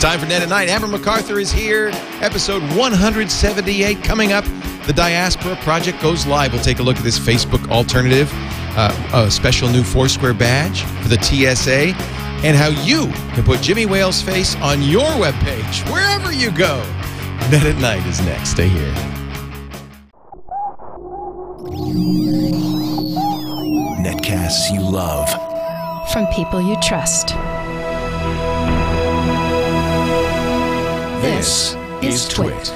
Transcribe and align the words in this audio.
Time 0.00 0.18
for 0.18 0.24
Net 0.24 0.40
at 0.40 0.48
Night. 0.48 0.70
Amber 0.70 0.86
MacArthur 0.86 1.38
is 1.38 1.52
here. 1.52 1.90
Episode 2.22 2.62
178 2.74 4.02
coming 4.02 4.32
up. 4.32 4.44
The 4.86 4.94
Diaspora 4.94 5.56
Project 5.56 6.00
goes 6.00 6.26
live. 6.26 6.54
We'll 6.54 6.62
take 6.62 6.78
a 6.78 6.82
look 6.82 6.96
at 6.96 7.02
this 7.02 7.18
Facebook 7.18 7.68
alternative, 7.70 8.30
uh, 8.78 9.10
a 9.12 9.30
special 9.30 9.68
new 9.68 9.82
Foursquare 9.82 10.32
badge 10.32 10.84
for 11.02 11.08
the 11.08 11.20
TSA, 11.20 11.94
and 12.42 12.56
how 12.56 12.68
you 12.68 13.08
can 13.34 13.44
put 13.44 13.60
Jimmy 13.60 13.84
Wales' 13.84 14.22
face 14.22 14.56
on 14.56 14.80
your 14.80 15.06
webpage 15.20 15.86
wherever 15.92 16.32
you 16.32 16.50
go. 16.50 16.78
Net 17.50 17.66
at 17.66 17.76
Night 17.76 18.04
is 18.06 18.22
next. 18.22 18.52
Stay 18.52 18.68
here. 18.68 18.94
Netcasts 24.00 24.72
you 24.72 24.80
love. 24.80 25.28
from 26.10 26.26
people 26.28 26.60
you 26.60 26.76
trust. 26.82 27.34
This 31.20 31.74
is 32.02 32.26
Twit. 32.28 32.72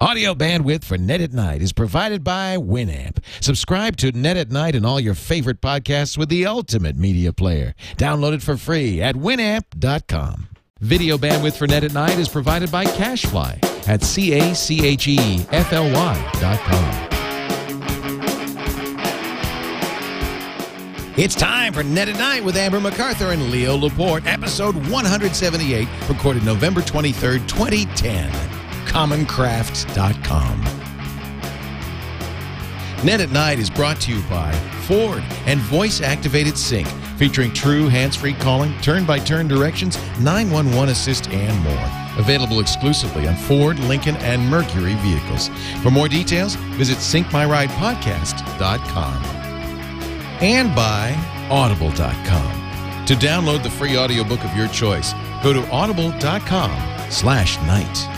Audio 0.00 0.34
bandwidth 0.34 0.84
for 0.84 0.96
Net 0.96 1.20
at 1.20 1.34
Night 1.34 1.60
is 1.60 1.74
provided 1.74 2.24
by 2.24 2.56
Winamp. 2.56 3.18
Subscribe 3.40 3.96
to 3.98 4.10
Net 4.12 4.38
at 4.38 4.50
Night 4.50 4.74
and 4.74 4.86
all 4.86 4.98
your 4.98 5.12
favorite 5.12 5.60
podcasts 5.60 6.16
with 6.16 6.30
the 6.30 6.46
ultimate 6.46 6.96
media 6.96 7.32
player. 7.32 7.74
Download 7.98 8.32
it 8.32 8.42
for 8.42 8.56
free 8.56 9.02
at 9.02 9.16
winamp.com. 9.16 10.48
Video 10.80 11.18
bandwidth 11.18 11.58
for 11.58 11.66
Net 11.66 11.84
at 11.84 11.92
Night 11.92 12.18
is 12.18 12.30
provided 12.30 12.72
by 12.72 12.86
Cashfly 12.86 13.62
at 13.86 14.02
C-A-C-H-E-F-L-Y 14.02 14.70
dot 16.40 16.58
com. 16.60 17.17
It's 21.18 21.34
time 21.34 21.72
for 21.72 21.82
Net 21.82 22.08
at 22.08 22.16
Night 22.16 22.44
with 22.44 22.56
Amber 22.56 22.78
MacArthur 22.78 23.32
and 23.32 23.50
Leo 23.50 23.76
Laporte, 23.76 24.24
episode 24.24 24.76
178, 24.76 25.88
recorded 26.08 26.44
November 26.44 26.80
23rd, 26.80 27.48
2010. 27.48 28.30
CommonCraft.com. 28.86 30.60
Net 33.04 33.20
at 33.20 33.32
Night 33.32 33.58
is 33.58 33.68
brought 33.68 34.00
to 34.02 34.12
you 34.12 34.22
by 34.30 34.52
Ford 34.86 35.24
and 35.46 35.58
voice 35.58 36.00
activated 36.00 36.56
sync, 36.56 36.86
featuring 37.16 37.52
true 37.52 37.88
hands 37.88 38.14
free 38.14 38.34
calling, 38.34 38.72
turn 38.80 39.04
by 39.04 39.18
turn 39.18 39.48
directions, 39.48 39.96
911 40.20 40.90
assist, 40.90 41.28
and 41.30 41.58
more. 41.64 41.90
Available 42.16 42.60
exclusively 42.60 43.26
on 43.26 43.34
Ford, 43.34 43.76
Lincoln, 43.80 44.14
and 44.18 44.48
Mercury 44.48 44.94
vehicles. 45.00 45.48
For 45.82 45.90
more 45.90 46.06
details, 46.06 46.54
visit 46.54 46.98
syncmyridepodcast.com 46.98 49.37
and 50.40 50.74
by 50.74 51.14
audible.com. 51.50 53.06
To 53.06 53.14
download 53.14 53.62
the 53.62 53.70
free 53.70 53.96
audiobook 53.96 54.44
of 54.44 54.54
your 54.56 54.68
choice, 54.68 55.12
go 55.42 55.52
to 55.52 55.68
audible.com 55.70 57.10
slash 57.10 57.58
night. 57.62 58.08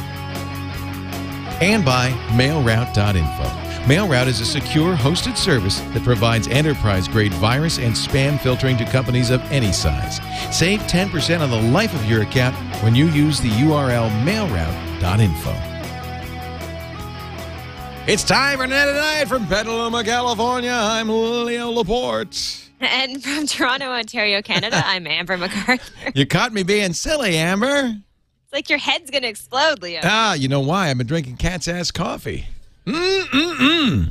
And 1.62 1.84
by 1.84 2.10
mailroute.info. 2.30 3.70
MailRoute 3.84 4.26
is 4.26 4.40
a 4.40 4.44
secure 4.44 4.94
hosted 4.94 5.36
service 5.38 5.80
that 5.80 6.04
provides 6.04 6.48
enterprise-grade 6.48 7.32
virus 7.34 7.78
and 7.78 7.94
spam 7.94 8.38
filtering 8.38 8.76
to 8.76 8.84
companies 8.84 9.30
of 9.30 9.40
any 9.50 9.72
size. 9.72 10.20
Save 10.54 10.80
10% 10.80 11.40
on 11.40 11.50
the 11.50 11.70
life 11.72 11.94
of 11.94 12.04
your 12.04 12.22
account 12.22 12.54
when 12.82 12.94
you 12.94 13.06
use 13.06 13.40
the 13.40 13.48
URL 13.48 14.10
mailroute.info. 14.22 15.69
It's 18.10 18.24
time 18.24 18.58
for 18.58 18.66
Net 18.66 18.88
at 18.88 18.96
Night 18.96 19.28
from 19.28 19.46
Petaluma, 19.46 20.02
California. 20.02 20.72
I'm 20.72 21.08
Leo 21.08 21.70
Laporte. 21.70 22.68
And 22.80 23.22
from 23.22 23.46
Toronto, 23.46 23.86
Ontario, 23.86 24.42
Canada, 24.42 24.82
I'm 24.84 25.06
Amber 25.06 25.38
MacArthur. 25.38 26.10
You 26.12 26.26
caught 26.26 26.52
me 26.52 26.64
being 26.64 26.92
silly, 26.92 27.36
Amber. 27.36 27.84
It's 27.84 28.52
like 28.52 28.68
your 28.68 28.80
head's 28.80 29.12
going 29.12 29.22
to 29.22 29.28
explode, 29.28 29.80
Leo. 29.80 30.00
Ah, 30.02 30.34
you 30.34 30.48
know 30.48 30.58
why? 30.58 30.90
I've 30.90 30.98
been 30.98 31.06
drinking 31.06 31.36
cat's 31.36 31.68
ass 31.68 31.92
coffee. 31.92 32.46
Mm-mm-mm. 32.84 34.10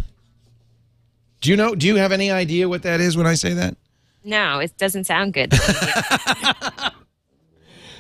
Do 1.42 1.49
you 1.49 1.58
know? 1.58 1.76
Do 1.76 1.86
you 1.86 1.98
have 1.98 2.14
any 2.14 2.32
idea 2.32 2.70
what 2.70 2.83
that 2.83 3.02
is 3.02 3.17
when 3.17 3.27
I 3.27 3.33
say 3.33 3.54
that? 3.54 3.76
No, 4.23 4.59
it 4.59 4.77
doesn't 4.77 5.08
sound 5.08 5.33
good. 5.33 5.54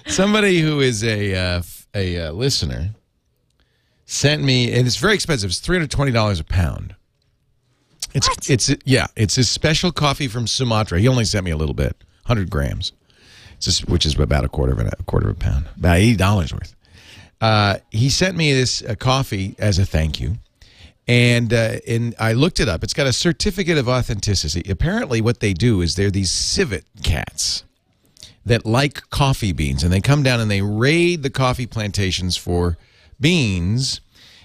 Somebody 0.07 0.61
who 0.61 0.79
is 0.79 1.03
a 1.03 1.35
uh, 1.35 1.57
f- 1.57 1.87
a 1.93 2.19
uh, 2.19 2.31
listener 2.31 2.91
sent 4.09 4.41
me, 4.43 4.73
and 4.73 4.87
it's 4.87 4.97
very 4.97 5.13
expensive. 5.13 5.51
It's 5.51 5.59
three 5.59 5.77
hundred 5.77 5.91
twenty 5.91 6.11
dollars 6.11 6.39
a 6.39 6.43
pound. 6.43 6.95
It's 8.13 8.27
What? 8.27 8.49
it's 8.49 8.73
yeah, 8.85 9.05
it's 9.15 9.37
a 9.37 9.43
special 9.43 9.91
coffee 9.91 10.27
from 10.27 10.47
Sumatra. 10.47 10.99
He 10.99 11.07
only 11.07 11.25
sent 11.25 11.45
me 11.45 11.51
a 11.51 11.57
little 11.57 11.75
bit, 11.75 11.95
hundred 12.25 12.49
grams, 12.49 12.91
just, 13.59 13.87
which 13.87 14.05
is 14.07 14.17
about 14.19 14.43
a 14.43 14.49
quarter 14.49 14.73
of 14.73 14.79
a, 14.79 14.91
a 14.99 15.03
quarter 15.03 15.29
of 15.29 15.35
a 15.35 15.39
pound, 15.39 15.67
about 15.77 15.97
eighty 15.97 16.15
dollars 16.15 16.51
worth. 16.51 16.75
Uh, 17.39 17.77
he 17.91 18.09
sent 18.09 18.35
me 18.35 18.51
this 18.51 18.81
uh, 18.83 18.95
coffee 18.95 19.55
as 19.59 19.77
a 19.77 19.85
thank 19.85 20.19
you, 20.19 20.37
and 21.07 21.53
uh, 21.53 21.75
and 21.87 22.15
I 22.19 22.33
looked 22.33 22.59
it 22.59 22.67
up. 22.67 22.83
It's 22.83 22.95
got 22.95 23.05
a 23.05 23.13
certificate 23.13 23.77
of 23.77 23.87
authenticity. 23.87 24.69
Apparently, 24.71 25.21
what 25.21 25.39
they 25.39 25.53
do 25.53 25.81
is 25.81 25.95
they're 25.95 26.09
these 26.11 26.31
civet 26.31 26.83
cats 27.03 27.63
that 28.43 28.65
like 28.65 29.07
coffee 29.11 29.53
beans, 29.53 29.83
and 29.83 29.93
they 29.93 30.01
come 30.01 30.23
down 30.23 30.39
and 30.39 30.49
they 30.49 30.63
raid 30.63 31.21
the 31.21 31.29
coffee 31.29 31.67
plantations 31.67 32.35
for 32.35 32.75
beans. 33.19 34.01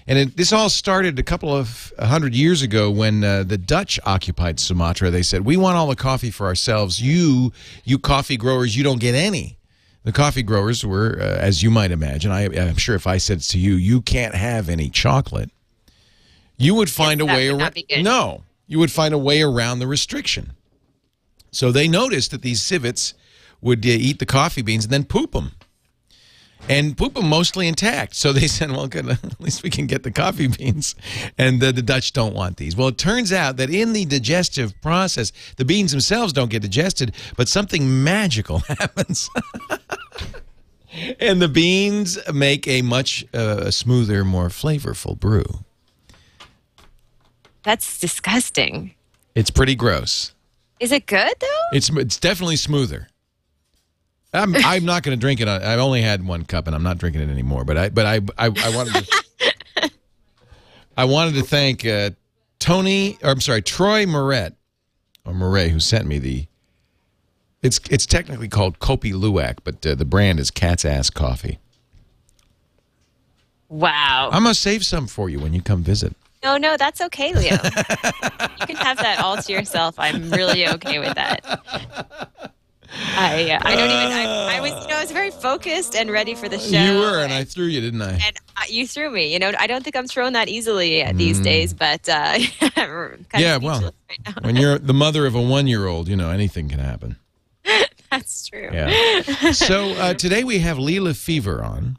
And 0.07 0.19
it, 0.19 0.37
this 0.37 0.53
all 0.53 0.69
started 0.69 1.17
a 1.17 1.23
couple 1.23 1.55
of 1.55 1.91
a 1.97 2.05
hundred 2.05 2.35
years 2.35 2.61
ago 2.61 2.91
when 2.91 3.23
uh, 3.23 3.43
the 3.43 3.57
Dutch 3.57 3.99
occupied 4.05 4.59
Sumatra. 4.59 5.09
They 5.09 5.23
said, 5.23 5.45
"We 5.45 5.57
want 5.57 5.77
all 5.77 5.87
the 5.87 5.95
coffee 5.95 6.29
for 6.29 6.45
ourselves. 6.45 7.01
You, 7.01 7.51
you 7.83 7.97
coffee 7.97 8.37
growers, 8.37 8.75
you 8.77 8.83
don't 8.83 8.99
get 8.99 9.15
any." 9.15 9.57
The 10.03 10.11
coffee 10.11 10.43
growers 10.43 10.85
were, 10.85 11.17
uh, 11.19 11.23
as 11.23 11.63
you 11.63 11.71
might 11.71 11.89
imagine, 11.89 12.31
I, 12.31 12.43
I'm 12.45 12.75
sure 12.75 12.93
if 12.95 13.07
I 13.07 13.17
said 13.17 13.41
to 13.41 13.57
you, 13.57 13.73
"You 13.73 14.01
can't 14.01 14.35
have 14.35 14.69
any 14.69 14.89
chocolate," 14.91 15.49
you 16.57 16.75
would 16.75 16.91
find 16.91 17.19
a 17.21 17.25
way 17.25 17.47
around. 17.49 17.61
No, 18.03 18.43
you 18.67 18.77
would 18.77 18.91
find 18.91 19.13
a 19.15 19.17
way 19.17 19.41
around 19.41 19.79
the 19.79 19.87
restriction. 19.87 20.53
So 21.51 21.71
they 21.71 21.87
noticed 21.87 22.29
that 22.29 22.43
these 22.43 22.61
civets 22.61 23.15
would 23.61 23.83
uh, 23.83 23.89
eat 23.89 24.19
the 24.19 24.25
coffee 24.27 24.61
beans 24.61 24.85
and 24.85 24.93
then 24.93 25.05
poop 25.05 25.31
them. 25.31 25.53
And 26.67 26.97
poop 26.97 27.13
them 27.13 27.29
mostly 27.29 27.67
intact. 27.67 28.15
So 28.15 28.33
they 28.33 28.47
said, 28.47 28.71
well, 28.71 28.87
good, 28.87 29.07
at 29.09 29.39
least 29.39 29.63
we 29.63 29.69
can 29.69 29.85
get 29.85 30.03
the 30.03 30.11
coffee 30.11 30.47
beans. 30.47 30.95
And 31.37 31.63
uh, 31.63 31.71
the 31.71 31.81
Dutch 31.81 32.13
don't 32.13 32.33
want 32.33 32.57
these. 32.57 32.75
Well, 32.75 32.87
it 32.87 32.97
turns 32.97 33.31
out 33.31 33.57
that 33.57 33.69
in 33.69 33.93
the 33.93 34.05
digestive 34.05 34.73
process, 34.81 35.31
the 35.57 35.65
beans 35.65 35.91
themselves 35.91 36.33
don't 36.33 36.49
get 36.49 36.61
digested, 36.61 37.13
but 37.37 37.47
something 37.47 38.03
magical 38.03 38.59
happens. 38.67 39.29
and 41.19 41.41
the 41.41 41.47
beans 41.47 42.17
make 42.33 42.67
a 42.67 42.81
much 42.81 43.25
uh, 43.33 43.69
smoother, 43.69 44.23
more 44.25 44.47
flavorful 44.49 45.19
brew. 45.19 45.45
That's 47.63 47.99
disgusting. 47.99 48.93
It's 49.33 49.49
pretty 49.49 49.75
gross. 49.75 50.33
Is 50.79 50.91
it 50.91 51.07
good, 51.07 51.33
though? 51.39 51.63
It's 51.73 51.89
it's 51.89 52.17
definitely 52.17 52.57
smoother. 52.57 53.07
I'm 54.35 54.55
I'm 54.55 54.85
not 54.85 55.03
going 55.03 55.17
to 55.17 55.19
drink 55.19 55.41
it. 55.41 55.47
I've 55.47 55.79
only 55.79 56.01
had 56.01 56.25
one 56.25 56.43
cup, 56.45 56.67
and 56.67 56.75
I'm 56.75 56.83
not 56.83 56.97
drinking 56.97 57.21
it 57.21 57.29
anymore. 57.29 57.63
But 57.63 57.77
I 57.77 57.89
but 57.89 58.05
I 58.05 58.15
I, 58.37 58.45
I 58.47 58.75
wanted 58.75 59.05
to 59.05 59.91
I 60.97 61.05
wanted 61.05 61.35
to 61.35 61.43
thank 61.43 61.85
uh, 61.85 62.11
Tony. 62.59 63.17
Or 63.23 63.29
I'm 63.29 63.41
sorry, 63.41 63.61
Troy 63.61 64.05
Moret 64.05 64.53
or 65.25 65.33
Moret, 65.33 65.71
who 65.71 65.79
sent 65.79 66.07
me 66.07 66.19
the. 66.19 66.47
It's 67.61 67.79
it's 67.89 68.05
technically 68.05 68.47
called 68.47 68.79
Kopi 68.79 69.11
Luwak, 69.11 69.57
but 69.63 69.85
uh, 69.85 69.95
the 69.95 70.05
brand 70.05 70.39
is 70.39 70.51
Cat's 70.51 70.85
Ass 70.85 71.09
Coffee. 71.09 71.59
Wow. 73.69 74.29
I'm 74.31 74.43
gonna 74.43 74.53
save 74.53 74.85
some 74.85 75.07
for 75.07 75.29
you 75.29 75.39
when 75.39 75.53
you 75.53 75.61
come 75.61 75.81
visit. 75.81 76.15
no, 76.43 76.57
no, 76.57 76.77
that's 76.77 77.01
okay, 77.01 77.33
Leo. 77.33 77.53
you 77.53 78.67
can 78.67 78.75
have 78.75 78.97
that 78.97 79.19
all 79.19 79.37
to 79.37 79.51
yourself. 79.51 79.95
I'm 79.97 80.29
really 80.29 80.67
okay 80.67 80.99
with 80.99 81.15
that. 81.15 82.51
I 83.17 83.51
uh, 83.51 83.59
I 83.63 83.75
don't 83.75 83.89
even. 83.89 84.11
I, 84.11 84.57
I 84.57 84.61
was 84.61 84.71
you 84.71 84.87
know 84.89 84.97
I 84.97 85.01
was 85.01 85.11
very 85.11 85.31
focused 85.31 85.95
and 85.95 86.09
ready 86.11 86.35
for 86.35 86.47
the 86.49 86.59
show. 86.59 86.77
you 86.81 86.99
were, 86.99 87.23
and 87.23 87.33
I 87.33 87.43
threw 87.43 87.65
you, 87.65 87.81
didn't 87.81 88.01
I? 88.01 88.11
and 88.13 88.37
uh, 88.57 88.61
you 88.69 88.87
threw 88.87 89.09
me. 89.11 89.31
You 89.33 89.39
know, 89.39 89.51
I 89.59 89.67
don't 89.67 89.83
think 89.83 89.95
I'm 89.95 90.07
thrown 90.07 90.33
that 90.33 90.47
easily 90.47 91.03
uh, 91.03 91.11
these 91.13 91.39
days, 91.39 91.73
but 91.73 92.07
uh, 92.07 92.37
kind 92.59 93.17
of 93.33 93.39
yeah, 93.39 93.57
well, 93.57 93.81
right 93.81 94.43
when 94.45 94.55
you're 94.55 94.77
the 94.79 94.93
mother 94.93 95.25
of 95.25 95.35
a 95.35 95.41
one-year-old, 95.41 96.07
you 96.07 96.15
know 96.15 96.29
anything 96.31 96.69
can 96.69 96.79
happen. 96.79 97.17
that's 98.11 98.47
true. 98.47 98.69
Yeah. 98.71 99.21
so 99.51 99.89
uh, 99.91 100.13
today 100.13 100.43
we 100.43 100.59
have 100.59 100.77
Lee 100.79 100.99
Lefever 100.99 101.63
on. 101.63 101.97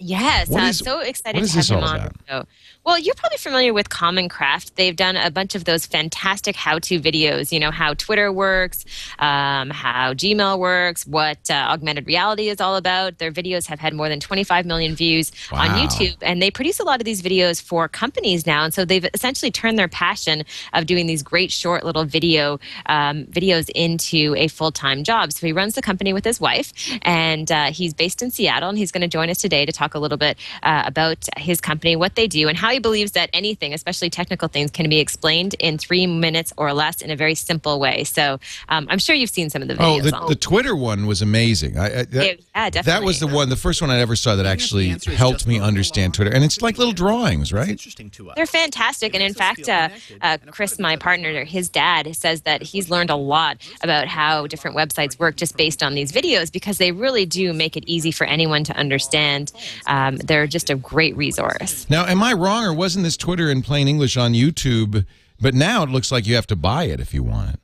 Yes, 0.00 0.54
uh, 0.54 0.58
is- 0.60 0.78
so 0.78 1.00
excited 1.00 1.44
to 1.44 1.50
have 1.52 1.68
him 1.68 1.82
on. 1.82 2.46
About? 2.88 2.96
the 2.96 2.96
show. 2.96 2.98
Well, 2.98 2.98
you're 2.98 3.14
probably 3.14 3.38
familiar 3.38 3.74
with 3.74 3.90
Common 3.90 4.28
Craft. 4.28 4.76
They've 4.76 4.96
done 4.96 5.16
a 5.16 5.30
bunch 5.30 5.54
of 5.54 5.64
those 5.64 5.86
fantastic 5.86 6.56
how-to 6.56 7.00
videos. 7.00 7.52
You 7.52 7.60
know 7.60 7.70
how 7.70 7.94
Twitter 7.94 8.32
works, 8.32 8.84
um, 9.18 9.70
how 9.70 10.14
Gmail 10.14 10.58
works, 10.58 11.06
what 11.06 11.38
uh, 11.50 11.54
augmented 11.54 12.06
reality 12.06 12.48
is 12.48 12.60
all 12.60 12.76
about. 12.76 13.18
Their 13.18 13.30
videos 13.30 13.66
have 13.66 13.78
had 13.78 13.94
more 13.94 14.08
than 14.08 14.20
25 14.20 14.66
million 14.66 14.94
views 14.94 15.32
on 15.52 15.68
YouTube, 15.70 16.16
and 16.22 16.40
they 16.40 16.50
produce 16.50 16.80
a 16.80 16.84
lot 16.84 17.00
of 17.00 17.04
these 17.04 17.22
videos 17.22 17.60
for 17.60 17.88
companies 17.88 18.46
now. 18.46 18.64
And 18.64 18.74
so 18.74 18.84
they've 18.84 19.06
essentially 19.14 19.50
turned 19.50 19.78
their 19.78 19.88
passion 19.88 20.44
of 20.72 20.86
doing 20.86 21.06
these 21.06 21.22
great 21.22 21.52
short 21.52 21.84
little 21.84 22.04
video 22.04 22.58
um, 22.86 23.24
videos 23.26 23.70
into 23.74 24.34
a 24.36 24.48
full-time 24.48 25.04
job. 25.04 25.32
So 25.32 25.46
he 25.46 25.52
runs 25.52 25.74
the 25.74 25.82
company 25.82 26.12
with 26.12 26.24
his 26.24 26.40
wife, 26.40 26.72
and 27.02 27.52
uh, 27.52 27.66
he's 27.66 27.94
based 27.94 28.22
in 28.22 28.30
Seattle. 28.30 28.70
And 28.70 28.78
he's 28.78 28.92
going 28.92 29.02
to 29.02 29.08
join 29.08 29.30
us 29.30 29.38
today 29.38 29.66
to 29.66 29.72
talk 29.72 29.94
a 29.94 29.98
little 29.98 30.18
bit 30.18 30.38
uh, 30.62 30.84
about 30.86 31.26
his 31.36 31.60
company, 31.60 31.94
what 31.94 32.14
they 32.14 32.26
do, 32.26 32.48
and 32.48 32.56
how 32.56 32.70
he 32.70 32.77
believes 32.78 33.12
that 33.12 33.30
anything, 33.32 33.72
especially 33.74 34.10
technical 34.10 34.48
things, 34.48 34.70
can 34.70 34.88
be 34.88 34.98
explained 34.98 35.54
in 35.58 35.78
three 35.78 36.06
minutes 36.06 36.52
or 36.56 36.72
less 36.72 37.00
in 37.02 37.10
a 37.10 37.16
very 37.16 37.34
simple 37.34 37.78
way. 37.80 38.04
So 38.04 38.38
um, 38.68 38.86
I'm 38.90 38.98
sure 38.98 39.14
you've 39.14 39.30
seen 39.30 39.50
some 39.50 39.62
of 39.62 39.68
the 39.68 39.74
Oh, 39.74 39.98
videos. 40.00 40.02
the, 40.10 40.26
the 40.28 40.34
Twitter 40.36 40.74
one 40.76 41.06
was 41.06 41.22
amazing. 41.22 41.78
I, 41.78 41.86
I, 42.00 42.04
that, 42.04 42.38
Yeah, 42.54 42.70
That 42.82 43.02
was 43.02 43.20
the 43.20 43.26
one, 43.26 43.48
the 43.48 43.56
first 43.56 43.80
one 43.80 43.90
I 43.90 43.98
ever 44.00 44.16
saw 44.16 44.36
that 44.36 44.46
actually 44.46 44.96
helped 45.14 45.46
me 45.46 45.60
understand. 45.60 46.14
Twitter. 46.14 46.30
And 46.32 46.44
it's 46.44 46.60
like 46.62 46.78
little 46.78 46.92
drawings, 46.92 47.48
It's 47.48 47.52
right? 47.52 47.68
interesting 47.68 48.10
to 48.10 48.30
us. 48.30 48.36
They're 48.36 48.46
fantastic, 48.46 49.14
and 49.14 49.22
in 49.22 49.34
fact, 49.34 49.68
uh, 49.68 49.72
uh, 49.72 49.88
And 49.92 49.92
a 50.22 50.38
part 50.38 50.54
Chris, 50.54 50.78
my 50.78 50.96
partner, 50.96 51.44
his 51.44 51.68
dad 51.68 52.14
says 52.16 52.42
that 52.42 52.62
he's 52.62 52.90
learned 52.90 53.10
a 53.10 53.16
lot 53.16 53.56
about 53.82 54.08
how 54.08 54.46
different 54.46 54.76
websites 54.76 55.18
work 55.18 55.36
just 55.36 55.56
based 55.56 55.82
on 55.82 55.94
these 55.94 56.10
videos 56.12 56.50
because 56.52 56.78
they 56.78 56.92
really 56.92 57.24
do 57.26 57.52
make 57.52 57.76
it 57.76 57.84
easy 57.86 58.10
for 58.10 58.24
anyone 58.24 58.64
to 58.64 58.76
understand. 58.76 59.52
Um, 59.86 60.16
they're 60.16 60.46
just 60.46 60.68
a 60.70 60.74
great 60.74 61.16
resource. 61.16 61.86
Now, 61.88 62.04
am 62.06 62.22
I 62.22 62.32
wrong, 62.32 62.67
wasn't 62.72 63.04
this 63.04 63.16
Twitter 63.16 63.50
in 63.50 63.62
plain 63.62 63.88
English 63.88 64.16
on 64.16 64.32
YouTube? 64.32 65.06
But 65.40 65.54
now 65.54 65.82
it 65.82 65.90
looks 65.90 66.10
like 66.10 66.26
you 66.26 66.34
have 66.34 66.46
to 66.48 66.56
buy 66.56 66.84
it 66.84 67.00
if 67.00 67.14
you 67.14 67.22
want 67.22 67.54
it. 67.54 67.60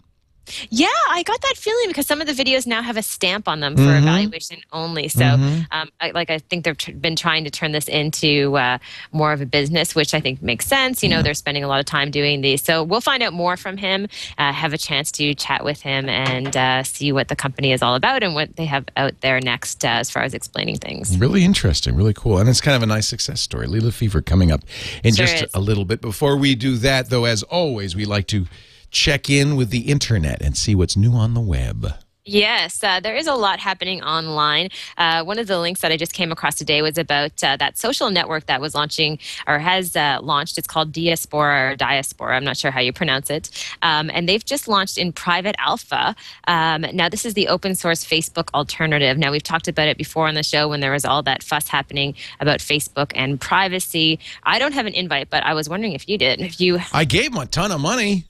Yeah, 0.71 0.87
I 1.11 1.23
got 1.23 1.41
that 1.41 1.55
feeling 1.57 1.89
because 1.89 2.07
some 2.07 2.21
of 2.21 2.27
the 2.27 2.33
videos 2.33 2.67
now 2.67 2.83
have 2.83 2.97
a 2.97 3.03
stamp 3.03 3.49
on 3.49 3.61
them 3.61 3.77
for 3.77 3.83
Mm-hmm. 3.83 4.09
evaluation 4.09 4.59
only. 4.73 5.09
So, 5.09 5.25
um, 5.25 5.89
I, 6.01 6.11
like, 6.13 6.31
I 6.31 6.39
think 6.39 6.65
they've 6.65 6.77
tr- 6.77 6.93
been 6.93 7.17
trying 7.17 7.45
to 7.45 7.51
turn 7.51 7.73
this 7.73 7.89
into 7.89 8.57
uh, 8.57 8.79
more 9.13 9.33
of 9.33 9.41
a 9.41 9.47
business, 9.47 9.95
which 9.95 10.15
I 10.15 10.21
think 10.21 10.43
makes 10.43 10.67
sense. 10.67 11.03
You 11.03 11.09
know, 11.09 11.23
they're 11.23 11.35
spending 11.35 11.65
a 11.65 11.69
lot 11.69 11.81
of 11.81 11.87
time 11.87 12.11
doing 12.11 12.41
these. 12.41 12.63
So, 12.63 12.83
we'll 12.83 13.01
find 13.01 13.23
out 13.23 13.33
more 13.33 13.57
from 13.57 13.77
him, 13.77 14.09
uh, 14.39 14.53
have 14.53 14.73
a 14.73 14.79
chance 14.79 15.11
to 15.13 15.35
chat 15.35 15.65
with 15.65 15.81
him, 15.81 16.09
and 16.09 16.57
uh, 16.57 16.83
see 16.83 17.13
what 17.13 17.29
the 17.29 17.37
company 17.37 17.73
is 17.73 17.83
all 17.83 17.95
about 17.95 18.23
and 18.23 18.35
what 18.35 18.57
they 18.57 18.65
have 18.67 18.85
out 18.97 19.21
there 19.21 19.41
next 19.41 19.85
uh, 19.85 19.89
as 19.89 20.11
far 20.11 20.23
as 20.23 20.35
explaining 20.35 20.77
things. 20.77 21.17
Really 21.19 21.45
interesting, 21.45 21.95
really 21.95 22.15
cool. 22.15 22.39
And 22.39 22.49
it's 22.49 22.61
kind 22.61 22.77
of 22.77 22.83
a 22.83 22.87
nice 22.87 23.07
success 23.09 23.41
story. 23.41 23.67
Lee 23.67 23.81
Lefever 23.81 24.21
coming 24.23 24.51
up 24.53 24.63
in 25.03 25.15
Sure 25.15 25.27
just 25.27 25.45
is. 25.45 25.51
a 25.55 25.61
little 25.61 25.85
bit. 25.85 26.01
Before 26.01 26.37
we 26.37 26.55
do 26.55 26.77
that, 26.79 27.11
though, 27.11 27.25
as 27.25 27.43
always, 27.45 27.95
we 27.97 28.05
like 28.05 28.27
to 28.29 28.47
check 28.95 29.29
in 29.29 29.57
with 29.57 29.71
the 29.71 29.91
internet 29.91 30.41
and 30.41 30.57
see 30.57 30.75
what's 30.75 30.97
new 30.97 31.13
on 31.13 31.35
the 31.35 31.41
web. 31.41 31.93
Yes, 32.27 32.83
uh, 32.83 33.01
there 33.01 33.15
is 33.15 33.27
a 33.27 33.35
lot 33.35 33.59
happening 33.59 34.03
online. 34.03 34.71
Uh, 34.97 35.23
one 35.25 35.39
of 35.39 35.47
the 35.47 35.59
links 35.59 35.83
that 35.83 35.93
I 35.93 35.99
just 35.99 36.15
came 36.15 36.33
across 36.33 36.55
today 36.55 36.81
was 36.81 36.97
about 36.97 37.45
uh, 37.45 37.59
that 37.59 37.77
social 37.77 38.09
network 38.09 38.47
that 38.47 38.63
was 38.63 38.75
launching 38.75 39.19
or 39.47 39.59
has 39.59 39.95
uh, 39.95 40.21
launched. 40.23 40.57
It's 40.57 40.67
called 40.67 40.91
Diaspora 40.91 41.73
or 41.73 41.77
Diaspora. 41.77 42.35
I'm 42.35 42.45
not 42.45 42.57
sure 42.57 42.71
how 42.71 42.81
you 42.81 42.95
pronounce 42.95 43.29
it. 43.29 43.51
Um, 43.83 44.11
and 44.15 44.27
they've 44.27 44.45
just 44.45 44.69
launched 44.69 44.97
in 44.97 45.13
private 45.13 45.55
alpha. 45.59 46.17
Um, 46.49 46.87
now, 46.95 47.11
this 47.11 47.27
is 47.27 47.35
the 47.35 47.49
open 47.49 47.75
source 47.75 48.03
Facebook 48.07 48.49
alternative. 48.55 49.19
Now, 49.19 49.31
we've 49.31 49.43
talked 49.43 49.69
about 49.69 49.89
it 49.89 49.99
before 49.99 50.27
on 50.27 50.33
the 50.33 50.43
show 50.43 50.67
when 50.67 50.81
there 50.81 50.93
was 50.93 51.05
all 51.05 51.23
that 51.25 51.43
fuss 51.43 51.69
happening 51.69 52.15
about 52.41 52.61
Facebook 52.61 53.13
and 53.15 53.39
privacy. 53.39 54.19
I 54.45 54.59
don't 54.59 54.73
have 54.73 54.87
an 54.87 54.95
invite, 54.95 55.29
but 55.29 55.43
I 55.43 55.53
was 55.53 55.69
wondering 55.69 55.93
if 55.93 56.09
you 56.09 56.17
did. 56.17 56.41
If 56.41 56.59
you, 56.59 56.79
I 56.95 57.05
gave 57.05 57.33
him 57.33 57.39
a 57.39 57.45
ton 57.45 57.71
of 57.71 57.83
money. 57.83 58.25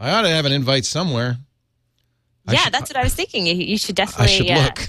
I 0.00 0.10
ought 0.12 0.22
to 0.22 0.28
have 0.28 0.44
an 0.44 0.52
invite 0.52 0.84
somewhere. 0.84 1.38
I 2.46 2.52
yeah, 2.52 2.58
should- 2.60 2.74
that's 2.74 2.90
what 2.90 2.96
I 2.96 3.04
was 3.04 3.14
thinking. 3.14 3.46
You, 3.46 3.54
you 3.54 3.78
should 3.78 3.98
I 3.98 4.04
definitely. 4.04 4.34
should 4.34 4.50
uh, 4.50 4.64
look. 4.64 4.88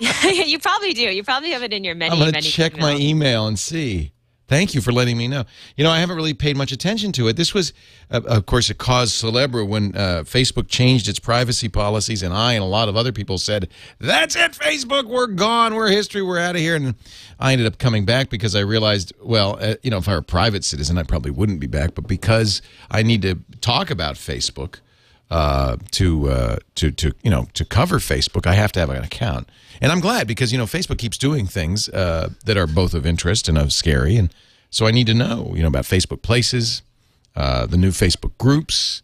you 0.46 0.58
probably 0.58 0.92
do. 0.92 1.02
You 1.02 1.22
probably 1.22 1.50
have 1.50 1.62
it 1.62 1.72
in 1.72 1.84
your 1.84 1.94
many. 1.94 2.12
I'm 2.12 2.18
going 2.18 2.32
to 2.32 2.36
many 2.36 2.48
check 2.48 2.76
my 2.76 2.94
email 2.96 3.46
and 3.46 3.58
see. 3.58 4.12
Thank 4.52 4.74
you 4.74 4.82
for 4.82 4.92
letting 4.92 5.16
me 5.16 5.28
know. 5.28 5.44
You 5.78 5.84
know, 5.84 5.90
I 5.90 6.00
haven't 6.00 6.16
really 6.16 6.34
paid 6.34 6.58
much 6.58 6.72
attention 6.72 7.10
to 7.12 7.26
it. 7.26 7.36
This 7.36 7.54
was, 7.54 7.72
uh, 8.10 8.20
of 8.26 8.44
course, 8.44 8.68
a 8.68 8.74
cause 8.74 9.14
celebre 9.14 9.64
when 9.64 9.96
uh, 9.96 10.24
Facebook 10.26 10.68
changed 10.68 11.08
its 11.08 11.18
privacy 11.18 11.70
policies, 11.70 12.22
and 12.22 12.34
I 12.34 12.52
and 12.52 12.62
a 12.62 12.66
lot 12.66 12.90
of 12.90 12.94
other 12.94 13.12
people 13.12 13.38
said, 13.38 13.70
"That's 13.98 14.36
it, 14.36 14.52
Facebook. 14.52 15.06
We're 15.06 15.28
gone. 15.28 15.74
We're 15.74 15.88
history. 15.88 16.20
We're 16.20 16.38
out 16.38 16.54
of 16.54 16.60
here." 16.60 16.76
And 16.76 16.96
I 17.40 17.52
ended 17.52 17.66
up 17.66 17.78
coming 17.78 18.04
back 18.04 18.28
because 18.28 18.54
I 18.54 18.60
realized, 18.60 19.14
well, 19.22 19.56
uh, 19.58 19.76
you 19.82 19.90
know, 19.90 19.96
if 19.96 20.06
I 20.06 20.12
were 20.12 20.18
a 20.18 20.22
private 20.22 20.64
citizen, 20.64 20.98
I 20.98 21.04
probably 21.04 21.30
wouldn't 21.30 21.58
be 21.58 21.66
back. 21.66 21.94
But 21.94 22.06
because 22.06 22.60
I 22.90 23.02
need 23.02 23.22
to 23.22 23.38
talk 23.62 23.90
about 23.90 24.16
Facebook 24.16 24.80
uh, 25.32 25.78
to 25.92 26.28
uh, 26.28 26.56
to 26.74 26.90
to 26.90 27.14
you 27.22 27.30
know 27.30 27.48
to 27.54 27.64
cover 27.64 27.98
Facebook, 27.98 28.46
I 28.46 28.52
have 28.52 28.70
to 28.72 28.80
have 28.80 28.90
an 28.90 29.02
account, 29.02 29.48
and 29.80 29.90
I'm 29.90 30.00
glad 30.00 30.26
because 30.26 30.52
you 30.52 30.58
know 30.58 30.66
Facebook 30.66 30.98
keeps 30.98 31.16
doing 31.16 31.46
things 31.46 31.88
uh, 31.88 32.28
that 32.44 32.58
are 32.58 32.66
both 32.66 32.92
of 32.92 33.06
interest 33.06 33.48
and 33.48 33.56
of 33.56 33.72
scary, 33.72 34.16
and 34.16 34.28
so 34.68 34.86
I 34.86 34.90
need 34.90 35.06
to 35.06 35.14
know 35.14 35.54
you 35.56 35.62
know 35.62 35.68
about 35.68 35.84
Facebook 35.84 36.20
Places, 36.20 36.82
uh, 37.34 37.64
the 37.64 37.78
new 37.78 37.92
Facebook 37.92 38.36
groups. 38.36 39.00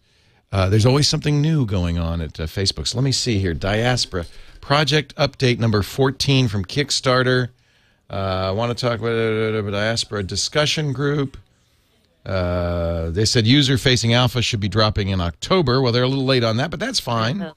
Uh, 0.52 0.68
there's 0.68 0.84
always 0.84 1.08
something 1.08 1.40
new 1.40 1.64
going 1.64 1.98
on 1.98 2.20
at 2.20 2.34
Facebook. 2.34 2.86
So 2.86 2.98
let 2.98 3.04
me 3.04 3.12
see 3.12 3.38
here. 3.38 3.54
Diaspora 3.54 4.26
project 4.60 5.14
update 5.16 5.58
number 5.58 5.82
14 5.82 6.48
from 6.48 6.62
Kickstarter. 6.62 7.48
I 8.10 8.50
want 8.50 8.76
to 8.76 8.86
talk 8.86 9.00
about 9.00 9.12
uh, 9.12 9.70
diaspora 9.70 10.24
discussion 10.24 10.92
group. 10.92 11.38
Uh, 12.26 13.10
they 13.10 13.24
said 13.24 13.46
user 13.46 13.78
facing 13.78 14.12
alpha 14.12 14.42
should 14.42 14.60
be 14.60 14.68
dropping 14.68 15.08
in 15.08 15.20
October. 15.20 15.80
Well, 15.80 15.92
they're 15.92 16.02
a 16.02 16.08
little 16.08 16.26
late 16.26 16.44
on 16.44 16.56
that, 16.58 16.70
but 16.70 16.80
that's 16.80 17.00
fine. 17.00 17.52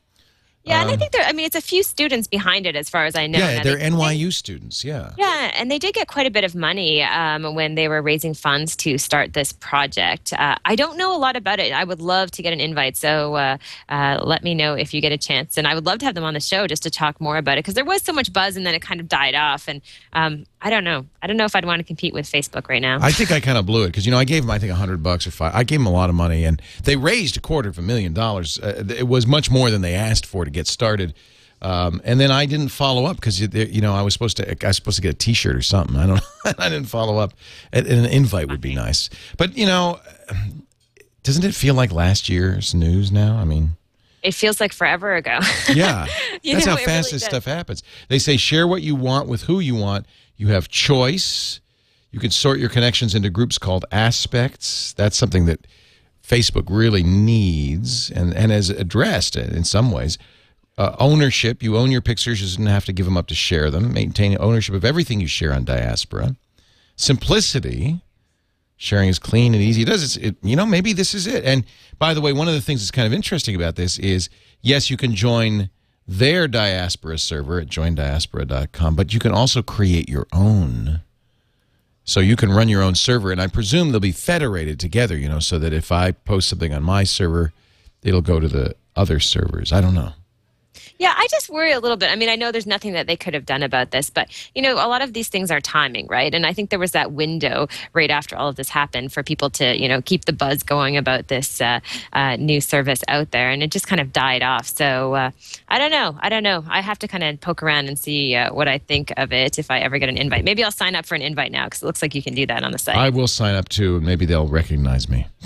Yeah, 0.63 0.81
and 0.81 0.91
I 0.91 0.95
think 0.95 1.11
there. 1.11 1.23
I 1.25 1.31
mean, 1.31 1.47
it's 1.47 1.55
a 1.55 1.61
few 1.61 1.81
students 1.81 2.27
behind 2.27 2.67
it, 2.67 2.75
as 2.75 2.87
far 2.87 3.05
as 3.05 3.15
I 3.15 3.25
know. 3.25 3.39
Um, 3.39 3.43
Yeah, 3.43 3.63
they're 3.63 3.77
they- 3.77 3.89
NYU 3.89 4.31
students. 4.31 4.83
Yeah. 4.83 5.09
Yeah, 5.17 5.51
and 5.55 5.71
they 5.71 5.79
did 5.79 5.95
get 5.95 6.07
quite 6.07 6.27
a 6.27 6.29
bit 6.29 6.43
of 6.43 6.53
money 6.53 7.01
um, 7.01 7.55
when 7.55 7.73
they 7.73 7.87
were 7.87 7.99
raising 7.99 8.35
funds 8.35 8.75
to 8.77 8.99
start 8.99 9.33
this 9.33 9.53
project. 9.53 10.33
Uh, 10.33 10.57
I 10.63 10.75
don't 10.75 10.97
know 10.97 11.15
a 11.15 11.17
lot 11.17 11.35
about 11.35 11.59
it. 11.59 11.73
I 11.73 11.83
would 11.83 11.99
love 11.99 12.29
to 12.31 12.43
get 12.43 12.53
an 12.53 12.59
invite, 12.59 12.95
so 12.95 13.33
uh, 13.33 13.57
uh, 13.89 14.21
let 14.23 14.43
me 14.43 14.53
know 14.53 14.75
if 14.75 14.93
you 14.93 15.01
get 15.01 15.11
a 15.11 15.17
chance. 15.17 15.57
And 15.57 15.67
I 15.67 15.73
would 15.73 15.87
love 15.87 15.97
to 15.99 16.05
have 16.05 16.13
them 16.13 16.23
on 16.25 16.35
the 16.35 16.39
show 16.39 16.67
just 16.67 16.83
to 16.83 16.91
talk 16.91 17.19
more 17.19 17.37
about 17.37 17.57
it 17.57 17.63
because 17.63 17.73
there 17.73 17.83
was 17.83 18.03
so 18.03 18.13
much 18.13 18.31
buzz 18.31 18.55
and 18.55 18.63
then 18.63 18.75
it 18.75 18.83
kind 18.83 18.99
of 18.99 19.09
died 19.09 19.33
off. 19.33 19.67
And 19.67 19.81
um, 20.13 20.45
I 20.63 20.69
don't 20.69 20.83
know. 20.83 21.05
I 21.21 21.27
don't 21.27 21.37
know 21.37 21.45
if 21.45 21.55
I'd 21.55 21.65
want 21.65 21.79
to 21.79 21.83
compete 21.83 22.13
with 22.13 22.25
Facebook 22.31 22.69
right 22.69 22.81
now. 22.81 22.99
I 23.01 23.11
think 23.11 23.31
I 23.31 23.39
kind 23.39 23.57
of 23.57 23.65
blew 23.65 23.83
it 23.83 23.87
because 23.87 24.05
you 24.05 24.11
know 24.11 24.19
I 24.19 24.25
gave 24.25 24.43
them 24.43 24.51
I 24.51 24.59
think 24.59 24.71
a 24.71 24.75
hundred 24.75 25.01
bucks 25.01 25.25
or 25.25 25.31
five. 25.31 25.55
I 25.55 25.63
gave 25.63 25.79
them 25.79 25.87
a 25.87 25.91
lot 25.91 26.09
of 26.09 26.15
money, 26.15 26.43
and 26.43 26.61
they 26.83 26.95
raised 26.95 27.35
a 27.35 27.39
quarter 27.39 27.69
of 27.69 27.79
a 27.79 27.81
million 27.81 28.13
dollars. 28.13 28.59
Uh, 28.59 28.83
it 28.87 29.07
was 29.07 29.25
much 29.25 29.49
more 29.49 29.71
than 29.71 29.81
they 29.81 29.95
asked 29.95 30.25
for 30.25 30.45
to 30.45 30.51
get 30.51 30.67
started. 30.67 31.13
Um, 31.63 32.01
and 32.03 32.19
then 32.19 32.31
I 32.31 32.47
didn't 32.47 32.69
follow 32.69 33.05
up 33.05 33.17
because 33.17 33.39
you, 33.39 33.47
you 33.47 33.81
know 33.81 33.93
I 33.93 34.01
was 34.01 34.13
supposed 34.13 34.37
to 34.37 34.49
I 34.49 34.67
was 34.67 34.75
supposed 34.75 34.95
to 34.97 35.01
get 35.01 35.13
a 35.13 35.17
T-shirt 35.17 35.55
or 35.55 35.61
something. 35.61 35.95
I 35.95 36.05
don't. 36.07 36.21
I 36.59 36.69
didn't 36.69 36.87
follow 36.89 37.17
up. 37.17 37.33
An 37.73 37.85
invite 37.87 38.49
would 38.49 38.61
be 38.61 38.75
nice, 38.75 39.09
but 39.37 39.57
you 39.57 39.65
know, 39.65 39.99
doesn't 41.23 41.43
it 41.43 41.55
feel 41.55 41.73
like 41.73 41.91
last 41.91 42.29
year's 42.29 42.73
news 42.73 43.11
now? 43.11 43.37
I 43.37 43.45
mean. 43.45 43.71
it 44.23 44.33
feels 44.33 44.59
like 44.59 44.73
forever 44.73 45.15
ago. 45.15 45.39
Yeah. 45.73 46.07
That's 46.43 46.65
know, 46.65 46.71
how 46.71 46.77
fast 46.77 46.87
really 46.87 46.95
this 46.95 47.11
does. 47.11 47.23
stuff 47.23 47.45
happens. 47.45 47.83
They 48.07 48.19
say 48.19 48.37
share 48.37 48.67
what 48.67 48.81
you 48.81 48.95
want 48.95 49.27
with 49.27 49.43
who 49.43 49.59
you 49.59 49.75
want. 49.75 50.05
You 50.41 50.47
have 50.47 50.69
choice. 50.69 51.61
You 52.09 52.19
can 52.19 52.31
sort 52.31 52.57
your 52.57 52.69
connections 52.69 53.13
into 53.13 53.29
groups 53.29 53.59
called 53.59 53.85
aspects. 53.91 54.91
That's 54.93 55.15
something 55.15 55.45
that 55.45 55.67
Facebook 56.27 56.65
really 56.67 57.03
needs 57.03 58.09
and, 58.09 58.33
and 58.33 58.51
has 58.51 58.71
addressed 58.71 59.35
in 59.35 59.63
some 59.63 59.91
ways. 59.91 60.17
Uh, 60.79 60.95
ownership. 60.97 61.61
You 61.61 61.77
own 61.77 61.91
your 61.91 62.01
pictures. 62.01 62.41
You 62.41 62.47
doesn't 62.47 62.65
have 62.65 62.85
to 62.85 62.91
give 62.91 63.05
them 63.05 63.17
up 63.17 63.27
to 63.27 63.35
share 63.35 63.69
them. 63.69 63.93
Maintain 63.93 64.35
ownership 64.39 64.73
of 64.73 64.83
everything 64.83 65.21
you 65.21 65.27
share 65.27 65.53
on 65.53 65.63
Diaspora. 65.63 66.35
Simplicity. 66.95 68.01
Sharing 68.77 69.09
is 69.09 69.19
clean 69.19 69.53
and 69.53 69.61
easy. 69.61 69.83
It 69.83 69.89
does. 69.89 70.17
It, 70.17 70.37
you 70.41 70.55
know, 70.55 70.65
maybe 70.65 70.91
this 70.91 71.13
is 71.13 71.27
it. 71.27 71.45
And 71.45 71.65
by 71.99 72.15
the 72.15 72.21
way, 72.21 72.33
one 72.33 72.47
of 72.47 72.55
the 72.55 72.61
things 72.61 72.81
that's 72.81 72.89
kind 72.89 73.05
of 73.05 73.13
interesting 73.13 73.55
about 73.55 73.75
this 73.75 73.99
is 73.99 74.27
yes, 74.63 74.89
you 74.89 74.97
can 74.97 75.13
join 75.13 75.69
their 76.11 76.45
diaspora 76.45 77.17
server 77.17 77.61
at 77.61 77.67
joindiaspora.com, 77.67 78.95
but 78.95 79.13
you 79.13 79.19
can 79.19 79.31
also 79.31 79.61
create 79.61 80.09
your 80.09 80.27
own. 80.33 80.99
So 82.03 82.19
you 82.19 82.35
can 82.35 82.51
run 82.51 82.67
your 82.67 82.81
own 82.81 82.95
server, 82.95 83.31
and 83.31 83.41
I 83.41 83.47
presume 83.47 83.91
they'll 83.91 84.01
be 84.01 84.11
federated 84.11 84.77
together, 84.77 85.15
you 85.15 85.29
know, 85.29 85.39
so 85.39 85.57
that 85.59 85.71
if 85.71 85.89
I 85.89 86.11
post 86.11 86.49
something 86.49 86.73
on 86.73 86.83
my 86.83 87.05
server, 87.05 87.53
it'll 88.03 88.21
go 88.21 88.41
to 88.41 88.49
the 88.49 88.75
other 88.93 89.21
servers. 89.21 89.71
I 89.71 89.79
don't 89.79 89.95
know. 89.95 90.11
Yeah, 91.01 91.15
I 91.17 91.25
just 91.31 91.49
worry 91.49 91.71
a 91.71 91.79
little 91.79 91.97
bit. 91.97 92.11
I 92.11 92.15
mean, 92.15 92.29
I 92.29 92.35
know 92.35 92.51
there's 92.51 92.67
nothing 92.67 92.93
that 92.93 93.07
they 93.07 93.15
could 93.15 93.33
have 93.33 93.43
done 93.43 93.63
about 93.63 93.89
this, 93.89 94.11
but 94.11 94.29
you 94.53 94.61
know, 94.61 94.75
a 94.75 94.85
lot 94.85 95.01
of 95.01 95.13
these 95.13 95.29
things 95.29 95.49
are 95.49 95.59
timing, 95.59 96.05
right? 96.05 96.31
And 96.31 96.45
I 96.45 96.53
think 96.53 96.69
there 96.69 96.77
was 96.77 96.91
that 96.91 97.11
window 97.11 97.67
right 97.93 98.11
after 98.11 98.35
all 98.35 98.49
of 98.49 98.55
this 98.55 98.69
happened 98.69 99.11
for 99.11 99.23
people 99.23 99.49
to, 99.49 99.75
you 99.75 99.89
know, 99.89 100.03
keep 100.03 100.25
the 100.25 100.31
buzz 100.31 100.61
going 100.61 100.97
about 100.97 101.27
this 101.27 101.59
uh, 101.59 101.79
uh, 102.13 102.35
new 102.35 102.61
service 102.61 103.01
out 103.07 103.31
there, 103.31 103.49
and 103.49 103.63
it 103.63 103.71
just 103.71 103.87
kind 103.87 103.99
of 103.99 104.13
died 104.13 104.43
off. 104.43 104.67
So 104.67 105.15
uh, 105.15 105.31
I 105.69 105.79
don't 105.79 105.89
know. 105.89 106.19
I 106.19 106.29
don't 106.29 106.43
know. 106.43 106.63
I 106.67 106.81
have 106.81 106.99
to 106.99 107.07
kind 107.07 107.23
of 107.23 107.41
poke 107.41 107.63
around 107.63 107.87
and 107.87 107.97
see 107.97 108.35
uh, 108.35 108.53
what 108.53 108.67
I 108.67 108.77
think 108.77 109.11
of 109.17 109.33
it 109.33 109.57
if 109.57 109.71
I 109.71 109.79
ever 109.79 109.97
get 109.97 110.07
an 110.07 110.17
invite. 110.17 110.43
Maybe 110.43 110.63
I'll 110.63 110.69
sign 110.69 110.93
up 110.93 111.07
for 111.07 111.15
an 111.15 111.23
invite 111.23 111.51
now 111.51 111.65
because 111.65 111.81
it 111.81 111.87
looks 111.87 112.03
like 112.03 112.13
you 112.13 112.21
can 112.21 112.35
do 112.35 112.45
that 112.45 112.63
on 112.63 112.71
the 112.71 112.77
site 112.77 112.95
I 112.95 113.09
will 113.09 113.25
sign 113.25 113.55
up 113.55 113.69
too, 113.69 113.95
and 113.95 114.05
maybe 114.05 114.27
they'll 114.27 114.47
recognize 114.47 115.09
me. 115.09 115.25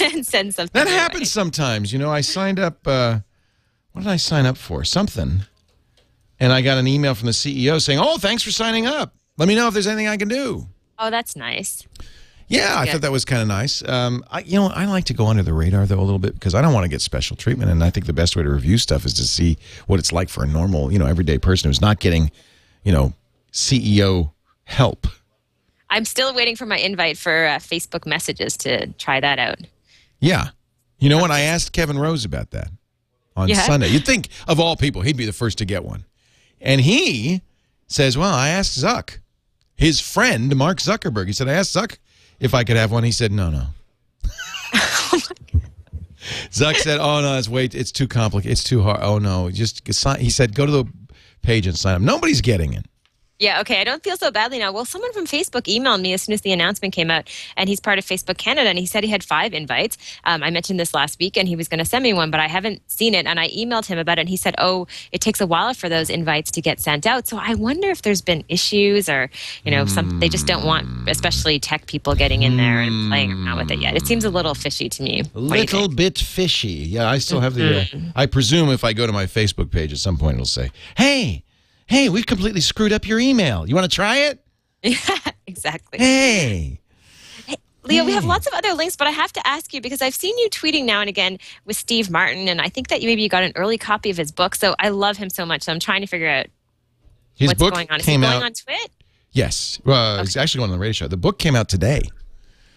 and 0.00 0.24
send 0.24 0.54
something. 0.54 0.70
That 0.72 0.86
your 0.86 0.96
way. 0.96 1.02
happens 1.02 1.32
sometimes. 1.32 1.92
You 1.92 1.98
know, 1.98 2.12
I 2.12 2.20
signed 2.20 2.60
up. 2.60 2.86
Uh, 2.86 3.18
what 3.94 4.02
did 4.02 4.10
I 4.10 4.16
sign 4.16 4.44
up 4.44 4.56
for? 4.58 4.84
Something. 4.84 5.42
And 6.38 6.52
I 6.52 6.60
got 6.62 6.78
an 6.78 6.86
email 6.86 7.14
from 7.14 7.26
the 7.26 7.32
CEO 7.32 7.80
saying, 7.80 7.98
"Oh, 8.02 8.18
thanks 8.18 8.42
for 8.42 8.50
signing 8.50 8.86
up. 8.86 9.14
Let 9.38 9.48
me 9.48 9.54
know 9.54 9.68
if 9.68 9.72
there's 9.74 9.86
anything 9.86 10.08
I 10.08 10.16
can 10.16 10.28
do." 10.28 10.66
Oh, 10.98 11.08
that's 11.10 11.34
nice. 11.36 11.86
Yeah, 12.48 12.74
I 12.76 12.84
Yeah. 12.84 12.92
thought 12.92 13.00
that 13.02 13.12
was 13.12 13.24
kind 13.24 13.40
of 13.40 13.48
nice. 13.48 13.82
Um, 13.88 14.22
I, 14.30 14.40
you 14.40 14.56
know, 14.56 14.66
I 14.68 14.84
like 14.84 15.04
to 15.06 15.14
go 15.14 15.28
under 15.28 15.42
the 15.42 15.54
radar 15.54 15.86
though 15.86 15.98
a 15.98 16.02
little 16.02 16.18
bit 16.18 16.34
because 16.34 16.54
I 16.54 16.60
don't 16.60 16.74
want 16.74 16.84
to 16.84 16.88
get 16.88 17.00
special 17.00 17.36
treatment, 17.36 17.70
and 17.70 17.82
I 17.82 17.90
think 17.90 18.06
the 18.06 18.12
best 18.12 18.36
way 18.36 18.42
to 18.42 18.50
review 18.50 18.76
stuff 18.78 19.06
is 19.06 19.14
to 19.14 19.24
see 19.24 19.56
what 19.86 19.98
it's 19.98 20.12
like 20.12 20.28
for 20.28 20.44
a 20.44 20.46
normal, 20.46 20.92
you 20.92 20.98
know, 20.98 21.06
everyday 21.06 21.38
person 21.38 21.68
who's 21.70 21.80
not 21.80 22.00
getting, 22.00 22.30
you 22.82 22.92
know, 22.92 23.14
CEO 23.52 24.32
help. 24.64 25.06
I'm 25.88 26.04
still 26.04 26.34
waiting 26.34 26.56
for 26.56 26.66
my 26.66 26.76
invite 26.78 27.16
for 27.16 27.46
uh, 27.46 27.58
Facebook 27.58 28.04
messages 28.06 28.56
to 28.58 28.88
try 28.94 29.20
that 29.20 29.38
out. 29.38 29.58
Yeah, 30.20 30.48
you 30.98 31.08
know 31.08 31.18
what? 31.18 31.30
I 31.30 31.40
asked 31.40 31.72
Kevin 31.72 31.98
Rose 31.98 32.24
about 32.24 32.50
that 32.50 32.68
on 33.36 33.48
Yeah? 33.48 33.62
Sunday. 33.62 33.88
You'd 33.88 34.06
think 34.06 34.28
of 34.46 34.60
all 34.60 34.76
people, 34.76 35.02
he'd 35.02 35.16
be 35.16 35.26
the 35.26 35.32
first 35.32 35.58
to 35.58 35.64
get 35.64 35.84
one, 35.84 36.04
and 36.60 36.80
he 36.80 37.42
says, 37.86 38.16
"Well, 38.16 38.32
I 38.32 38.48
asked 38.50 38.78
Zuck, 38.78 39.18
his 39.74 40.00
friend 40.00 40.54
Mark 40.56 40.78
Zuckerberg. 40.78 41.26
He 41.26 41.32
said 41.32 41.48
I 41.48 41.52
asked 41.54 41.74
Zuck 41.74 41.98
if 42.40 42.54
I 42.54 42.64
could 42.64 42.76
have 42.76 42.90
one. 42.92 43.04
He 43.04 43.12
said, 43.12 43.32
no, 43.32 43.50
no." 43.50 43.66
Zuck 46.50 46.76
said, 46.76 47.00
"Oh 47.00 47.20
no, 47.20 47.36
it's 47.38 47.48
wait, 47.48 47.74
it's 47.74 47.92
too 47.92 48.08
complicated. 48.08 48.52
It's 48.52 48.64
too 48.64 48.82
hard. 48.82 49.00
Oh 49.02 49.18
no, 49.18 49.50
just 49.50 49.92
sign." 49.92 50.20
He 50.20 50.30
said, 50.30 50.54
"Go 50.54 50.64
to 50.66 50.72
the 50.72 50.84
page 51.42 51.66
and 51.66 51.76
sign 51.78 51.96
up." 51.96 52.00
Nobody's 52.02 52.40
getting 52.40 52.72
it. 52.72 52.86
Yeah, 53.40 53.60
okay. 53.60 53.80
I 53.80 53.84
don't 53.84 54.02
feel 54.02 54.16
so 54.16 54.30
badly 54.30 54.60
now. 54.60 54.70
Well, 54.70 54.84
someone 54.84 55.12
from 55.12 55.26
Facebook 55.26 55.62
emailed 55.62 56.00
me 56.00 56.12
as 56.12 56.22
soon 56.22 56.34
as 56.34 56.42
the 56.42 56.52
announcement 56.52 56.94
came 56.94 57.10
out, 57.10 57.28
and 57.56 57.68
he's 57.68 57.80
part 57.80 57.98
of 57.98 58.04
Facebook 58.04 58.38
Canada, 58.38 58.68
and 58.68 58.78
he 58.78 58.86
said 58.86 59.02
he 59.02 59.10
had 59.10 59.24
five 59.24 59.52
invites. 59.52 59.96
Um, 60.24 60.44
I 60.44 60.50
mentioned 60.50 60.78
this 60.78 60.94
last 60.94 61.18
week, 61.18 61.36
and 61.36 61.48
he 61.48 61.56
was 61.56 61.66
going 61.66 61.78
to 61.78 61.84
send 61.84 62.04
me 62.04 62.12
one, 62.12 62.30
but 62.30 62.38
I 62.38 62.46
haven't 62.46 62.88
seen 62.88 63.12
it. 63.12 63.26
And 63.26 63.40
I 63.40 63.48
emailed 63.48 63.86
him 63.86 63.98
about 63.98 64.18
it, 64.18 64.22
and 64.22 64.28
he 64.28 64.36
said, 64.36 64.54
"Oh, 64.58 64.86
it 65.10 65.20
takes 65.20 65.40
a 65.40 65.46
while 65.46 65.74
for 65.74 65.88
those 65.88 66.10
invites 66.10 66.52
to 66.52 66.60
get 66.60 66.80
sent 66.80 67.06
out." 67.06 67.26
So 67.26 67.36
I 67.36 67.54
wonder 67.54 67.90
if 67.90 68.02
there's 68.02 68.22
been 68.22 68.44
issues, 68.48 69.08
or 69.08 69.30
you 69.64 69.72
know, 69.72 69.84
some 69.86 70.20
they 70.20 70.28
just 70.28 70.46
don't 70.46 70.64
want, 70.64 71.08
especially 71.08 71.58
tech 71.58 71.86
people, 71.86 72.14
getting 72.14 72.42
in 72.42 72.56
there 72.56 72.80
and 72.80 73.10
playing 73.10 73.32
around 73.32 73.58
with 73.58 73.70
it 73.72 73.80
yet. 73.80 73.96
It 73.96 74.06
seems 74.06 74.24
a 74.24 74.30
little 74.30 74.54
fishy 74.54 74.88
to 74.88 75.02
me. 75.02 75.20
A 75.20 75.40
What 75.40 75.54
do 75.54 75.58
you 75.58 75.64
little 75.64 75.88
bit 75.88 76.18
fishy. 76.18 76.68
Yeah, 76.68 77.10
I 77.10 77.18
still 77.18 77.40
have 77.40 77.54
the. 77.54 77.80
Uh, 77.80 77.84
I 78.14 78.26
presume 78.26 78.70
if 78.70 78.84
I 78.84 78.92
go 78.92 79.06
to 79.06 79.12
my 79.12 79.26
Facebook 79.26 79.72
page 79.72 79.92
at 79.92 79.98
some 79.98 80.16
point, 80.16 80.34
it'll 80.34 80.46
say, 80.46 80.70
"Hey, 80.96 81.43
hey, 81.86 82.08
we've 82.08 82.26
completely 82.26 82.60
screwed 82.60 82.92
up 82.92 83.06
your 83.06 83.18
email. 83.20 83.68
You 83.68 83.74
want 83.74 83.90
to 83.90 83.94
try 83.94 84.18
it?" 84.18 84.40
Yeah, 84.82 84.98
exactly. 85.46 85.98
Hey. 85.98 86.80
Leo, 87.86 88.04
we 88.06 88.12
have 88.12 88.24
lots 88.24 88.46
of 88.46 88.54
other 88.54 88.72
links, 88.72 88.96
but 88.96 89.06
I 89.06 89.10
have 89.10 89.30
to 89.34 89.46
ask 89.46 89.74
you 89.74 89.80
because 89.82 90.00
I've 90.00 90.14
seen 90.14 90.36
you 90.38 90.48
tweeting 90.48 90.84
now 90.86 91.00
and 91.00 91.08
again 91.08 91.38
with 91.66 91.76
Steve 91.76 92.10
Martin, 92.10 92.48
and 92.48 92.58
I 92.60 92.68
think 92.70 92.88
that 92.88 93.02
maybe 93.02 93.22
you 93.22 93.28
got 93.28 93.42
an 93.42 93.52
early 93.56 93.76
copy 93.76 94.08
of 94.08 94.16
his 94.16 94.32
book. 94.32 94.54
So 94.54 94.74
I 94.78 94.88
love 94.88 95.18
him 95.18 95.28
so 95.28 95.44
much. 95.44 95.62
So 95.64 95.72
I'm 95.72 95.78
trying 95.80 96.00
to 96.00 96.06
figure 96.06 96.28
out 96.28 96.46
His 97.34 97.48
what's 97.48 97.58
book 97.60 97.74
going 97.74 97.90
on. 97.90 98.00
Is 98.00 98.06
he 98.06 98.12
going 98.12 98.24
out. 98.24 98.42
on 98.42 98.52
Twit? 98.54 98.90
yes, 99.32 99.80
uh, 99.84 100.18
it's 100.22 100.34
actually 100.36 100.60
going 100.60 100.70
on 100.70 100.78
the 100.78 100.80
radio 100.80 100.92
show. 100.92 101.08
The 101.08 101.18
book 101.18 101.38
came 101.38 101.54
out 101.54 101.68
today, 101.68 102.00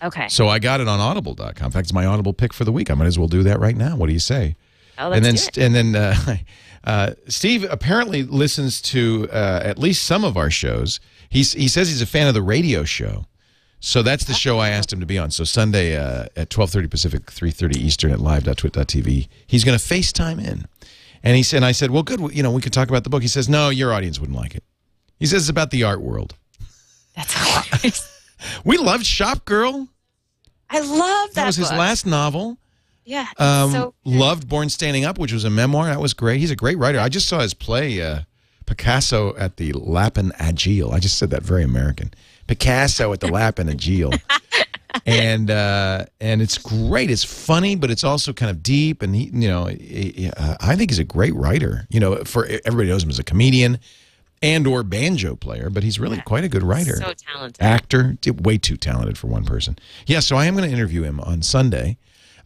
Okay. 0.03 0.27
so 0.27 0.49
I 0.49 0.59
got 0.59 0.81
it 0.81 0.89
on 0.89 0.99
Audible.com. 0.99 1.47
In 1.65 1.71
fact, 1.71 1.85
it's 1.85 1.93
my 1.93 2.05
Audible 2.05 2.33
pick 2.33 2.51
for 2.53 2.65
the 2.65 2.71
week. 2.73 2.91
I 2.91 2.93
might 2.95 3.05
as 3.07 3.17
well 3.17 3.29
do 3.29 3.43
that 3.43 3.59
right 3.61 3.77
now. 3.77 3.95
What 3.95 4.07
do 4.07 4.13
you 4.13 4.19
say? 4.19 4.57
Oh, 4.99 5.07
let's 5.07 5.17
and 5.17 5.25
then 5.25 5.35
do 5.35 5.41
it. 5.47 5.57
and 5.57 5.75
then 5.75 5.95
uh, 5.95 6.15
uh, 6.87 7.13
Steve 7.27 7.65
apparently 7.69 8.23
listens 8.23 8.81
to 8.81 9.27
uh, 9.31 9.59
at 9.61 9.77
least 9.77 10.03
some 10.03 10.23
of 10.23 10.37
our 10.37 10.49
shows. 10.49 11.01
He's 11.29 11.51
he 11.51 11.67
says 11.67 11.89
he's 11.89 12.01
a 12.01 12.05
fan 12.05 12.27
of 12.27 12.33
the 12.33 12.41
radio 12.41 12.85
show, 12.85 13.25
so 13.81 14.01
that's 14.01 14.23
the 14.23 14.33
show 14.33 14.59
I 14.59 14.69
asked 14.69 14.93
him 14.93 15.01
to 15.01 15.05
be 15.05 15.17
on. 15.17 15.29
So 15.31 15.43
Sunday 15.43 15.97
uh, 15.97 16.27
at 16.37 16.49
twelve 16.49 16.69
thirty 16.69 16.87
Pacific, 16.87 17.29
three 17.29 17.51
thirty 17.51 17.77
Eastern 17.77 18.11
at 18.11 18.21
live.twit.tv. 18.21 19.27
He's 19.45 19.65
going 19.65 19.77
to 19.77 19.83
FaceTime 19.83 20.41
in, 20.41 20.65
and 21.23 21.35
he 21.35 21.43
said, 21.43 21.57
and 21.57 21.65
I 21.65 21.73
said, 21.73 21.91
well, 21.91 22.03
good, 22.03 22.21
you 22.33 22.41
know, 22.41 22.51
we 22.51 22.61
could 22.61 22.71
talk 22.71 22.87
about 22.87 23.03
the 23.03 23.09
book. 23.09 23.21
He 23.21 23.27
says, 23.27 23.49
no, 23.49 23.67
your 23.67 23.91
audience 23.91 24.17
wouldn't 24.17 24.37
like 24.37 24.55
it. 24.55 24.63
He 25.19 25.25
says 25.25 25.43
it's 25.43 25.49
about 25.49 25.71
the 25.71 25.83
art 25.83 25.99
world. 26.01 26.35
That's 27.15 27.33
hilarious. 27.33 28.13
We 28.63 28.77
loved 28.77 29.03
Shop 29.03 29.45
Girl. 29.45 29.89
I 30.69 30.79
love 30.79 31.29
that. 31.29 31.33
That 31.33 31.45
was 31.47 31.55
his 31.55 31.69
book. 31.69 31.79
last 31.79 32.05
novel. 32.05 32.59
Yeah. 33.07 33.25
Um, 33.39 33.71
so 33.71 33.93
loved 34.03 34.47
Born 34.49 34.67
Standing 34.69 35.05
Up, 35.05 35.17
which 35.17 35.31
was 35.31 35.45
a 35.45 35.49
memoir. 35.49 35.85
That 35.85 36.01
was 36.01 36.13
great. 36.13 36.39
He's 36.41 36.51
a 36.51 36.55
great 36.57 36.77
writer. 36.77 36.99
I 36.99 37.07
just 37.07 37.27
saw 37.27 37.39
his 37.39 37.53
play, 37.53 38.01
uh, 38.01 38.19
Picasso 38.65 39.33
at 39.37 39.55
the 39.55 39.71
Lapin 39.73 40.33
Agile. 40.37 40.91
I 40.91 40.99
just 40.99 41.17
said 41.17 41.29
that 41.29 41.41
very 41.41 41.63
American. 41.63 42.13
Picasso 42.47 43.13
at 43.13 43.21
the 43.21 43.27
Lapin 43.31 43.69
Agile. 43.69 44.11
and 45.05 45.49
uh, 45.49 46.05
and 46.19 46.41
it's 46.41 46.57
great. 46.57 47.09
It's 47.09 47.23
funny, 47.23 47.75
but 47.75 47.89
it's 47.89 48.03
also 48.03 48.33
kind 48.33 48.49
of 48.51 48.61
deep. 48.61 49.01
And 49.01 49.15
he, 49.15 49.29
you 49.33 49.47
know, 49.47 49.65
he- 49.67 50.29
uh, 50.35 50.55
I 50.59 50.75
think 50.75 50.91
he's 50.91 50.99
a 50.99 51.03
great 51.05 51.33
writer. 51.33 51.87
You 51.89 52.01
know, 52.01 52.17
for 52.25 52.45
everybody 52.65 52.89
knows 52.89 53.03
him 53.03 53.09
as 53.09 53.19
a 53.19 53.23
comedian 53.23 53.79
and 54.41 54.67
or 54.67 54.83
banjo 54.83 55.35
player, 55.35 55.69
but 55.69 55.83
he's 55.83 55.99
really 55.99 56.21
quite 56.21 56.43
a 56.43 56.49
good 56.49 56.63
writer 56.63 56.97
so 56.97 57.13
talented. 57.13 57.61
actor, 57.63 58.17
way 58.43 58.57
too 58.57 58.77
talented 58.77 59.17
for 59.17 59.27
one 59.27 59.45
person. 59.45 59.77
Yeah, 60.05 60.19
so 60.19 60.35
I 60.35 60.45
am 60.45 60.55
going 60.55 60.69
to 60.69 60.75
interview 60.75 61.03
him 61.03 61.19
on 61.21 61.41
Sunday. 61.41 61.97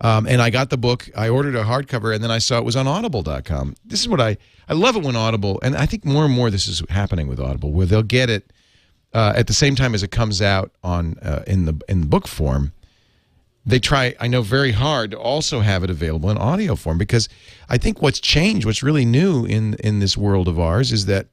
Um, 0.03 0.25
and 0.25 0.41
I 0.41 0.49
got 0.49 0.71
the 0.71 0.77
book. 0.77 1.09
I 1.15 1.29
ordered 1.29 1.55
a 1.55 1.63
hardcover, 1.63 2.13
and 2.13 2.23
then 2.23 2.31
I 2.31 2.39
saw 2.39 2.57
it 2.57 2.65
was 2.65 2.75
on 2.75 2.87
Audible.com. 2.87 3.75
This 3.85 4.01
is 4.01 4.09
what 4.09 4.19
I 4.19 4.37
I 4.67 4.73
love 4.73 4.95
it 4.95 5.03
when 5.03 5.15
Audible, 5.15 5.59
and 5.61 5.75
I 5.75 5.85
think 5.85 6.03
more 6.05 6.25
and 6.25 6.33
more 6.33 6.49
this 6.49 6.67
is 6.67 6.81
happening 6.89 7.27
with 7.27 7.39
Audible, 7.39 7.71
where 7.71 7.85
they'll 7.85 8.01
get 8.01 8.29
it 8.29 8.51
uh, 9.13 9.33
at 9.35 9.45
the 9.45 9.53
same 9.53 9.75
time 9.75 9.93
as 9.93 10.01
it 10.01 10.09
comes 10.09 10.41
out 10.41 10.71
on 10.83 11.17
uh, 11.19 11.43
in 11.45 11.65
the 11.65 11.79
in 11.87 12.01
the 12.01 12.07
book 12.07 12.27
form. 12.27 12.73
They 13.63 13.77
try, 13.77 14.15
I 14.19 14.27
know, 14.27 14.41
very 14.41 14.71
hard 14.71 15.11
to 15.11 15.19
also 15.19 15.59
have 15.59 15.83
it 15.83 15.91
available 15.91 16.31
in 16.31 16.37
audio 16.37 16.75
form 16.75 16.97
because 16.97 17.29
I 17.69 17.77
think 17.77 18.01
what's 18.01 18.19
changed, 18.19 18.65
what's 18.65 18.81
really 18.81 19.05
new 19.05 19.45
in 19.45 19.75
in 19.75 19.99
this 19.99 20.17
world 20.17 20.47
of 20.47 20.59
ours, 20.59 20.91
is 20.91 21.05
that 21.05 21.27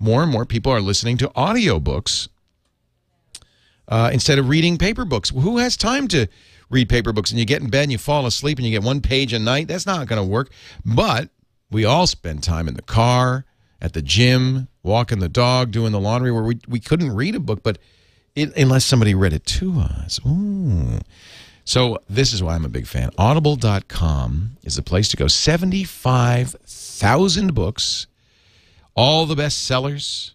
more 0.00 0.24
and 0.24 0.32
more 0.32 0.44
people 0.44 0.72
are 0.72 0.80
listening 0.80 1.18
to 1.18 1.28
audiobooks 1.30 2.28
uh, 3.86 4.10
instead 4.12 4.40
of 4.40 4.48
reading 4.48 4.76
paper 4.76 5.04
books. 5.04 5.30
Who 5.30 5.58
has 5.58 5.76
time 5.76 6.08
to 6.08 6.26
read 6.70 6.88
paper 6.88 7.12
books? 7.12 7.30
And 7.30 7.38
you 7.38 7.44
get 7.44 7.62
in 7.62 7.70
bed 7.70 7.84
and 7.84 7.92
you 7.92 7.98
fall 7.98 8.26
asleep 8.26 8.58
and 8.58 8.66
you 8.66 8.72
get 8.72 8.82
one 8.82 9.00
page 9.00 9.32
a 9.32 9.38
night. 9.38 9.68
That's 9.68 9.86
not 9.86 10.06
going 10.06 10.20
to 10.20 10.28
work. 10.28 10.50
But 10.84 11.30
we 11.70 11.84
all 11.84 12.06
spend 12.06 12.42
time 12.42 12.68
in 12.68 12.74
the 12.74 12.82
car, 12.82 13.44
at 13.80 13.92
the 13.92 14.02
gym, 14.02 14.66
walking 14.82 15.20
the 15.20 15.28
dog, 15.28 15.70
doing 15.70 15.92
the 15.92 16.00
laundry, 16.00 16.32
where 16.32 16.42
we, 16.42 16.58
we 16.66 16.80
couldn't 16.80 17.14
read 17.14 17.34
a 17.34 17.40
book, 17.40 17.62
but 17.62 17.78
it, 18.34 18.56
unless 18.56 18.84
somebody 18.84 19.14
read 19.14 19.32
it 19.32 19.46
to 19.46 19.80
us. 19.80 20.20
Ooh. 20.26 20.98
So 21.64 21.98
this 22.08 22.32
is 22.32 22.42
why 22.42 22.54
I'm 22.54 22.64
a 22.64 22.70
big 22.70 22.86
fan. 22.86 23.10
Audible.com 23.18 24.56
is 24.62 24.76
the 24.76 24.82
place 24.82 25.08
to 25.08 25.18
go. 25.18 25.28
75,000 25.28 27.54
books, 27.54 28.06
all 28.94 29.26
the 29.26 29.36
best 29.36 29.66
sellers, 29.66 30.34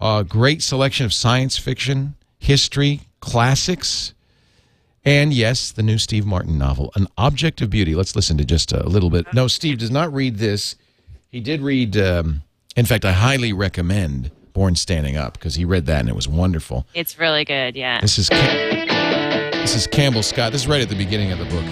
a 0.00 0.24
great 0.26 0.62
selection 0.62 1.04
of 1.04 1.12
science 1.12 1.58
fiction, 1.58 2.14
history, 2.38 3.02
classics, 3.20 4.14
and 5.04 5.32
yes, 5.32 5.72
the 5.72 5.82
new 5.82 5.98
Steve 5.98 6.24
Martin 6.24 6.58
novel, 6.58 6.92
An 6.94 7.08
Object 7.18 7.60
of 7.60 7.70
Beauty. 7.70 7.94
Let's 7.94 8.14
listen 8.14 8.38
to 8.38 8.44
just 8.44 8.72
a 8.72 8.88
little 8.88 9.10
bit. 9.10 9.26
No, 9.34 9.48
Steve 9.48 9.78
does 9.78 9.90
not 9.90 10.12
read 10.12 10.36
this. 10.36 10.76
He 11.28 11.40
did 11.40 11.60
read, 11.60 11.96
um, 11.96 12.42
in 12.76 12.86
fact, 12.86 13.04
I 13.04 13.12
highly 13.12 13.52
recommend 13.52 14.30
Born 14.52 14.76
Standing 14.76 15.16
Up 15.16 15.32
because 15.34 15.56
he 15.56 15.64
read 15.64 15.86
that 15.86 16.00
and 16.00 16.08
it 16.08 16.14
was 16.14 16.28
wonderful. 16.28 16.86
It's 16.94 17.18
really 17.18 17.44
good. 17.44 17.74
Yeah. 17.74 18.00
This 18.00 18.18
is 18.18 18.28
Cam- 18.28 19.52
this 19.52 19.74
is 19.74 19.86
Campbell 19.86 20.22
Scott. 20.22 20.52
This 20.52 20.62
is 20.62 20.68
right 20.68 20.82
at 20.82 20.88
the 20.88 20.96
beginning 20.96 21.32
of 21.32 21.38
the 21.38 21.46
book. 21.46 21.64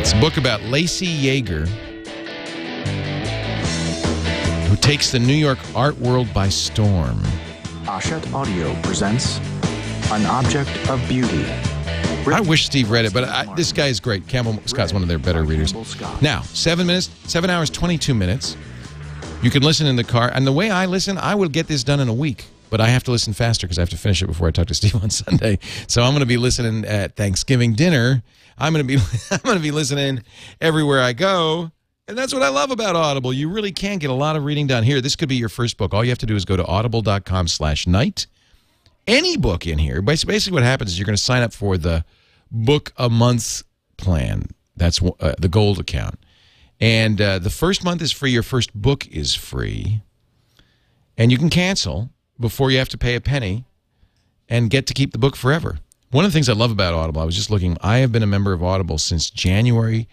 It's 0.00 0.12
a 0.12 0.20
book 0.20 0.36
about 0.36 0.62
Lacey 0.62 1.06
Yeager, 1.06 1.66
who 4.68 4.76
takes 4.76 5.10
the 5.10 5.18
New 5.18 5.34
York 5.34 5.58
art 5.74 5.98
world 5.98 6.32
by 6.32 6.48
storm. 6.48 7.22
Hachette 7.84 8.32
Audio 8.32 8.74
presents 8.82 9.40
An 10.10 10.24
Object 10.26 10.70
of 10.88 11.06
Beauty. 11.06 11.44
I 12.32 12.40
wish 12.40 12.64
Steve 12.66 12.90
read 12.90 13.04
it, 13.04 13.12
but 13.12 13.24
I, 13.24 13.54
this 13.54 13.72
guy 13.72 13.88
is 13.88 14.00
great. 14.00 14.26
Campbell 14.26 14.58
Scott's 14.64 14.92
one 14.92 15.02
of 15.02 15.08
their 15.08 15.18
better 15.18 15.44
readers. 15.44 15.74
Now, 16.22 16.40
seven 16.42 16.86
minutes, 16.86 17.10
seven 17.24 17.50
hours, 17.50 17.70
22 17.70 18.14
minutes. 18.14 18.56
You 19.42 19.50
can 19.50 19.62
listen 19.62 19.86
in 19.86 19.96
the 19.96 20.04
car. 20.04 20.30
And 20.32 20.46
the 20.46 20.52
way 20.52 20.70
I 20.70 20.86
listen, 20.86 21.18
I 21.18 21.34
will 21.34 21.48
get 21.48 21.68
this 21.68 21.84
done 21.84 22.00
in 22.00 22.08
a 22.08 22.12
week. 22.12 22.46
But 22.70 22.80
I 22.80 22.88
have 22.88 23.04
to 23.04 23.10
listen 23.10 23.32
faster 23.32 23.66
because 23.66 23.78
I 23.78 23.82
have 23.82 23.90
to 23.90 23.96
finish 23.96 24.22
it 24.22 24.26
before 24.26 24.48
I 24.48 24.50
talk 24.50 24.66
to 24.66 24.74
Steve 24.74 24.94
on 24.96 25.10
Sunday. 25.10 25.58
So 25.86 26.02
I'm 26.02 26.12
going 26.12 26.20
to 26.20 26.26
be 26.26 26.36
listening 26.38 26.84
at 26.84 27.16
Thanksgiving 27.16 27.74
dinner. 27.74 28.22
I'm 28.58 28.72
going 28.72 28.86
to 28.86 28.96
be 28.96 29.02
I'm 29.30 29.40
going 29.44 29.56
to 29.56 29.62
be 29.62 29.70
listening 29.70 30.22
everywhere 30.60 31.00
I 31.00 31.12
go. 31.12 31.70
And 32.08 32.16
that's 32.16 32.32
what 32.32 32.42
I 32.42 32.48
love 32.48 32.70
about 32.70 32.96
Audible. 32.96 33.34
You 33.34 33.50
really 33.50 33.72
can 33.72 33.98
get 33.98 34.08
a 34.08 34.14
lot 34.14 34.36
of 34.36 34.44
reading 34.44 34.66
done 34.66 34.82
here. 34.82 35.02
This 35.02 35.14
could 35.14 35.28
be 35.28 35.36
your 35.36 35.50
first 35.50 35.76
book. 35.76 35.92
All 35.92 36.02
you 36.02 36.10
have 36.10 36.18
to 36.18 36.26
do 36.26 36.36
is 36.36 36.46
go 36.46 36.56
to 36.56 36.64
audible.com 36.64 37.48
slash 37.48 37.86
night. 37.86 38.26
Any 39.08 39.38
book 39.38 39.66
in 39.66 39.78
here. 39.78 40.02
Basically, 40.02 40.52
what 40.52 40.62
happens 40.62 40.90
is 40.90 40.98
you're 40.98 41.06
going 41.06 41.16
to 41.16 41.22
sign 41.22 41.42
up 41.42 41.54
for 41.54 41.78
the 41.78 42.04
book 42.50 42.92
a 42.98 43.08
month 43.08 43.62
plan. 43.96 44.48
That's 44.76 45.00
uh, 45.02 45.32
the 45.38 45.48
gold 45.48 45.80
account. 45.80 46.18
And 46.78 47.18
uh, 47.18 47.38
the 47.38 47.50
first 47.50 47.82
month 47.82 48.02
is 48.02 48.12
free. 48.12 48.30
Your 48.30 48.42
first 48.42 48.74
book 48.74 49.06
is 49.08 49.34
free. 49.34 50.02
And 51.16 51.32
you 51.32 51.38
can 51.38 51.48
cancel 51.48 52.10
before 52.38 52.70
you 52.70 52.76
have 52.78 52.90
to 52.90 52.98
pay 52.98 53.14
a 53.14 53.20
penny 53.20 53.64
and 54.46 54.68
get 54.68 54.86
to 54.88 54.94
keep 54.94 55.12
the 55.12 55.18
book 55.18 55.36
forever. 55.36 55.78
One 56.10 56.26
of 56.26 56.30
the 56.30 56.36
things 56.36 56.48
I 56.50 56.52
love 56.52 56.70
about 56.70 56.92
Audible, 56.92 57.22
I 57.22 57.24
was 57.24 57.34
just 57.34 57.50
looking, 57.50 57.78
I 57.80 57.98
have 57.98 58.12
been 58.12 58.22
a 58.22 58.26
member 58.26 58.52
of 58.52 58.62
Audible 58.62 58.98
since 58.98 59.30
January 59.30 60.06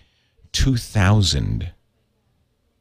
2000 0.53 1.71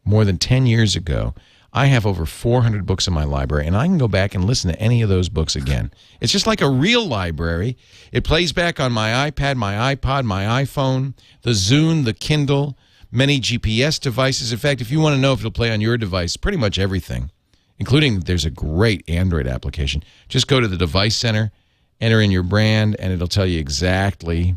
more 0.05 0.25
than 0.25 0.39
10 0.39 0.67
years 0.67 0.95
ago. 0.95 1.35
I 1.77 1.87
have 1.87 2.07
over 2.07 2.25
400 2.25 2.87
books 2.87 3.09
in 3.09 3.13
my 3.13 3.25
library, 3.25 3.67
and 3.67 3.77
I 3.77 3.87
can 3.87 3.99
go 3.99 4.07
back 4.07 4.33
and 4.37 4.45
listen 4.45 4.71
to 4.71 4.81
any 4.81 5.03
of 5.03 5.09
those 5.09 5.29
books 5.29 5.57
again. 5.57 5.91
It's 6.21 6.31
just 6.31 6.47
like 6.47 6.61
a 6.61 6.71
real 6.71 7.05
library. 7.05 7.77
It 8.13 8.23
plays 8.23 8.53
back 8.53 8.79
on 8.79 8.93
my 8.93 9.29
iPad, 9.29 9.57
my 9.57 9.95
iPod, 9.95 10.25
my 10.25 10.45
iPhone, 10.63 11.15
the 11.43 11.51
Zune, 11.51 12.05
the 12.05 12.15
Kindle, 12.15 12.79
many 13.11 13.41
GPS 13.41 13.99
devices. 13.99 14.53
In 14.53 14.59
fact, 14.59 14.81
if 14.81 14.93
you 14.93 15.01
want 15.01 15.17
to 15.17 15.21
know 15.21 15.33
if 15.33 15.41
it'll 15.41 15.51
play 15.51 15.73
on 15.73 15.81
your 15.81 15.99
device, 15.99 16.37
pretty 16.37 16.59
much 16.59 16.79
everything, 16.79 17.33
including 17.81 18.21
there's 18.21 18.45
a 18.45 18.51
great 18.51 19.03
Android 19.11 19.49
application. 19.49 20.05
Just 20.29 20.47
go 20.47 20.61
to 20.61 20.69
the 20.69 20.77
device 20.77 21.17
center, 21.17 21.51
enter 22.01 22.21
in 22.21 22.31
your 22.31 22.45
brand, 22.45 22.95
and 23.01 23.13
it'll 23.13 23.27
tell 23.27 23.47
you 23.47 23.59
exactly 23.59 24.55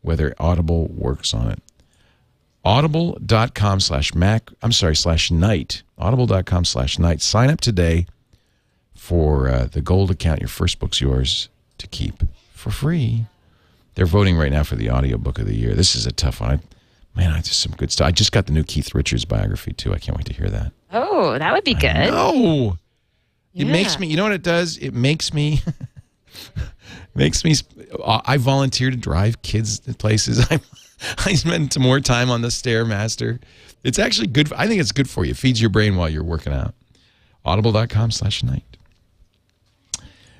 whether 0.00 0.32
Audible 0.38 0.86
works 0.86 1.34
on 1.34 1.50
it 1.50 1.60
audible.com 2.64 3.80
slash 3.80 4.14
mac 4.14 4.50
i'm 4.62 4.72
sorry 4.72 4.94
slash 4.94 5.30
night 5.30 5.82
audible.com 5.98 6.64
slash 6.64 6.98
night 6.98 7.20
sign 7.20 7.50
up 7.50 7.60
today 7.60 8.06
for 8.94 9.48
uh, 9.48 9.66
the 9.66 9.80
gold 9.80 10.12
account 10.12 10.40
your 10.40 10.48
first 10.48 10.78
book's 10.78 11.00
yours 11.00 11.48
to 11.78 11.88
keep 11.88 12.22
for 12.52 12.70
free. 12.70 13.26
They're 13.94 14.06
voting 14.06 14.38
right 14.38 14.52
now 14.52 14.62
for 14.62 14.76
the 14.76 14.90
audiobook 14.90 15.40
of 15.40 15.46
the 15.46 15.56
year. 15.56 15.74
This 15.74 15.96
is 15.96 16.06
a 16.06 16.12
tough 16.12 16.40
one. 16.40 16.50
I, 16.50 16.60
man 17.14 17.32
i 17.32 17.40
just 17.40 17.58
some 17.58 17.72
good 17.72 17.90
stuff. 17.90 18.06
I 18.06 18.12
just 18.12 18.32
got 18.32 18.46
the 18.46 18.52
new 18.52 18.62
keith 18.62 18.94
richards 18.94 19.24
biography 19.24 19.72
too. 19.72 19.92
I 19.92 19.98
can't 19.98 20.16
wait 20.16 20.26
to 20.26 20.32
hear 20.32 20.48
that. 20.48 20.72
Oh 20.92 21.36
that 21.36 21.52
would 21.52 21.64
be 21.64 21.74
good. 21.74 22.10
oh 22.12 22.78
it 23.52 23.66
makes 23.66 23.98
me 23.98 24.06
you 24.06 24.16
know 24.16 24.22
what 24.22 24.32
it 24.32 24.42
does? 24.42 24.78
It 24.78 24.94
makes 24.94 25.34
me 25.34 25.60
makes 27.14 27.44
me 27.44 27.54
i 28.06 28.38
volunteer 28.38 28.90
to 28.90 28.96
drive 28.96 29.42
kids 29.42 29.80
to 29.80 29.94
places. 29.94 30.46
I 30.50 30.60
I 31.24 31.34
spend 31.34 31.78
more 31.78 32.00
time 32.00 32.30
on 32.30 32.42
the 32.42 32.48
Stairmaster. 32.48 33.40
It's 33.84 33.98
actually 33.98 34.28
good. 34.28 34.52
I 34.52 34.68
think 34.68 34.80
it's 34.80 34.92
good 34.92 35.08
for 35.08 35.24
you. 35.24 35.32
It 35.32 35.36
feeds 35.36 35.60
your 35.60 35.70
brain 35.70 35.96
while 35.96 36.08
you're 36.08 36.22
working 36.24 36.52
out. 36.52 36.74
Audible.com 37.44 38.10
slash 38.10 38.42
night. 38.44 38.64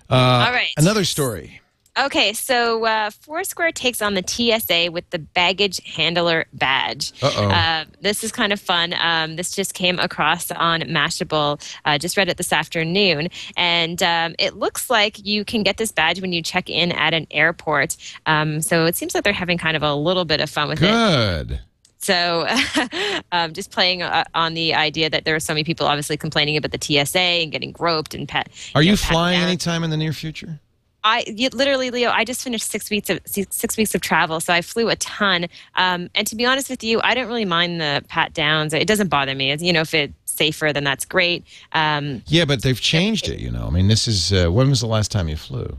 Uh, 0.08 0.14
All 0.14 0.52
right. 0.52 0.72
Another 0.76 1.04
story. 1.04 1.61
Okay, 1.98 2.32
so 2.32 2.86
uh, 2.86 3.10
Foursquare 3.10 3.70
takes 3.70 4.00
on 4.00 4.14
the 4.14 4.24
TSA 4.26 4.90
with 4.90 5.08
the 5.10 5.18
baggage 5.18 5.78
handler 5.84 6.46
badge. 6.54 7.12
Uh-oh. 7.22 7.48
Uh, 7.50 7.84
this 8.00 8.24
is 8.24 8.32
kind 8.32 8.50
of 8.50 8.58
fun. 8.58 8.94
Um, 8.98 9.36
this 9.36 9.54
just 9.54 9.74
came 9.74 9.98
across 9.98 10.50
on 10.52 10.80
Mashable. 10.82 11.62
Uh, 11.84 11.98
just 11.98 12.16
read 12.16 12.30
it 12.30 12.38
this 12.38 12.50
afternoon, 12.50 13.28
and 13.58 14.02
um, 14.02 14.34
it 14.38 14.56
looks 14.56 14.88
like 14.88 15.24
you 15.26 15.44
can 15.44 15.62
get 15.62 15.76
this 15.76 15.92
badge 15.92 16.22
when 16.22 16.32
you 16.32 16.40
check 16.40 16.70
in 16.70 16.92
at 16.92 17.12
an 17.12 17.26
airport. 17.30 17.98
Um, 18.24 18.62
so 18.62 18.86
it 18.86 18.96
seems 18.96 19.14
like 19.14 19.22
they're 19.22 19.34
having 19.34 19.58
kind 19.58 19.76
of 19.76 19.82
a 19.82 19.94
little 19.94 20.24
bit 20.24 20.40
of 20.40 20.48
fun 20.48 20.68
with 20.68 20.82
it. 20.82 20.86
Good. 20.86 21.60
So, 21.98 22.48
um, 23.32 23.52
just 23.52 23.70
playing 23.70 24.02
uh, 24.02 24.24
on 24.34 24.54
the 24.54 24.74
idea 24.74 25.10
that 25.10 25.26
there 25.26 25.36
are 25.36 25.40
so 25.40 25.52
many 25.52 25.62
people 25.62 25.86
obviously 25.86 26.16
complaining 26.16 26.56
about 26.56 26.72
the 26.72 26.78
TSA 26.80 27.18
and 27.18 27.52
getting 27.52 27.70
groped 27.70 28.14
and 28.14 28.26
pet. 28.26 28.48
Are 28.74 28.82
you 28.82 28.92
know, 28.92 28.96
patted 28.96 29.12
flying 29.12 29.38
down. 29.40 29.48
anytime 29.48 29.84
in 29.84 29.90
the 29.90 29.98
near 29.98 30.14
future? 30.14 30.58
I 31.04 31.24
literally, 31.52 31.90
Leo. 31.90 32.10
I 32.10 32.24
just 32.24 32.42
finished 32.42 32.70
six 32.70 32.88
weeks 32.90 33.10
of 33.10 33.20
six 33.26 33.76
weeks 33.76 33.94
of 33.94 34.00
travel, 34.00 34.40
so 34.40 34.52
I 34.52 34.62
flew 34.62 34.88
a 34.88 34.96
ton. 34.96 35.46
Um, 35.74 36.08
and 36.14 36.26
to 36.28 36.36
be 36.36 36.46
honest 36.46 36.70
with 36.70 36.84
you, 36.84 37.00
I 37.02 37.14
don't 37.14 37.26
really 37.26 37.44
mind 37.44 37.80
the 37.80 38.04
pat 38.08 38.34
downs. 38.34 38.72
It 38.72 38.86
doesn't 38.86 39.08
bother 39.08 39.34
me. 39.34 39.50
It's, 39.50 39.62
you 39.62 39.72
know, 39.72 39.80
if 39.80 39.94
it's 39.94 40.12
safer, 40.26 40.72
then 40.72 40.84
that's 40.84 41.04
great. 41.04 41.44
Um, 41.72 42.22
Yeah, 42.26 42.44
but 42.44 42.62
they've 42.62 42.80
changed 42.80 43.28
it, 43.28 43.40
you 43.40 43.50
know. 43.50 43.66
I 43.66 43.70
mean, 43.70 43.88
this 43.88 44.06
is, 44.06 44.32
uh, 44.32 44.50
when 44.50 44.68
was 44.70 44.80
the 44.80 44.86
last 44.86 45.10
time 45.10 45.28
you 45.28 45.36
flew? 45.36 45.76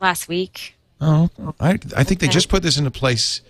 last 0.00 0.28
week, 0.28 0.76
Oh, 1.02 1.28
I, 1.60 1.78
I 1.96 2.04
think 2.04 2.20
they 2.20 2.28
just 2.28 2.48
put 2.48 2.62
this 2.62 2.76
into 2.76 2.90
place 2.90 3.40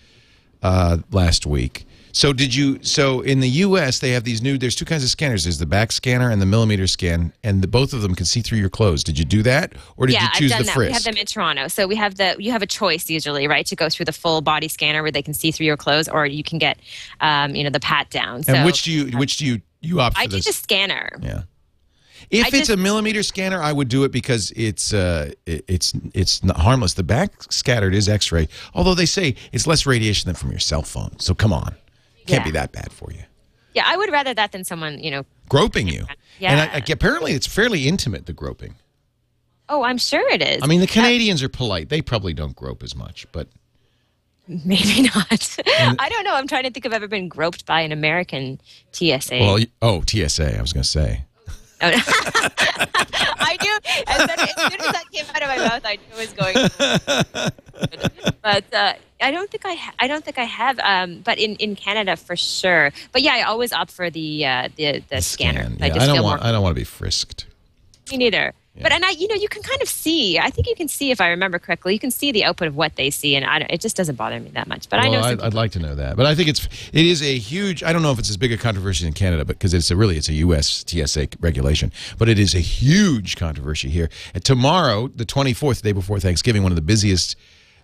uh, 0.63 0.99
last 1.11 1.47
week. 1.47 1.85
So 2.13 2.33
did 2.33 2.55
you? 2.55 2.83
So 2.83 3.21
in 3.21 3.41
the 3.41 3.49
U.S., 3.49 3.99
they 3.99 4.11
have 4.11 4.25
these 4.25 4.43
new. 4.43 4.59
There's 4.59 4.75
two 4.75 4.85
kinds 4.85 5.05
of 5.05 5.11
scanners. 5.11 5.45
There's 5.45 5.59
the 5.59 5.67
back 5.67 5.93
scanner 5.93 6.31
and 6.31 6.41
the 6.41 6.47
millimeter 6.47 6.87
scan, 6.87 7.33
and 7.45 7.63
the, 7.63 7.69
both 7.69 7.93
of 7.93 8.03
them 8.03 8.15
can 8.15 8.27
see 8.27 8.41
through 8.41 8.59
your 8.59 8.69
clothes. 8.69 9.05
Did 9.05 9.19
you 9.19 9.25
do 9.25 9.43
that, 9.45 9.73
or 9.97 10.07
did 10.07 10.15
yeah, 10.15 10.29
you 10.39 10.47
I've 10.47 10.51
done 10.51 10.59
the 10.61 10.65
that. 10.67 10.79
We 10.79 10.93
have 10.93 11.05
them 11.05 11.17
in 11.17 11.27
Toronto, 11.27 11.69
so 11.69 11.87
we 11.87 11.97
have 11.97 12.17
the 12.17 12.37
you 12.39 12.51
have 12.53 12.63
a 12.63 12.67
choice 12.67 13.09
usually, 13.09 13.47
right, 13.47 13.67
to 13.67 13.77
go 13.77 13.89
through 13.89 14.07
the 14.07 14.13
full 14.13 14.41
body 14.41 14.69
scanner 14.69 15.03
where 15.03 15.13
they 15.13 15.23
can 15.23 15.35
see 15.35 15.51
through 15.51 15.67
your 15.67 15.77
clothes, 15.77 16.09
or 16.09 16.27
you 16.27 16.43
can 16.43 16.59
get, 16.59 16.79
um, 17.21 17.55
you 17.55 17.65
know, 17.65 17.71
the 17.71 17.81
pat 17.81 18.11
down. 18.11 18.43
So 18.43 18.55
and 18.55 18.65
which 18.67 18.83
do 18.83 18.93
you? 18.93 19.17
Which 19.19 19.37
do 19.37 19.47
you? 19.47 19.61
You 19.81 20.01
opt 20.01 20.17
for 20.17 20.23
I 20.23 20.27
do 20.27 20.37
this? 20.37 20.47
the 20.47 20.53
scanner. 20.53 21.11
Yeah. 21.23 21.43
If 22.31 22.45
I 22.45 22.49
it's 22.49 22.59
just- 22.59 22.71
a 22.71 22.77
millimeter 22.77 23.23
scanner, 23.23 23.61
I 23.63 23.73
would 23.73 23.89
do 23.89 24.05
it 24.05 24.13
because 24.13 24.53
it's 24.55 24.93
uh, 24.93 25.33
it- 25.47 25.65
it's 25.67 25.93
it's 26.15 26.45
not 26.45 26.59
harmless. 26.59 26.95
The 26.95 27.03
back 27.03 27.33
scattered 27.53 27.95
is 27.95 28.09
X-ray, 28.09 28.49
although 28.75 28.95
they 28.95 29.07
say 29.07 29.35
it's 29.53 29.67
less 29.67 29.87
radiation 29.87 30.29
than 30.29 30.37
from 30.37 30.51
your 30.51 30.61
cell 30.61 30.83
phone. 30.83 31.19
So 31.19 31.35
come 31.35 31.53
on, 31.53 31.75
can't 32.31 32.41
Yeah. 32.41 32.45
be 32.45 32.51
that 32.53 32.73
bad 32.73 32.93
for 32.93 33.11
you. 33.13 33.23
Yeah, 33.75 33.85
I 33.87 33.97
would 33.97 34.11
rather 34.11 34.35
that 34.35 34.53
than 34.53 34.65
someone, 34.65 34.99
you 34.99 35.11
know. 35.11 35.25
Groping 35.49 35.87
you, 35.89 36.01
and 36.41 36.61
I, 36.61 36.65
Yeah. 36.65 36.71
I, 36.75 36.93
apparently 36.93 37.33
it's 37.33 37.47
fairly 37.47 37.87
intimate. 37.89 38.27
The 38.27 38.33
groping. 38.33 38.75
Oh, 39.69 39.83
I'm 39.85 39.99
sure 39.99 40.29
it 40.29 40.43
is. 40.43 40.61
I 40.63 40.67
mean, 40.67 40.81
the 40.81 40.87
Canadians 40.89 41.43
are 41.43 41.49
polite; 41.49 41.89
they 41.89 42.03
probably 42.03 42.35
don't 42.35 42.57
grope 42.57 42.83
as 42.83 42.95
much, 42.97 43.27
but 43.33 43.49
Maybe 44.49 45.03
not. 45.15 45.57
I 45.99 46.09
don't 46.09 46.25
know. 46.25 46.35
I'm 46.35 46.49
trying 46.49 46.65
to 46.65 46.71
think 46.71 46.85
if 46.85 46.91
I've 46.91 46.97
ever 46.97 47.07
been 47.07 47.29
groped 47.29 47.67
by 47.67 47.83
an 47.83 47.93
American 47.93 48.61
TSA. 48.91 49.39
well, 49.39 49.59
oh 49.81 50.03
TSA, 50.05 50.59
I 50.59 50.61
was 50.61 50.73
going 50.73 50.83
to 50.83 50.89
say. 50.89 51.25
I 51.83 53.57
knew 53.63 53.79
as, 54.07 54.19
soon- 54.19 54.31
as 54.31 54.73
soon 54.73 54.81
as 54.81 54.93
that 54.93 55.05
came 55.13 55.25
out 55.35 55.43
of 55.43 55.49
my 55.49 55.57
mouth, 55.57 55.83
I 55.85 55.97
knew 55.97 56.03
it 56.13 56.19
was 56.19 56.33
going. 56.33 56.55
but 58.43 58.75
uh, 58.75 58.93
I 59.21 59.31
don't 59.31 59.51
think 59.51 59.65
I. 59.67 59.75
Ha- 59.75 59.95
I 59.99 60.07
don't 60.07 60.25
think 60.25 60.39
I 60.39 60.45
have. 60.45 60.79
Um, 60.81 61.21
but 61.25 61.39
in, 61.39 61.57
in 61.57 61.77
Canada 61.77 62.17
for 62.17 62.37
sure. 62.37 62.91
But 63.13 63.23
yeah, 63.23 63.33
I 63.35 63.43
always 63.43 63.73
opt 63.73 63.91
for 63.93 64.11
the 64.11 64.47
uh, 64.47 64.69
the 64.77 65.03
the 65.09 65.21
scanner. 65.23 65.65
Scan. 65.65 65.79
I 65.81 65.87
Yeah, 65.87 65.95
just 65.95 66.09
I 66.09 66.15
don't 66.15 66.25
want. 66.25 66.41
more. 66.43 66.49
I 66.49 66.53
don't 66.53 66.63
want 66.63 66.75
to 66.75 66.81
be 66.81 66.85
frisked. 66.85 67.47
Me 68.11 68.17
neither. 68.19 68.53
But 68.79 68.93
and 68.93 69.05
I, 69.05 69.11
you 69.11 69.27
know, 69.27 69.35
you 69.35 69.49
can 69.49 69.63
kind 69.63 69.83
of 69.83 69.89
see. 69.89 70.39
I 70.39 70.49
think 70.49 70.69
you 70.69 70.77
can 70.77 70.87
see 70.87 71.11
if 71.11 71.21
I 71.21 71.29
remember 71.29 71.59
correctly. 71.59 71.93
You 71.93 71.99
can 71.99 72.13
see 72.13 72.31
the 72.31 72.45
output 72.45 72.69
of 72.69 72.77
what 72.77 72.95
they 72.97 73.11
see, 73.11 73.35
and 73.35 73.45
I 73.45 73.59
don't, 73.59 73.71
it 73.71 73.81
just 73.81 73.97
doesn't 73.97 74.15
bother 74.15 74.39
me 74.39 74.51
that 74.51 74.69
much. 74.69 74.89
But 74.89 75.01
I 75.01 75.09
know 75.09 75.21
I'd, 75.21 75.41
I'd 75.41 75.55
like 75.55 75.73
to 75.73 75.81
know 75.81 75.95
that, 75.97 76.17
but 76.17 76.25
I 76.25 76.35
think 76.35 76.49
it's 76.49 76.67
it 76.93 77.05
is 77.05 77.21
a 77.21 77.37
huge. 77.37 77.83
I 77.83 77.93
don't 77.93 78.03
know 78.03 78.13
if 78.13 78.19
it's 78.19 78.31
as 78.31 78.37
big 78.37 78.53
a 78.53 78.57
controversy 78.57 79.07
in 79.07 79.13
Canada, 79.13 79.45
but 79.45 79.59
because 79.59 79.75
it's 79.75 79.91
a 79.91 79.97
really 79.97 80.17
it's 80.17 80.29
a 80.29 80.35
U.S. 80.35 80.85
TSA 80.87 81.29
regulation, 81.41 81.93
but 82.17 82.29
it 82.29 82.39
is 82.39 82.55
a 82.55 82.61
huge 82.61 83.37
controversy 83.37 83.91
here. 83.91 84.09
And 84.35 84.45
tomorrow, 84.45 85.09
the 85.09 85.25
twenty 85.25 85.53
fourth, 85.53 85.83
day 85.83 85.93
before 85.93 86.21
Thanksgiving, 86.21 86.63
one 86.63 86.73
of 86.73 86.77
the 86.77 86.83
busiest. 86.83 87.37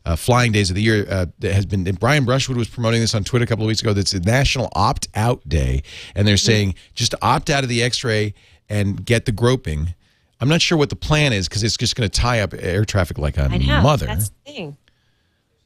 Uh, 0.04 0.14
flying 0.14 0.52
days 0.52 0.70
of 0.70 0.76
the 0.76 0.82
year 0.82 1.04
uh, 1.10 1.26
that 1.40 1.52
has 1.52 1.66
been. 1.66 1.82
Brian 1.96 2.24
Brushwood 2.24 2.56
was 2.56 2.68
promoting 2.68 3.00
this 3.00 3.12
on 3.12 3.24
Twitter 3.24 3.42
a 3.42 3.46
couple 3.48 3.64
of 3.64 3.66
weeks 3.66 3.80
ago. 3.82 3.92
That's 3.92 4.14
a 4.14 4.20
National 4.20 4.68
Opt 4.76 5.08
Out 5.16 5.48
Day, 5.48 5.82
and 6.14 6.28
they're 6.28 6.36
saying 6.36 6.76
just 6.94 7.12
opt 7.22 7.50
out 7.50 7.64
of 7.64 7.68
the 7.68 7.82
X-ray 7.82 8.32
and 8.68 9.04
get 9.04 9.24
the 9.24 9.32
groping. 9.32 9.96
I'm 10.40 10.48
not 10.48 10.60
sure 10.60 10.76
what 10.76 10.90
the 10.90 10.96
plan 10.96 11.32
is 11.32 11.48
because 11.48 11.62
it's 11.62 11.76
just 11.76 11.96
going 11.96 12.08
to 12.08 12.20
tie 12.20 12.40
up 12.40 12.52
air 12.58 12.84
traffic 12.84 13.18
like 13.18 13.36
a 13.38 13.44
I 13.44 13.58
know. 13.58 13.80
mother. 13.82 14.06
That's 14.06 14.28
the 14.28 14.34
thing. 14.52 14.76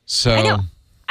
so 0.04 0.32
I 0.32 0.42
know. 0.42 0.60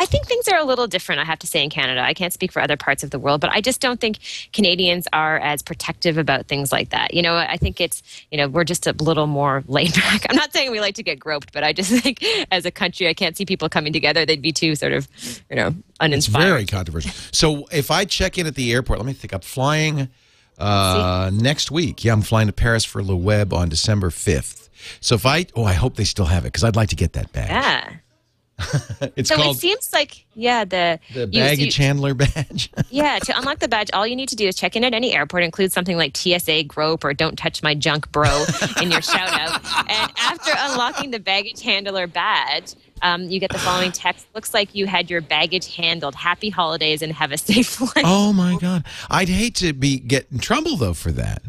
I 0.01 0.05
think 0.05 0.27
things 0.27 0.47
are 0.47 0.57
a 0.57 0.63
little 0.63 0.87
different, 0.87 1.19
I 1.19 1.25
have 1.25 1.39
to 1.39 1.47
say, 1.47 1.61
in 1.61 1.69
Canada. 1.69 1.99
I 2.01 2.13
can't 2.13 2.31
speak 2.31 2.53
for 2.53 2.61
other 2.61 2.77
parts 2.77 3.03
of 3.03 3.09
the 3.11 3.19
world, 3.19 3.41
but 3.41 3.49
I 3.49 3.59
just 3.59 3.81
don't 3.81 3.99
think 3.99 4.19
Canadians 4.53 5.09
are 5.11 5.37
as 5.39 5.61
protective 5.61 6.17
about 6.17 6.47
things 6.47 6.71
like 6.71 6.91
that. 6.91 7.13
You 7.13 7.21
know, 7.21 7.35
I 7.35 7.57
think 7.57 7.81
it's, 7.81 8.01
you 8.31 8.37
know, 8.37 8.47
we're 8.47 8.63
just 8.63 8.87
a 8.87 8.93
little 8.93 9.27
more 9.27 9.61
laid 9.67 9.93
back. 9.93 10.25
I'm 10.29 10.37
not 10.37 10.53
saying 10.53 10.71
we 10.71 10.79
like 10.79 10.95
to 10.95 11.03
get 11.03 11.19
groped, 11.19 11.51
but 11.51 11.65
I 11.65 11.73
just 11.73 11.91
think 12.01 12.23
as 12.49 12.65
a 12.65 12.71
country, 12.71 13.09
I 13.09 13.13
can't 13.13 13.35
see 13.35 13.45
people 13.45 13.67
coming 13.67 13.91
together. 13.91 14.25
They'd 14.25 14.41
be 14.41 14.53
too 14.53 14.73
sort 14.75 14.93
of, 14.93 15.05
you 15.49 15.57
know, 15.57 15.75
uninspired. 15.99 16.43
It's 16.43 16.49
very 16.49 16.65
controversial. 16.65 17.11
So 17.33 17.67
if 17.69 17.91
I 17.91 18.05
check 18.05 18.37
in 18.37 18.47
at 18.47 18.55
the 18.55 18.71
airport, 18.71 18.99
let 18.99 19.05
me 19.05 19.11
think. 19.11 19.33
I'm 19.33 19.41
flying 19.41 20.07
uh, 20.59 21.31
next 21.33 21.71
week. 21.71 22.03
Yeah, 22.03 22.13
I'm 22.13 22.21
flying 22.21 22.47
to 22.47 22.53
Paris 22.53 22.85
for 22.85 23.03
Le 23.03 23.15
Web 23.15 23.53
on 23.53 23.69
December 23.69 24.09
5th. 24.09 24.69
So 25.01 25.15
if 25.15 25.25
I, 25.25 25.45
oh, 25.55 25.63
I 25.65 25.73
hope 25.73 25.95
they 25.95 26.03
still 26.05 26.25
have 26.25 26.43
it 26.45 26.47
because 26.53 26.63
I'd 26.63 26.75
like 26.75 26.89
to 26.89 26.95
get 26.95 27.13
that 27.13 27.31
badge. 27.31 27.49
yeah. 27.49 27.89
It's 29.15 29.29
So 29.29 29.37
called 29.37 29.55
it 29.55 29.59
seems 29.59 29.89
like, 29.93 30.25
yeah, 30.35 30.65
the, 30.65 30.99
the 31.13 31.21
you- 31.31 31.39
baggage 31.41 31.79
you- 31.79 31.85
handler 31.85 32.13
badge. 32.25 32.69
Yeah, 32.89 33.17
to 33.19 33.37
unlock 33.37 33.59
the 33.59 33.67
badge, 33.69 33.89
all 33.93 34.05
you 34.05 34.15
need 34.17 34.27
to 34.29 34.35
do 34.35 34.47
is 34.47 34.55
check 34.55 34.75
in 34.75 34.83
at 34.83 34.93
any 34.93 35.13
airport, 35.13 35.43
include 35.43 35.71
something 35.71 35.95
like 35.97 36.15
TSA 36.17 36.63
grope 36.63 37.03
or 37.05 37.13
don't 37.13 37.37
touch 37.37 37.63
my 37.63 37.73
junk 37.73 38.11
bro 38.11 38.45
in 38.81 38.91
your 38.91 39.01
shout 39.01 39.29
out. 39.31 39.61
And 39.89 40.11
after 40.17 40.51
unlocking 40.57 41.11
the 41.11 41.19
baggage 41.19 41.61
handler 41.61 42.05
badge, 42.07 42.75
Um, 43.01 43.23
you 43.23 43.39
get 43.39 43.51
the 43.51 43.59
following 43.59 43.91
text. 43.93 44.27
Looks 44.33 44.53
like 44.53 44.75
you 44.75 44.87
had 44.87 45.09
your 45.09 45.21
baggage 45.21 45.75
handled. 45.75 46.15
Happy 46.15 46.49
holidays 46.49 47.01
and 47.01 47.11
have 47.13 47.31
a 47.31 47.37
safe 47.37 47.67
flight. 47.69 48.05
Oh 48.05 48.33
my 48.33 48.57
God! 48.57 48.85
I'd 49.09 49.29
hate 49.29 49.55
to 49.55 49.73
be 49.73 49.99
get 49.99 50.27
in 50.31 50.39
trouble 50.39 50.75
though 50.75 50.93
for 50.93 51.11
that. 51.13 51.41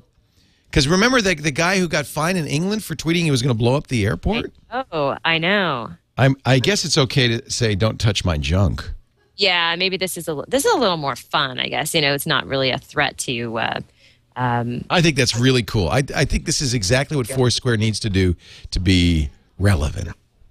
Because 0.71 0.87
remember 0.87 1.21
the 1.21 1.35
the 1.35 1.51
guy 1.51 1.79
who 1.79 1.89
got 1.89 2.07
fined 2.07 2.39
in 2.39 2.47
England 2.47 2.85
for 2.85 2.95
tweeting 2.95 3.23
he 3.23 3.31
was 3.31 3.43
going 3.43 3.55
to 3.55 3.59
blow 3.59 3.77
up 3.77 3.89
the 3.89 4.07
airport. 4.07 4.53
Oh, 4.71 5.17
I 5.25 5.39
know. 5.39 5.91
I'm, 6.17 6.37
I 6.45 6.59
guess 6.59 6.85
it's 6.85 6.99
okay 6.99 7.29
to 7.29 7.51
say 7.51 7.75
don't 7.75 7.99
touch 7.99 8.25
my 8.25 8.37
junk. 8.37 8.89
Yeah, 9.37 9.75
maybe 9.77 9.97
this 9.97 10.19
is 10.19 10.29
a 10.29 10.45
this 10.49 10.67
is 10.67 10.73
a 10.73 10.77
little 10.77 10.99
more 10.99 11.17
fun. 11.17 11.59
I 11.59 11.69
guess 11.69 11.95
you 11.95 12.01
know 12.03 12.15
it's 12.15 12.27
not 12.27 12.47
really 12.47 12.71
a 12.71 12.79
threat 12.79 13.17
to. 13.19 13.59
Uh, 13.59 13.81
um, 14.37 14.85
I 14.91 15.03
think 15.03 15.17
that's 15.17 15.37
really 15.37 15.63
cool. 15.63 15.89
I, 15.89 16.03
I 16.15 16.25
think 16.25 16.45
this 16.45 16.61
is 16.61 16.73
exactly 16.75 17.17
what 17.17 17.27
Foursquare 17.27 17.77
needs 17.77 17.99
to 18.01 18.11
do 18.11 18.37
to 18.71 18.81
be 18.81 19.31
relevant. 19.59 20.11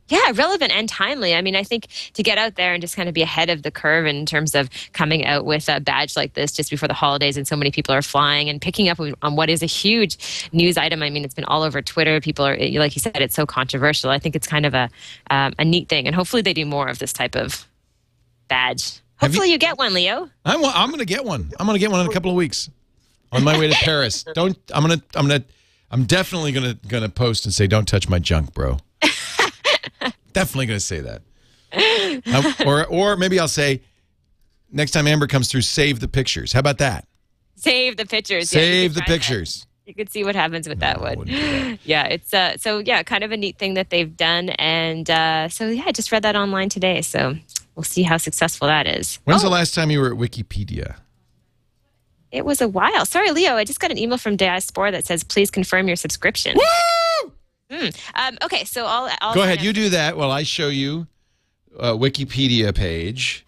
Yeah, 0.09 0.31
relevant 0.35 0.71
and 0.75 0.89
timely. 0.89 1.33
I 1.33 1.41
mean, 1.41 1.55
I 1.55 1.63
think 1.63 1.87
to 2.13 2.21
get 2.23 2.37
out 2.37 2.55
there 2.55 2.73
and 2.73 2.81
just 2.81 2.95
kind 2.95 3.07
of 3.07 3.15
be 3.15 3.21
ahead 3.21 3.49
of 3.49 3.63
the 3.63 3.71
curve 3.71 4.05
in 4.05 4.25
terms 4.25 4.53
of 4.55 4.69
coming 4.93 5.25
out 5.25 5.45
with 5.45 5.69
a 5.69 5.79
badge 5.79 6.15
like 6.17 6.33
this 6.33 6.51
just 6.51 6.69
before 6.69 6.87
the 6.87 6.93
holidays 6.93 7.37
and 7.37 7.47
so 7.47 7.55
many 7.55 7.71
people 7.71 7.93
are 7.95 8.01
flying 8.01 8.49
and 8.49 8.61
picking 8.61 8.89
up 8.89 8.99
on 9.21 9.35
what 9.35 9.49
is 9.49 9.63
a 9.63 9.67
huge 9.67 10.49
news 10.51 10.77
item. 10.77 11.01
I 11.01 11.09
mean, 11.09 11.23
it's 11.23 11.33
been 11.33 11.45
all 11.45 11.63
over 11.63 11.81
Twitter. 11.81 12.19
People 12.19 12.45
are, 12.45 12.57
like 12.57 12.95
you 12.95 12.99
said, 12.99 13.15
it's 13.21 13.35
so 13.35 13.45
controversial. 13.45 14.09
I 14.09 14.19
think 14.19 14.35
it's 14.35 14.47
kind 14.47 14.65
of 14.65 14.73
a 14.73 14.89
um, 15.29 15.53
a 15.57 15.63
neat 15.65 15.87
thing, 15.89 16.05
and 16.07 16.15
hopefully 16.15 16.41
they 16.41 16.53
do 16.53 16.65
more 16.65 16.87
of 16.87 16.99
this 16.99 17.13
type 17.13 17.35
of 17.35 17.67
badge. 18.47 19.01
Have 19.17 19.31
you- 19.33 19.39
Hopefully 19.39 19.51
you 19.51 19.57
get 19.57 19.77
one, 19.77 19.93
Leo. 19.93 20.29
I'm, 20.45 20.63
I'm 20.65 20.89
going 20.89 20.99
to 20.99 21.05
get 21.05 21.25
one. 21.25 21.51
I'm 21.59 21.65
going 21.65 21.75
to 21.75 21.79
get 21.79 21.91
one 21.91 22.01
in 22.01 22.07
a 22.07 22.13
couple 22.13 22.31
of 22.31 22.37
weeks 22.37 22.69
on 23.31 23.43
my 23.43 23.57
way 23.59 23.67
to 23.67 23.75
Paris. 23.83 24.23
Don't 24.33 24.57
I'm 24.73 24.85
going 24.85 24.99
to 24.99 25.05
I'm 25.19 25.27
going 25.27 25.41
to 25.41 25.47
I'm 25.91 26.03
definitely 26.05 26.51
going 26.51 26.65
to 26.77 26.87
going 26.87 27.03
to 27.03 27.09
post 27.09 27.45
and 27.45 27.53
say 27.53 27.67
don't 27.67 27.87
touch 27.87 28.07
my 28.09 28.19
junk, 28.19 28.53
bro. 28.53 28.77
Definitely 30.33 30.65
going 30.67 30.79
to 30.79 30.85
say 30.85 31.01
that. 31.01 31.21
Or 32.65 32.85
or 32.87 33.15
maybe 33.17 33.39
I'll 33.39 33.47
say 33.47 33.81
next 34.71 34.91
time 34.91 35.07
Amber 35.07 35.27
comes 35.27 35.49
through 35.51 35.61
save 35.61 35.99
the 35.99 36.07
pictures. 36.07 36.53
How 36.53 36.59
about 36.59 36.77
that? 36.79 37.07
Save 37.55 37.97
the 37.97 38.05
pictures. 38.05 38.49
Save 38.49 38.91
could 38.91 38.95
the 38.95 38.99
try 39.01 39.07
that. 39.07 39.13
pictures. 39.21 39.65
You 39.85 39.93
could 39.95 40.09
see 40.11 40.23
what 40.23 40.35
happens 40.35 40.69
with 40.69 40.79
that 40.81 40.99
No, 40.99 41.05
I 41.05 41.15
one. 41.15 41.27
that. 41.27 41.79
Yeah, 41.83 42.03
it's 42.05 42.33
uh, 42.33 42.57
so 42.57 42.79
yeah, 42.79 43.01
kind 43.03 43.23
of 43.23 43.31
a 43.31 43.37
neat 43.37 43.57
thing 43.57 43.73
that 43.73 43.89
they've 43.89 44.15
done, 44.15 44.49
and 44.49 45.09
uh, 45.09 45.49
so 45.49 45.67
yeah, 45.67 45.83
I 45.87 45.91
just 45.91 46.11
read 46.11 46.23
that 46.23 46.35
online 46.35 46.69
today. 46.69 47.01
So 47.01 47.35
we'll 47.75 47.83
see 47.83 48.03
how 48.03 48.17
successful 48.17 48.67
that 48.67 48.85
is. 48.87 49.19
When's 49.23 49.41
Oh, 49.43 49.47
the 49.47 49.51
last 49.53 49.73
time 49.73 49.89
you 49.91 49.99
were 49.99 50.11
at 50.13 50.17
Wikipedia? 50.19 50.97
It 52.31 52.45
was 52.45 52.61
a 52.61 52.67
while. 52.67 53.05
Sorry, 53.07 53.31
Leo. 53.31 53.55
I 53.55 53.63
just 53.63 53.79
got 53.79 53.89
an 53.89 53.97
email 53.97 54.19
from 54.19 54.35
Diaspora 54.35 54.91
that 54.91 55.05
says, 55.05 55.23
"Please 55.23 55.49
confirm 55.49 55.87
your 55.87 55.95
subscription." 55.95 56.55
Woo! 56.55 56.63
Um, 57.69 58.37
okay, 58.43 58.65
so 58.65 58.85
I'll, 58.85 59.09
I'll 59.21 59.33
Go 59.33 59.43
ahead, 59.43 59.61
you 59.61 59.73
do 59.73 59.89
that 59.89 60.17
while 60.17 60.31
I 60.31 60.43
show 60.43 60.69
you 60.69 61.07
a 61.77 61.91
Wikipedia 61.91 62.73
page. 62.73 63.45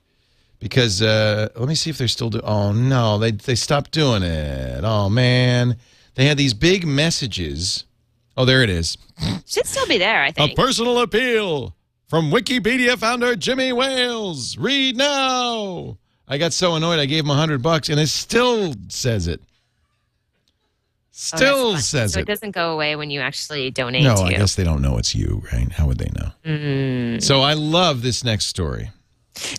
Because 0.60 1.02
uh, 1.02 1.50
let 1.56 1.68
me 1.68 1.74
see 1.74 1.90
if 1.90 1.98
they're 1.98 2.08
still 2.08 2.30
doing. 2.30 2.44
Oh 2.46 2.72
no, 2.72 3.18
they 3.18 3.32
they 3.32 3.56
stopped 3.56 3.90
doing 3.90 4.22
it. 4.22 4.84
Oh 4.84 5.10
man, 5.10 5.78
they 6.14 6.26
had 6.26 6.38
these 6.38 6.54
big 6.54 6.86
messages. 6.86 7.86
Oh, 8.38 8.46
there 8.46 8.62
it 8.62 8.70
is. 8.70 8.96
should 9.48 9.66
still 9.66 9.88
be 9.88 9.98
there. 9.98 10.22
I 10.22 10.32
think. 10.32 10.52
A 10.52 10.56
personal 10.56 11.00
appeal 11.00 11.76
from 12.08 12.30
Wikipedia 12.30 12.96
founder 12.96 13.36
Jimmy 13.36 13.74
Wales. 13.74 14.56
Read 14.56 14.98
now. 14.98 15.98
I 16.28 16.38
got 16.38 16.54
so 16.54 16.76
annoyed 16.76 17.00
I 17.00 17.08
gave 17.08 17.24
him 17.24 17.32
a 17.32 17.36
hundred 17.36 17.64
bucks, 17.64 17.90
and 17.90 18.00
it 18.00 18.08
still 18.08 18.76
says 18.88 19.28
it. 19.28 19.42
Oh, 21.34 21.38
Still 21.38 21.72
fun. 21.74 21.82
says 21.82 22.14
so 22.14 22.20
it. 22.20 22.24
it 22.24 22.26
doesn't 22.26 22.52
go 22.52 22.72
away 22.74 22.96
when 22.96 23.12
you 23.12 23.20
actually 23.22 23.70
donate. 23.70 24.04
No. 24.04 24.16
I 24.16 24.32
guess 24.32 24.56
they 24.56 24.64
don't 24.64 24.82
know 24.82 24.98
it's 24.98 25.14
you, 25.14 25.44
right? 25.54 25.72
How 25.72 25.86
would 25.86 26.00
they 26.00 26.10
know? 26.20 26.32
Mm. 26.44 27.22
So 27.22 27.42
I 27.42 27.54
love 27.54 28.02
this 28.02 28.24
next 28.24 28.48
story. 28.48 28.90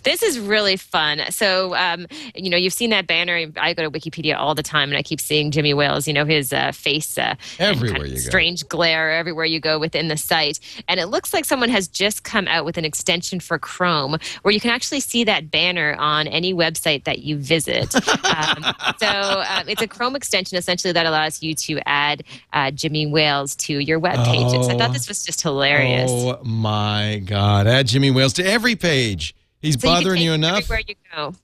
This 0.03 0.23
is 0.23 0.39
really 0.39 0.77
fun. 0.77 1.21
So, 1.29 1.75
um, 1.75 2.07
you 2.35 2.49
know, 2.49 2.57
you've 2.57 2.73
seen 2.73 2.89
that 2.91 3.07
banner. 3.07 3.45
I 3.57 3.73
go 3.73 3.83
to 3.83 3.91
Wikipedia 3.91 4.35
all 4.37 4.55
the 4.55 4.63
time, 4.63 4.89
and 4.89 4.97
I 4.97 5.03
keep 5.03 5.19
seeing 5.21 5.51
Jimmy 5.51 5.73
Wales. 5.73 6.07
You 6.07 6.13
know, 6.13 6.25
his 6.25 6.51
uh, 6.53 6.71
face 6.71 7.17
uh, 7.17 7.35
Everywhere 7.59 7.93
kind 7.99 8.03
of 8.03 8.09
you 8.09 8.15
go. 8.15 8.19
strange 8.21 8.67
glare 8.67 9.11
everywhere 9.11 9.45
you 9.45 9.59
go 9.59 9.79
within 9.79 10.07
the 10.07 10.17
site. 10.17 10.59
And 10.87 10.99
it 10.99 11.07
looks 11.07 11.33
like 11.33 11.45
someone 11.45 11.69
has 11.69 11.87
just 11.87 12.23
come 12.23 12.47
out 12.47 12.65
with 12.65 12.77
an 12.77 12.85
extension 12.85 13.39
for 13.39 13.57
Chrome, 13.59 14.17
where 14.41 14.53
you 14.53 14.59
can 14.59 14.71
actually 14.71 14.99
see 14.99 15.23
that 15.25 15.51
banner 15.51 15.95
on 15.99 16.27
any 16.27 16.53
website 16.53 17.03
that 17.05 17.19
you 17.19 17.37
visit. 17.37 17.93
um, 18.25 18.63
so, 18.99 19.07
um, 19.49 19.67
it's 19.69 19.81
a 19.81 19.87
Chrome 19.87 20.15
extension 20.15 20.57
essentially 20.57 20.91
that 20.93 21.05
allows 21.05 21.41
you 21.43 21.55
to 21.55 21.79
add 21.87 22.23
uh, 22.53 22.71
Jimmy 22.71 23.05
Wales 23.05 23.55
to 23.57 23.79
your 23.79 23.99
web 23.99 24.15
pages. 24.25 24.67
I 24.69 24.73
Oh. 24.73 24.77
thought 24.77 24.93
this 24.93 25.07
was 25.07 25.25
just 25.25 25.41
hilarious. 25.41 26.09
Oh 26.11 26.39
my 26.43 27.21
God! 27.25 27.67
Add 27.67 27.87
Jimmy 27.87 28.11
Wales 28.11 28.33
to 28.33 28.45
every 28.45 28.75
page. 28.75 29.35
He's 29.63 29.81
So 29.81 29.87
bothering 29.87 30.17
take 30.17 30.25
you 30.25 30.33
enough. 30.33 30.59
Everywhere 30.59 30.83
you 30.87 30.95
go. 31.11 31.35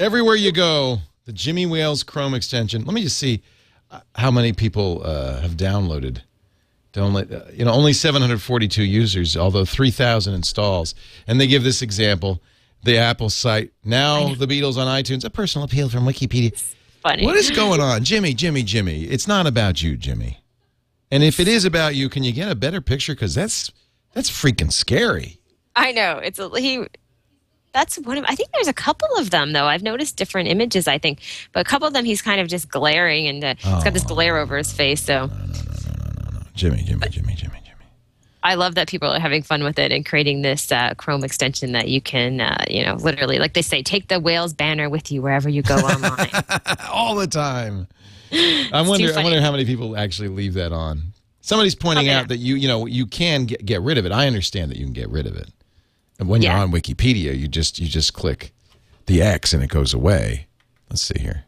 Everywhere 0.00 0.34
you 0.34 0.50
go, 0.50 0.98
the 1.24 1.32
Jimmy 1.32 1.66
Wales 1.66 2.02
Chrome 2.02 2.34
extension. 2.34 2.84
Let 2.84 2.94
me 2.94 3.02
just 3.02 3.18
see 3.18 3.42
uh, 3.92 4.00
how 4.16 4.32
many 4.32 4.52
people 4.52 5.02
uh, 5.04 5.40
have 5.40 5.52
downloaded. 5.52 6.22
Download, 6.92 7.32
uh, 7.32 7.50
you 7.52 7.64
know, 7.64 7.72
only 7.72 7.92
742 7.92 8.82
users, 8.82 9.36
although 9.36 9.64
3,000 9.64 10.34
installs. 10.34 10.96
And 11.28 11.40
they 11.40 11.46
give 11.46 11.62
this 11.62 11.80
example: 11.82 12.42
the 12.82 12.98
Apple 12.98 13.30
site 13.30 13.70
now, 13.84 14.34
the 14.34 14.46
Beatles 14.46 14.76
on 14.76 14.88
iTunes, 14.88 15.24
a 15.24 15.30
personal 15.30 15.64
appeal 15.66 15.88
from 15.88 16.04
Wikipedia. 16.04 16.48
It's 16.48 16.74
Funny. 17.06 17.24
What 17.24 17.36
is 17.36 17.52
going 17.52 17.80
on, 17.80 18.02
Jimmy? 18.02 18.34
Jimmy, 18.34 18.64
Jimmy. 18.64 19.04
It's 19.04 19.28
not 19.28 19.46
about 19.46 19.80
you, 19.80 19.96
Jimmy. 19.96 20.40
And 21.12 21.22
if 21.22 21.38
it 21.38 21.46
is 21.46 21.64
about 21.64 21.94
you, 21.94 22.08
can 22.08 22.24
you 22.24 22.32
get 22.32 22.50
a 22.50 22.56
better 22.56 22.80
picture? 22.80 23.14
Because 23.14 23.32
that's 23.32 23.70
that's 24.12 24.28
freaking 24.28 24.72
scary. 24.72 25.38
I 25.76 25.92
know 25.92 26.18
it's 26.18 26.40
a, 26.40 26.48
he. 26.58 26.84
That's 27.76 27.98
one 27.98 28.16
of. 28.16 28.24
I 28.26 28.34
think 28.34 28.48
there's 28.52 28.68
a 28.68 28.72
couple 28.72 29.08
of 29.18 29.28
them 29.28 29.52
though. 29.52 29.66
I've 29.66 29.82
noticed 29.82 30.16
different 30.16 30.48
images. 30.48 30.88
I 30.88 30.96
think, 30.96 31.20
but 31.52 31.60
a 31.60 31.68
couple 31.68 31.86
of 31.86 31.92
them 31.92 32.06
he's 32.06 32.22
kind 32.22 32.40
of 32.40 32.48
just 32.48 32.70
glaring 32.70 33.26
and 33.28 33.44
uh, 33.44 33.54
he's 33.58 33.84
got 33.84 33.92
this 33.92 34.02
glare 34.02 34.38
over 34.38 34.56
his 34.56 34.72
face. 34.72 35.02
So 35.02 35.28
Jimmy, 36.54 36.78
Jimmy, 36.84 37.08
Jimmy, 37.10 37.34
Jimmy, 37.34 37.34
Jimmy. 37.34 37.62
I 38.42 38.54
love 38.54 38.76
that 38.76 38.88
people 38.88 39.10
are 39.10 39.18
having 39.20 39.42
fun 39.42 39.62
with 39.62 39.78
it 39.78 39.92
and 39.92 40.06
creating 40.06 40.40
this 40.40 40.72
uh, 40.72 40.94
Chrome 40.96 41.22
extension 41.22 41.72
that 41.72 41.88
you 41.88 42.00
can, 42.00 42.40
uh, 42.40 42.64
you 42.70 42.82
know, 42.82 42.94
literally, 42.94 43.38
like 43.38 43.52
they 43.52 43.60
say, 43.62 43.82
take 43.82 44.08
the 44.08 44.20
Wales 44.20 44.54
banner 44.54 44.88
with 44.88 45.12
you 45.12 45.20
wherever 45.20 45.48
you 45.50 45.60
go 45.62 45.74
online. 45.76 46.30
all 46.90 47.14
the 47.14 47.26
time. 47.26 47.88
I 48.32 48.82
wonder. 48.88 49.12
I 49.14 49.22
wonder 49.22 49.40
how 49.42 49.50
many 49.52 49.66
people 49.66 49.98
actually 49.98 50.28
leave 50.28 50.54
that 50.54 50.72
on. 50.72 51.12
Somebody's 51.42 51.74
pointing 51.74 52.06
Oh, 52.08 52.10
yeah. 52.10 52.20
out 52.20 52.28
that 52.28 52.38
you, 52.38 52.54
you 52.56 52.68
know, 52.68 52.86
you 52.86 53.04
can 53.06 53.44
get, 53.44 53.66
get 53.66 53.82
rid 53.82 53.98
of 53.98 54.06
it. 54.06 54.12
I 54.12 54.26
understand 54.26 54.70
that 54.70 54.78
you 54.78 54.84
can 54.84 54.94
get 54.94 55.10
rid 55.10 55.26
of 55.26 55.36
it. 55.36 55.50
And 56.18 56.28
when 56.28 56.42
Yeah. 56.42 56.52
you're 56.54 56.62
on 56.62 56.72
Wikipedia, 56.72 57.38
you 57.38 57.48
just 57.48 57.78
you 57.78 57.88
just 57.88 58.12
click 58.14 58.52
the 59.06 59.22
X 59.22 59.52
and 59.52 59.62
it 59.62 59.68
goes 59.68 59.92
away. 59.94 60.46
Let's 60.90 61.02
see 61.02 61.18
here, 61.20 61.44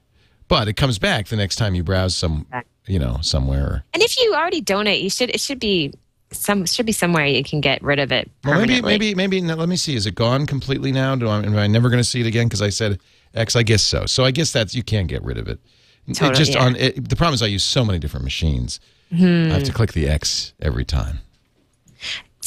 but 0.48 0.68
it 0.68 0.74
comes 0.74 0.98
back 0.98 1.28
the 1.28 1.37
next 1.37 1.57
time 1.57 1.74
you 1.74 1.83
browse 1.83 2.14
some, 2.14 2.46
you 2.87 2.98
know, 2.98 3.18
somewhere. 3.22 3.85
and 3.94 4.02
if 4.02 4.18
you 4.20 4.35
already 4.35 4.61
donate, 4.61 5.00
you 5.02 5.11
should. 5.11 5.31
It 5.31 5.40
should 5.40 5.61
be 5.61 5.92
some. 6.33 6.66
Should 6.66 6.87
be 6.87 6.92
somewhere 6.92 7.24
you 7.26 7.42
can 7.44 7.61
get 7.61 7.83
rid 7.83 7.98
of 7.98 8.12
it 8.12 8.31
Well, 8.44 8.61
maybe 8.61 8.83
maybe 8.83 9.14
maybe. 9.14 9.40
no, 9.40 9.54
let 9.54 9.68
me 9.68 9.76
see. 9.76 9.94
Is 9.94 10.07
it 10.07 10.14
gone 10.14 10.46
completely 10.46 10.92
now? 10.92 11.16
Do 11.16 11.28
I, 11.28 11.38
am 11.42 11.57
I 11.57 11.66
never 11.66 11.88
going 11.88 12.00
to 12.02 12.09
see 12.09 12.20
it 12.20 12.26
again? 12.26 12.46
Because 12.48 12.61
I 12.62 12.68
said 12.70 12.98
X. 13.35 13.57
I 13.57 13.62
guess 13.62 13.83
so. 13.83 14.07
So 14.07 14.24
I 14.24 14.31
guess 14.33 14.52
that's 14.52 14.74
you 14.74 14.83
can't 14.83 15.07
get 15.09 15.22
rid 15.22 15.38
of 15.38 15.48
it. 15.48 15.61
It 16.07 16.14
Totally, 16.14 16.38
just 16.38 16.52
yeah. 16.54 16.64
on 16.64 16.76
it, 16.76 17.09
the 17.09 17.16
problem 17.16 17.35
is 17.35 17.42
I 17.42 17.46
use 17.46 17.62
so 17.64 17.85
many 17.85 17.98
different 17.98 18.24
machines. 18.24 18.81
Hmm. 19.11 19.50
I 19.50 19.54
have 19.54 19.64
to 19.64 19.72
click 19.72 19.92
the 19.92 20.09
X 20.09 20.52
every 20.61 20.85
time. 20.85 21.20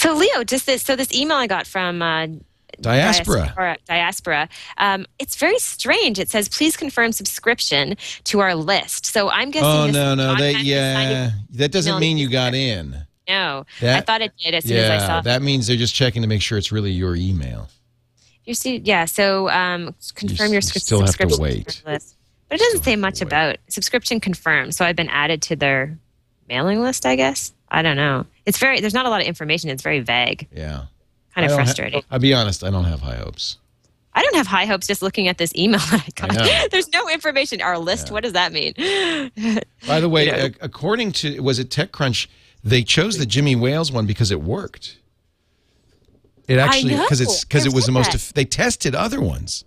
So 0.01 0.15
Leo, 0.15 0.43
just 0.43 0.65
this. 0.65 0.81
So 0.81 0.95
this 0.95 1.13
email 1.13 1.37
I 1.37 1.47
got 1.47 1.67
from. 1.67 2.01
Uh, 2.01 2.27
Diaspora. 2.79 3.35
Diaspora. 3.41 3.77
Diaspora. 3.87 4.49
Um, 4.77 5.05
it's 5.19 5.35
very 5.35 5.59
strange. 5.59 6.17
It 6.17 6.29
says, 6.29 6.49
"Please 6.49 6.75
confirm 6.75 7.11
subscription 7.11 7.95
to 8.23 8.39
our 8.39 8.55
list." 8.55 9.05
So 9.05 9.29
I'm 9.29 9.51
guessing. 9.51 9.67
Oh 9.67 9.91
no 9.91 10.15
no 10.15 10.35
signing- 10.35 10.65
yeah 10.65 11.31
that 11.51 11.71
doesn't 11.71 11.99
mean 11.99 12.17
you 12.17 12.29
got 12.29 12.55
in. 12.55 13.05
No, 13.29 13.65
I 13.83 14.01
thought 14.01 14.21
it 14.21 14.31
did 14.43 14.55
as 14.55 14.63
soon 14.65 14.77
as 14.77 14.89
I 14.89 14.93
Yeah, 14.95 15.07
saw. 15.07 15.21
that 15.21 15.41
means 15.43 15.67
they're 15.67 15.77
just 15.77 15.93
checking 15.93 16.21
to 16.23 16.27
make 16.27 16.41
sure 16.41 16.57
it's 16.57 16.71
really 16.71 16.91
your 16.91 17.15
email. 17.15 17.69
You 18.45 18.55
see, 18.55 18.77
yeah. 18.77 19.05
So 19.05 19.47
um, 19.49 19.93
confirm 20.15 20.47
You 20.47 20.53
your 20.53 20.61
still 20.61 21.01
have 21.01 21.07
to 21.07 21.11
subscription 21.11 21.41
wait. 21.43 21.81
list. 21.85 22.15
But 22.49 22.59
it 22.59 22.63
doesn't 22.63 22.83
say 22.83 22.95
much 22.95 23.21
about 23.21 23.57
subscription 23.69 24.19
confirmed. 24.19 24.73
So 24.75 24.83
I've 24.85 24.95
been 24.95 25.09
added 25.09 25.41
to 25.43 25.55
their 25.55 25.97
mailing 26.49 26.81
list. 26.81 27.05
I 27.05 27.15
guess 27.15 27.53
I 27.69 27.81
don't 27.83 27.95
know. 27.97 28.25
It's 28.51 28.57
very. 28.59 28.81
There's 28.81 28.93
not 28.93 29.05
a 29.05 29.09
lot 29.09 29.21
of 29.21 29.27
information. 29.27 29.69
It's 29.69 29.81
very 29.81 30.01
vague. 30.01 30.45
Yeah. 30.53 30.83
Kind 31.33 31.45
of 31.45 31.51
don't 31.51 31.59
ha- 31.59 31.63
frustrating. 31.63 32.03
I'll 32.11 32.19
be 32.19 32.33
honest. 32.33 32.65
I 32.65 32.69
don't 32.69 32.83
have 32.83 32.99
high 32.99 33.15
hopes. 33.15 33.57
I 34.13 34.21
don't 34.23 34.35
have 34.35 34.45
high 34.47 34.65
hopes 34.65 34.87
just 34.87 35.01
looking 35.01 35.29
at 35.29 35.37
this 35.37 35.55
email 35.55 35.79
that 35.91 36.03
I 36.21 36.27
got. 36.27 36.35
know. 36.35 36.67
There's 36.69 36.89
no 36.89 37.07
information. 37.07 37.61
Our 37.61 37.77
list. 37.77 38.11
What 38.11 38.23
does 38.23 38.33
that 38.33 38.51
mean? 38.51 38.73
By 39.87 40.01
the 40.01 40.09
way, 40.09 40.25
You 40.25 40.31
know. 40.33 40.49
according 40.59 41.13
to 41.13 41.39
was 41.39 41.59
it 41.59 41.69
TechCrunch, 41.69 42.27
they 42.61 42.83
chose 42.83 43.17
the 43.17 43.25
Jimmy 43.25 43.55
Wales 43.55 43.89
one 43.89 44.05
because 44.05 44.29
it 44.29 44.41
worked. 44.41 44.97
It 46.49 46.59
actually 46.59 46.95
because 46.97 47.21
it's 47.21 47.45
because 47.45 47.65
it 47.65 47.73
was 47.73 47.85
the 47.85 47.93
most. 47.93 48.11
that. 48.11 48.35
They 48.35 48.43
tested 48.43 48.93
other 48.95 49.21
ones. 49.21 49.63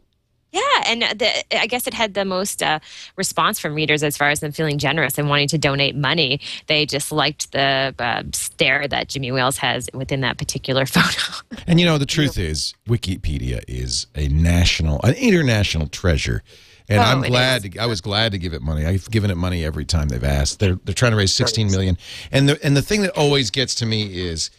Yeah, 0.55 0.61
and 0.87 1.03
the, 1.03 1.59
I 1.61 1.67
guess 1.67 1.89
it 1.89 1.95
had 1.95 2.15
the 2.15 2.25
most 2.25 2.63
uh, 2.63 2.79
response 3.17 3.59
from 3.59 3.75
readers 3.75 4.05
as 4.05 4.17
far 4.17 4.31
as 4.31 4.39
them 4.39 4.53
feeling 4.53 4.79
generous 4.79 5.19
and 5.19 5.29
wanting 5.29 5.49
to 5.49 5.59
donate 5.59 5.97
money. 5.97 6.41
They 6.69 6.87
just 6.87 7.11
liked 7.11 7.51
the 7.51 7.93
uh, 7.99 8.23
stare 8.33 8.87
that 8.87 9.09
Jimmy 9.09 9.33
Wales 9.33 9.57
has 9.59 9.91
within 9.93 10.21
that 10.21 10.39
particular 10.39 10.87
photo. 10.87 11.43
And 11.67 11.81
you 11.81 11.87
know, 11.87 11.99
the 11.99 12.07
truth 12.07 12.39
is, 12.39 12.73
Wikipedia 12.89 13.65
is 13.67 14.07
a 14.15 14.29
national, 14.29 15.01
an 15.03 15.15
international 15.15 15.89
treasure. 15.89 16.45
And 16.89 17.01
Oh, 17.01 17.03
I'm 17.03 17.23
glad. 17.23 17.63
To, 17.63 17.79
I 17.79 17.87
was 17.87 18.01
glad 18.01 18.31
to 18.31 18.39
give 18.39 18.55
it 18.55 18.63
money. 18.63 18.87
I've 18.87 19.11
given 19.11 19.33
it 19.33 19.37
money 19.37 19.65
every 19.65 19.85
time 19.85 20.09
they've 20.09 20.23
asked. 20.23 20.61
They're 20.61 20.79
they're 20.85 20.95
trying 20.95 21.13
to 21.13 21.17
raise 21.17 21.35
16 21.35 21.69
million. 21.73 21.99
And 22.31 22.49
the 22.49 22.65
and 22.65 22.77
the 22.77 22.83
thing 22.83 23.03
that 23.03 23.11
always 23.17 23.51
gets 23.51 23.75
to 23.77 23.87
me 23.87 24.03
is, 24.21 24.51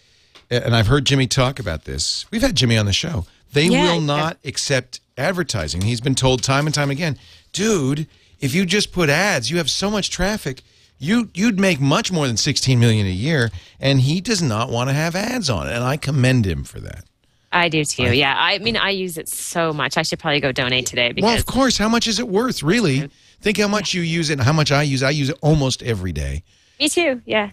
and 0.50 0.76
I've 0.76 0.88
heard 0.88 1.06
Jimmy 1.06 1.28
talk 1.28 1.58
about 1.60 1.86
this. 1.86 2.26
We've 2.32 2.42
had 2.42 2.56
Jimmy 2.56 2.78
on 2.78 2.86
the 2.86 2.94
show. 2.94 3.26
They 3.56 3.66
Yeah, 3.68 3.94
will 3.94 4.00
yeah. 4.02 4.06
not 4.06 4.38
accept 4.46 5.00
advertising. 5.18 5.82
He's 5.82 6.02
been 6.02 6.14
told 6.14 6.44
time 6.44 6.66
and 6.68 6.76
time 6.76 6.92
again, 6.92 7.18
dude, 7.54 8.06
if 8.42 8.54
you 8.54 8.66
just 8.66 8.92
put 8.92 9.10
ads, 9.10 9.50
you 9.50 9.58
have 9.58 9.70
so 9.72 9.90
much 9.90 10.10
traffic. 10.10 10.62
You 11.00 11.30
you'd 11.34 11.60
make 11.60 11.80
much 11.80 12.12
more 12.12 12.28
than 12.28 12.38
16 12.38 12.80
million 12.80 13.08
a 13.08 13.10
year, 13.10 13.50
and 13.80 14.02
he 14.02 14.20
does 14.22 14.42
not 14.42 14.70
want 14.70 14.90
to 14.90 14.94
have 14.94 15.16
ads 15.16 15.50
on 15.50 15.68
it. 15.68 15.74
And 15.74 15.84
I 15.84 15.98
commend 15.98 16.46
him 16.46 16.64
for 16.64 16.80
that. 16.82 17.06
I 17.52 17.70
do 17.70 17.86
too. 17.86 18.14
Yeah, 18.14 18.36
I 18.38 18.58
mean, 18.60 18.76
I 18.76 18.90
use 18.90 19.18
it 19.18 19.30
so 19.30 19.72
much. 19.72 19.96
I 19.98 20.02
should 20.04 20.20
probably 20.20 20.42
go 20.42 20.52
donate 20.52 20.86
today 20.86 21.14
because 21.14 21.28
Well, 21.30 21.38
of 21.38 21.46
course. 21.46 21.78
How 21.78 21.88
much 21.90 22.08
is 22.08 22.20
it 22.20 22.28
worth, 22.28 22.62
really? 22.62 23.10
Think 23.42 23.58
how 23.58 23.68
much 23.70 23.94
you 23.94 24.02
use 24.02 24.30
it 24.30 24.34
and 24.34 24.42
how 24.44 24.52
much 24.54 24.72
I 24.74 24.84
use. 24.84 25.02
I 25.02 25.12
use 25.12 25.30
it 25.30 25.38
almost 25.42 25.82
every 25.82 26.12
day. 26.12 26.44
me 26.80 26.90
too. 26.90 27.22
Yeah. 27.26 27.52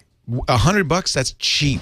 A 0.48 0.56
hundred 0.56 0.88
bucks, 0.88 1.12
that's 1.12 1.32
cheap 1.38 1.80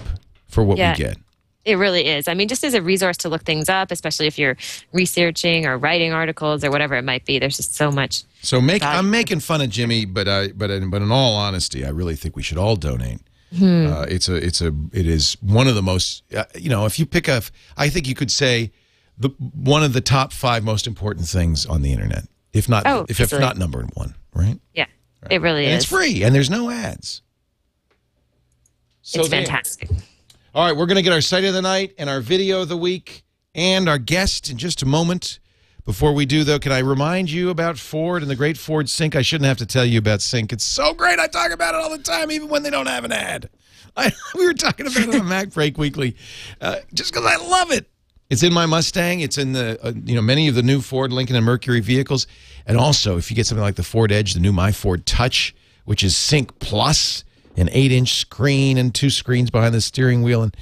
for 0.49 0.63
what 0.63 0.77
Yeah. 0.77 0.93
we 0.93 0.97
get. 0.99 1.17
It 1.65 1.77
really 1.77 2.07
is. 2.07 2.27
I 2.27 2.35
mean, 2.35 2.49
just 2.49 2.65
as 2.65 2.73
a 2.73 2.81
resource 2.81 3.19
to 3.19 3.29
look 3.29 3.43
things 3.45 3.69
up, 3.69 3.91
especially 3.91 4.27
if 4.27 4.39
you're 4.39 4.57
researching 4.93 5.67
or 5.67 5.77
writing 5.77 6.13
articles 6.13 6.65
or 6.65 6.71
whatever 6.71 6.95
it 6.97 7.03
might 7.05 7.27
be. 7.27 7.39
There's 7.39 7.57
just 7.59 7.75
so 7.75 7.91
much. 7.91 8.23
So 8.41 8.61
make 8.63 8.81
Value. 8.83 8.99
I'm 8.99 9.11
making 9.11 9.41
fun 9.41 9.61
of 9.61 9.69
Jimmy, 9.69 10.07
but 10.07 10.27
I 10.27 10.49
but 10.49 10.71
in, 10.71 10.89
but 10.89 11.03
in 11.03 11.11
all 11.13 11.35
honesty, 11.37 11.85
I 11.85 11.91
really 11.91 12.17
think 12.17 12.35
we 12.35 12.43
should 12.43 12.57
all 12.57 12.77
donate. 12.77 13.21
Hmm. 13.55 13.89
Uh, 13.89 14.03
it's 14.09 14.29
a 14.29 14.37
it's 14.37 14.63
a 14.63 14.73
it 14.93 15.07
is 15.07 15.37
one 15.43 15.67
of 15.67 15.75
the 15.75 15.83
most 15.83 16.23
uh, 16.35 16.45
you 16.55 16.71
know 16.71 16.87
if 16.87 16.99
you 16.99 17.05
pick 17.05 17.29
a 17.29 17.43
I 17.77 17.91
think 17.91 18.09
you 18.09 18.15
could 18.15 18.31
say 18.31 18.71
the 19.19 19.29
one 19.55 19.83
of 19.83 19.93
the 19.93 20.01
top 20.01 20.33
five 20.33 20.65
most 20.65 20.87
important 20.87 21.27
things 21.27 21.67
on 21.67 21.83
the 21.83 21.93
internet, 21.93 22.25
if 22.55 22.69
not 22.71 22.85
Oh, 22.87 23.05
if, 23.09 23.21
if 23.21 23.39
not 23.39 23.59
number 23.59 23.85
one, 23.95 24.15
right? 24.35 24.59
Yeah, 24.73 24.87
it 25.29 25.43
really 25.43 25.65
And 25.67 25.75
is. 25.75 25.83
it's 25.83 25.93
free 25.93 26.23
and 26.23 26.35
there's 26.35 26.49
no 26.49 26.71
ads. 26.71 27.21
So 29.03 29.21
it's 29.21 29.29
fantastic. 29.29 29.91
All 30.53 30.67
right, 30.67 30.77
we're 30.77 30.87
going 30.87 30.97
to 30.97 31.03
get 31.03 31.13
our 31.13 31.21
site 31.21 31.45
of 31.45 31.55
the 31.55 31.63
night 31.63 31.95
and 31.97 32.11
our 32.11 32.21
video 32.21 32.63
of 32.63 32.69
the 32.69 32.77
week 32.77 33.23
and 33.55 33.89
our 33.89 33.99
guest 33.99 34.51
in 34.51 34.59
just 34.59 34.83
a 34.83 34.87
moment. 34.87 35.39
Before 35.85 36.13
we 36.13 36.27
do, 36.27 36.43
though, 36.43 36.59
can 36.59 36.73
I 36.73 36.81
remind 36.81 37.31
you 37.31 37.51
about 37.51 37.79
Ford 37.79 38.21
and 38.21 38.29
the 38.29 38.35
great 38.35 38.59
Ford 38.59 38.89
Sync? 38.89 39.15
I 39.15 39.23
shouldn't 39.23 39.47
have 39.47 39.59
to 39.59 39.67
tell 39.67 39.85
you 39.85 40.01
about 40.01 40.21
Sync. 40.21 40.53
It's 40.53 40.65
so 40.65 40.93
great. 40.93 41.21
I 41.21 41.29
talk 41.29 41.53
about 41.53 41.77
it 41.77 41.81
all 41.81 41.91
the 41.97 42.03
time, 42.03 42.33
even 42.33 42.49
when 42.49 42.65
they 42.65 42.71
don't 42.71 42.89
have 42.89 43.05
an 43.05 43.13
ad. 43.13 43.49
I, 43.97 44.11
we 44.35 44.45
were 44.45 44.53
talking 44.53 44.89
about 44.89 45.03
it 45.03 45.15
on 45.15 45.29
MacBreak 45.29 45.79
Weekly, 45.79 46.17
uh, 46.61 46.79
just 46.93 47.13
because 47.13 47.25
I 47.25 47.37
love 47.37 47.71
it. 47.71 47.89
It's 48.29 48.43
in 48.43 48.53
my 48.53 48.67
Mustang. 48.67 49.21
It's 49.21 49.39
in 49.39 49.53
the 49.53 49.79
uh, 49.81 49.93
you 50.05 50.17
know 50.17 50.23
many 50.23 50.49
of 50.49 50.57
the 50.57 50.65
new 50.65 50.81
Ford, 50.81 51.13
Lincoln, 51.13 51.37
and 51.37 51.45
Mercury 51.45 51.79
vehicles, 51.79 52.27
and 52.67 52.77
also 52.77 53.17
if 53.19 53.31
you 53.31 53.37
get 53.37 53.47
something 53.47 53.63
like 53.63 53.77
the 53.77 53.85
Ford 53.85 54.11
Edge, 54.11 54.35
the 54.35 54.41
new 54.41 54.53
My 54.53 54.73
Ford 54.73 55.07
Touch, 55.07 55.55
which 55.85 56.03
is 56.03 56.17
Sync 56.17 56.59
Plus, 56.59 57.23
an 57.61 57.69
eight-inch 57.73 58.15
screen 58.15 58.79
and 58.79 58.95
two 58.95 59.11
screens 59.11 59.51
behind 59.51 59.75
the 59.75 59.81
steering 59.81 60.23
wheel, 60.23 60.43
and 60.43 60.57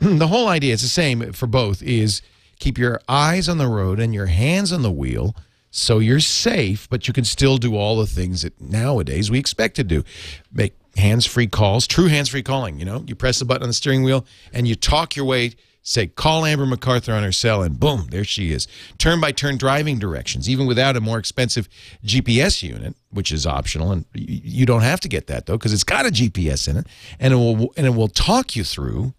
the 0.20 0.28
whole 0.28 0.48
idea 0.48 0.74
is 0.74 0.82
the 0.82 0.88
same 0.88 1.32
for 1.32 1.46
both: 1.46 1.82
is 1.82 2.22
keep 2.58 2.78
your 2.78 3.00
eyes 3.08 3.48
on 3.48 3.58
the 3.58 3.68
road 3.68 4.00
and 4.00 4.14
your 4.14 4.26
hands 4.26 4.72
on 4.72 4.82
the 4.82 4.90
wheel. 4.90 5.34
So 5.72 6.00
you're 6.00 6.20
safe, 6.20 6.88
but 6.90 7.06
you 7.06 7.14
can 7.14 7.24
still 7.24 7.56
do 7.56 7.76
all 7.76 7.96
the 7.96 8.06
things 8.06 8.42
that 8.42 8.60
nowadays 8.60 9.30
we 9.30 9.38
expect 9.38 9.76
to 9.76 9.84
do. 9.84 10.02
Make 10.52 10.74
hands-free 10.96 11.46
calls, 11.46 11.86
true 11.86 12.06
hands-free 12.08 12.42
calling. 12.42 12.78
You 12.80 12.84
know, 12.84 13.04
you 13.06 13.14
press 13.14 13.38
the 13.38 13.44
button 13.44 13.62
on 13.62 13.68
the 13.68 13.74
steering 13.74 14.02
wheel 14.02 14.26
and 14.52 14.66
you 14.66 14.74
talk 14.74 15.14
your 15.14 15.24
way. 15.24 15.52
Say, 15.82 16.08
call 16.08 16.44
Amber 16.44 16.66
MacArthur 16.66 17.12
on 17.14 17.22
her 17.22 17.32
cell, 17.32 17.62
and 17.62 17.80
boom, 17.80 18.08
there 18.10 18.22
she 18.22 18.52
is. 18.52 18.68
Turn-by-turn 18.98 19.56
driving 19.56 19.98
directions, 19.98 20.48
even 20.48 20.66
without 20.66 20.94
a 20.94 21.00
more 21.00 21.18
expensive 21.18 21.68
GPS 22.04 22.62
unit, 22.62 22.94
which 23.10 23.32
is 23.32 23.46
optional, 23.46 23.90
and 23.90 24.04
you 24.12 24.66
don't 24.66 24.82
have 24.82 25.00
to 25.00 25.08
get 25.08 25.26
that 25.28 25.46
though, 25.46 25.56
because 25.56 25.72
it's 25.72 25.84
got 25.84 26.06
a 26.06 26.10
GPS 26.10 26.68
in 26.68 26.76
it, 26.76 26.86
and 27.18 27.32
it 27.32 27.36
will 27.36 27.72
and 27.76 27.86
it 27.86 27.94
will 27.94 28.08
talk 28.08 28.54
you 28.54 28.62
through 28.62 29.14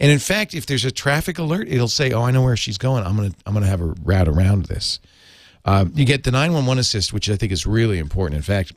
and 0.00 0.12
in 0.12 0.18
fact, 0.18 0.54
if 0.54 0.66
there's 0.66 0.84
a 0.84 0.90
traffic 0.90 1.38
alert, 1.38 1.68
it'll 1.68 1.88
say, 1.88 2.12
"Oh, 2.12 2.22
I 2.22 2.30
know 2.30 2.42
where 2.42 2.56
she's 2.56 2.78
going. 2.78 3.04
I'm 3.04 3.16
gonna 3.16 3.32
I'm 3.46 3.54
gonna 3.54 3.66
have 3.66 3.80
a 3.80 3.94
route 4.02 4.28
around 4.28 4.66
this." 4.66 5.00
Um, 5.64 5.92
you 5.94 6.04
get 6.04 6.24
the 6.24 6.30
911 6.30 6.78
assist, 6.78 7.12
which 7.12 7.28
I 7.28 7.36
think 7.36 7.52
is 7.52 7.66
really 7.66 7.98
important. 7.98 8.36
In 8.36 8.42
fact, 8.42 8.72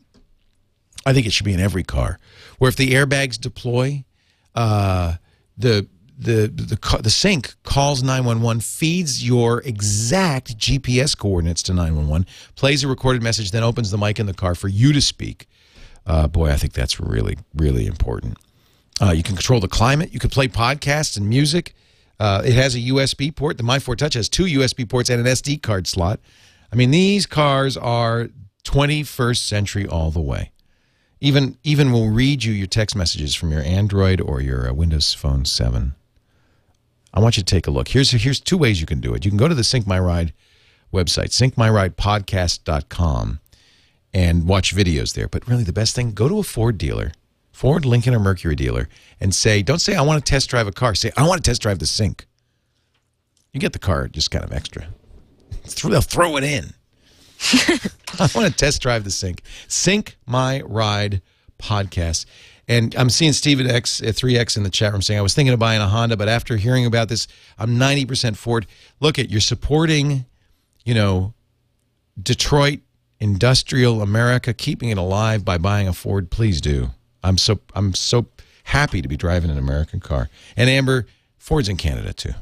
I 1.06 1.13
think 1.13 1.26
it 1.28 1.32
should 1.32 1.46
be 1.46 1.54
in 1.54 1.60
every 1.60 1.84
car, 1.84 2.20
where 2.58 2.70
if 2.70 2.76
the 2.76 2.91
airbags 2.91 3.39
deploy, 3.39 4.04
uh, 4.56 5.15
the 5.58 5.88
the 6.22 6.48
the 6.48 7.02
the 7.02 7.10
sync 7.10 7.56
calls 7.64 8.04
911, 8.04 8.62
feeds 8.62 9.26
your 9.26 9.62
exact 9.62 10.58
GPS 10.58 11.18
coordinates 11.18 11.64
to 11.64 11.74
911, 11.74 12.28
plays 12.56 12.84
a 12.84 12.88
recorded 12.88 13.24
message, 13.24 13.52
then 13.52 13.64
opens 13.64 13.90
the 13.90 13.98
mic 13.98 14.20
in 14.20 14.28
the 14.28 14.34
car 14.34 14.54
for 14.54 14.68
you 14.68 14.94
to 14.94 15.02
speak. 15.02 15.48
Uh, 16.06 16.28
boy, 16.28 16.52
I 16.52 16.58
think 16.58 16.74
that's 16.74 17.00
really 17.00 17.38
really 17.56 17.88
important. 17.88 18.38
Uh, 19.02 19.12
you 19.12 19.24
can 19.24 19.36
control 19.36 19.60
the 19.60 19.68
climate. 19.68 20.14
You 20.14 20.20
can 20.20 20.30
play 20.30 20.48
podcasts 20.48 21.18
and 21.18 21.28
music. 21.28 21.74
Uh, 22.20 22.44
it 22.46 22.54
has 22.54 22.76
a 22.76 22.80
USB 22.80 23.36
port. 23.36 23.58
The 23.58 23.64
My 23.64 23.80
Ford 23.80 23.98
Touch 23.98 24.14
has 24.14 24.30
two 24.30 24.44
USB 24.44 24.88
ports 24.88 25.10
and 25.10 25.20
an 25.20 25.26
SD 25.26 25.64
card 25.64 25.88
slot. 25.88 26.20
I 26.72 26.76
mean, 26.76 26.92
these 26.92 27.26
cars 27.26 27.76
are 27.76 28.30
21st 28.64 29.38
century 29.38 29.88
all 29.88 30.12
the 30.12 30.22
way. 30.22 30.52
Even 31.20 31.58
even 31.64 31.92
will 31.92 32.10
read 32.10 32.44
you 32.44 32.54
your 32.54 32.68
text 32.68 32.96
messages 32.96 33.34
from 33.34 33.52
your 33.52 33.62
Android 33.62 34.22
or 34.22 34.40
your 34.42 34.70
uh, 34.70 34.74
Windows 34.74 35.14
Phone 35.14 35.46
7. 35.46 35.96
I 37.13 37.19
want 37.19 37.38
you 37.38 37.43
to 37.43 37.56
take 37.56 37.67
a 37.67 37.71
look. 37.71 37.89
Here's 37.89 38.12
here's 38.12 38.39
two 38.39 38.58
ways 38.58 38.80
you 38.80 38.88
can 38.88 39.00
do 39.00 39.13
it. 39.13 39.26
You 39.26 39.32
can 39.32 39.38
go 39.38 39.47
to 39.47 39.56
the 39.56 39.63
Sync 39.63 39.86
My 39.86 40.00
Ride 40.00 40.34
website, 40.93 41.30
syncmyridepodcast.com, 41.30 43.39
and 44.13 44.47
watch 44.47 44.76
videos 44.76 45.13
there. 45.13 45.28
But 45.28 45.47
really, 45.47 45.63
the 45.63 45.74
best 45.74 45.95
thing, 45.95 46.12
go 46.12 46.28
to 46.28 46.39
a 46.39 46.43
Ford 46.43 46.78
dealer, 46.78 47.12
Ford, 47.52 47.86
Lincoln, 47.86 48.13
or 48.13 48.19
Mercury 48.19 48.56
dealer, 48.56 48.88
and 49.19 49.36
say, 49.36 49.62
don't 49.62 49.80
say, 49.80 49.95
I 49.95 50.02
want 50.02 50.24
to 50.24 50.30
test 50.30 50.50
drive 50.50 50.67
a 50.67 50.71
car. 50.71 50.95
Say, 50.95 51.12
I 51.17 51.28
want 51.28 51.43
to 51.43 51.50
test 51.50 51.62
drive 51.62 51.80
the 51.80 51.86
Sync. 51.86 52.26
You 53.54 53.60
get 53.60 53.74
the 53.74 53.80
car 53.80 54.08
just 54.08 54.32
kind 54.32 54.45
of 54.45 54.54
extra. 54.54 54.88
They'll 55.84 56.02
throw 56.02 56.38
it 56.38 56.43
in. 56.43 56.74
I 58.19 58.30
want 58.36 58.47
to 58.47 58.54
test 58.54 58.82
drive 58.82 59.04
the 59.04 59.12
Sync. 59.12 59.41
Sync 59.67 60.17
My 60.26 60.62
Ride 60.62 61.21
podcast. 61.60 62.26
And 62.72 62.96
I'm 62.96 63.10
seeing 63.10 63.34
Steven 63.34 63.70
X, 63.70 64.02
uh, 64.02 64.06
3X 64.06 64.56
in 64.56 64.64
the 64.64 64.70
chat 64.70 64.94
room 64.94 65.02
saying, 65.02 65.20
I 65.20 65.22
was 65.22 65.34
thinking 65.34 65.52
of 65.52 65.60
buying 65.60 65.82
a 65.82 65.90
Honda, 65.90 66.16
but 66.16 66.30
after 66.30 66.56
hearing 66.56 66.86
about 66.86 67.10
this, 67.10 67.28
I'm 67.60 67.72
90% 67.78 68.38
Ford. 68.38 68.66
Look 69.02 69.20
at, 69.20 69.30
you're 69.30 69.42
supporting, 69.42 70.24
you 70.86 70.94
know, 70.94 71.34
Detroit, 72.22 72.80
industrial 73.20 74.02
America, 74.02 74.54
keeping 74.54 74.88
it 74.88 74.98
alive 74.98 75.44
by 75.44 75.58
buying 75.58 75.90
a 75.90 75.92
Ford. 75.92 76.32
Please 76.32 76.62
do. 76.62 76.92
I'm 77.22 77.38
so 77.38 77.60
I'm 77.76 77.94
so 77.94 78.28
happy 78.64 79.02
to 79.02 79.08
be 79.10 79.18
driving 79.18 79.52
an 79.52 79.58
American 79.58 80.00
car. 80.00 80.30
And 80.56 80.70
Amber, 80.70 81.08
Ford's 81.38 81.68
in 81.68 81.76
Canada 81.76 82.14
too. 82.14 82.34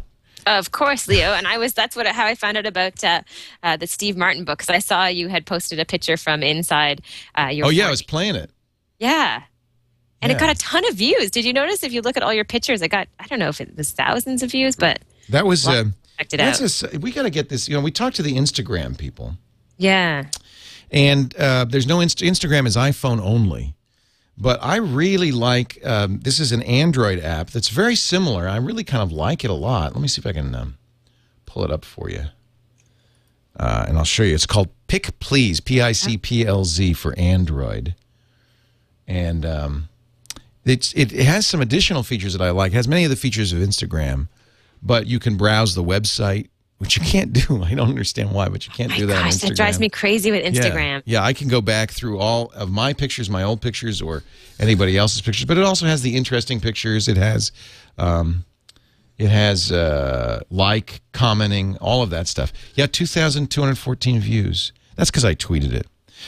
Of 0.46 0.72
course, 0.72 1.08
Leo. 1.08 1.34
And 1.34 1.48
I 1.48 1.58
was 1.58 1.74
that's 1.74 1.96
what 1.96 2.06
how 2.06 2.28
I 2.28 2.36
found 2.36 2.56
out 2.56 2.68
about 2.68 3.04
uh, 3.04 3.24
uh, 3.63 3.78
the 3.78 3.88
Steve 3.88 4.15
Martin 4.15 4.46
book 4.46 4.60
because 4.60 4.70
I 4.70 4.80
saw 4.80 5.08
you 5.08 5.28
had 5.28 5.48
posted 5.48 5.80
a 5.80 5.86
picture 5.86 6.18
from 6.18 6.44
inside 6.44 7.02
uh, 7.36 7.48
your. 7.48 7.65
Oh 7.65 7.70
yeah, 7.70 7.88
I 7.88 7.89
was 7.89 8.04
playing 8.04 8.36
it. 8.36 8.52
yeah. 9.00 9.42
And 10.21 10.29
Yeah. 10.32 10.38
it 10.38 10.39
got 10.39 10.49
a 10.55 10.60
ton 10.60 10.86
of 10.89 10.95
views. 10.95 11.32
Did 11.32 11.45
you 11.45 11.53
notice 11.53 11.84
if 11.84 11.93
you 11.93 12.01
look 12.01 12.17
at 12.17 12.23
all 12.23 12.34
your 12.34 12.43
pictures, 12.45 12.82
it 12.82 12.89
got 12.89 13.08
I 13.19 13.27
don't 13.27 13.39
know 13.39 13.49
if 13.49 13.62
it 13.62 13.75
was 13.77 13.91
thousands 13.91 14.43
of 14.43 14.51
views, 14.51 14.75
but 14.75 14.99
That 15.29 15.45
was 15.45 15.67
uh, 15.67 15.86
checked 16.17 16.34
it 16.34 16.38
that's 16.38 16.84
out. 16.84 16.93
a 16.93 16.99
we 16.99 17.12
got 17.12 17.23
to 17.23 17.29
get 17.29 17.49
this. 17.49 17.69
You 17.69 17.75
know, 17.75 17.82
we 17.82 17.91
talked 17.91 18.15
to 18.17 18.21
the 18.23 18.36
Instagram 18.36 18.97
people, 18.97 19.36
yeah. 19.77 20.25
and 20.91 21.34
uh, 21.38 21.65
there's 21.65 21.88
no 21.88 22.01
Inst- 22.01 22.19
Instagram 22.19 22.67
is 22.67 22.75
iPhone 22.75 23.21
only. 23.21 23.75
But 24.41 24.60
I 24.63 24.77
really 24.77 25.32
like 25.34 25.79
um, 25.86 26.19
this 26.21 26.39
is 26.39 26.51
an 26.53 26.62
Android 26.63 27.19
app 27.21 27.49
that's 27.49 27.67
very 27.69 27.95
similar. 27.95 28.47
I 28.47 28.55
really 28.58 28.86
kind 28.86 29.03
of 29.03 29.12
like 29.12 29.43
it 29.43 29.49
a 29.49 29.53
lot. 29.53 29.93
Let 29.93 30.01
me 30.01 30.08
see 30.08 30.19
if 30.21 30.25
I 30.25 30.32
can 30.32 30.55
um, 30.55 30.77
pull 31.45 31.63
it 31.65 31.71
up 31.71 31.84
for 31.84 32.10
you, 32.10 32.25
uh, 33.58 33.86
and 33.88 33.97
I'll 33.97 34.05
show 34.05 34.23
you. 34.23 34.34
It's 34.36 34.45
called 34.45 34.69
Pick 34.88 35.19
Please, 35.19 35.60
P 35.60 35.82
I 35.82 35.91
C 35.91 36.17
P 36.17 36.45
L 36.45 36.63
Z 36.63 36.93
for 36.93 37.13
Android, 37.19 37.95
and 39.08 39.45
um, 39.45 39.88
it's 40.65 40.93
it, 40.93 41.12
it 41.12 41.26
has 41.26 41.45
some 41.45 41.62
additional 41.62 42.04
features 42.04 42.34
that 42.34 42.41
I 42.41 42.52
like. 42.52 42.72
It 42.74 42.76
has 42.76 42.88
many 42.88 43.04
of 43.04 43.10
the 43.10 43.15
features 43.15 43.54
of 43.54 43.60
Instagram, 43.60 44.28
but 44.82 45.08
you 45.08 45.19
can 45.19 45.38
browse 45.38 45.74
the 45.76 45.84
website, 45.84 46.50
which 46.78 46.98
you 46.98 47.04
can't 47.04 47.34
do. 47.34 47.63
I 47.63 47.74
don't 47.74 47.89
understand 47.89 48.32
why, 48.32 48.50
but 48.50 48.67
you 48.67 48.74
can't 48.74 48.91
My 48.91 48.98
do 48.98 49.06
that 49.08 49.24
gosh, 49.24 49.36
that 49.38 49.56
drives 49.56 49.80
me 49.80 49.89
crazy 49.89 50.32
with 50.32 50.43
Yeah. 50.43 50.62
Instagram. 50.62 51.02
Yeah, 51.06 51.24
I 51.24 51.34
can 51.34 51.48
go 51.48 51.62
back 51.62 51.91
through 51.91 52.19
all 52.19 52.52
of 52.54 52.69
my 52.69 52.93
pictures, 52.93 53.30
my 53.30 53.43
old 53.43 53.62
pictures, 53.62 54.02
or 54.02 54.24
anybody 54.60 54.98
else's 54.98 55.22
pictures. 55.22 55.45
But 55.45 55.58
it 55.58 55.63
also 55.63 55.86
has 55.86 56.02
the 56.02 56.15
interesting 56.15 56.60
pictures. 56.60 57.08
It 57.08 57.17
has, 57.17 57.52
um, 57.98 58.45
It 59.17 59.28
has 59.30 59.69
uh, 59.72 60.41
like, 60.50 61.02
commenting, 61.12 61.76
all 61.78 62.02
of 62.04 62.10
that 62.12 62.28
stuff. 62.28 62.54
Yeah, 62.76 62.86
2,214 62.88 64.19
views. 64.22 64.72
That's 64.95 65.10
because 65.12 65.26
I 65.26 65.36
tweeted 65.36 65.74
it. 65.74 65.88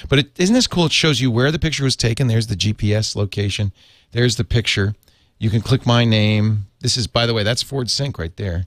But 0.10 0.20
it, 0.20 0.40
isn't 0.40 0.54
this 0.54 0.68
cool? 0.68 0.86
It 0.86 0.92
shows 0.92 1.20
you 1.22 1.32
where 1.32 1.52
the 1.52 1.60
picture 1.60 1.84
was 1.84 1.96
taken. 1.96 2.28
There's 2.28 2.48
the 2.48 2.56
GPS 2.56 3.16
location. 3.16 3.72
There's 4.12 4.36
the 4.36 4.44
picture. 4.44 4.96
You 5.40 5.50
can 5.50 5.62
click 5.62 5.86
my 5.86 6.06
name. 6.06 6.68
This 6.82 6.98
is, 6.98 7.08
by 7.08 7.26
the 7.26 7.34
way, 7.34 7.44
that's 7.44 7.64
Ford 7.64 7.90
Sync 7.90 8.18
right 8.20 8.36
there, 8.38 8.66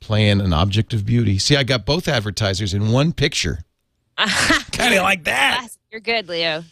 playing 0.00 0.40
an 0.40 0.52
object 0.52 0.92
of 0.94 1.04
beauty. 1.04 1.38
See, 1.38 1.56
I 1.56 1.62
got 1.62 1.84
both 1.84 2.08
advertisers 2.08 2.72
in 2.72 2.92
one 2.92 3.12
picture. 3.12 3.64
How 4.16 4.88
do 4.88 4.94
you 4.94 5.02
like 5.02 5.24
that? 5.24 5.68
You're 5.90 6.00
good, 6.00 6.28
Leo. 6.28 6.64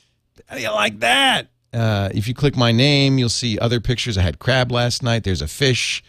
How 0.46 0.56
do 0.56 0.62
you 0.62 0.70
like 0.70 1.00
that? 1.00 1.48
Uh, 1.72 2.08
if 2.14 2.28
you 2.28 2.34
click 2.34 2.56
my 2.56 2.72
name, 2.72 3.18
you'll 3.18 3.28
see 3.28 3.58
other 3.58 3.80
pictures. 3.80 4.16
I 4.16 4.22
had 4.22 4.38
crab 4.38 4.70
last 4.70 5.02
night. 5.02 5.24
There's 5.24 5.42
a 5.42 5.48
fish. 5.48 6.04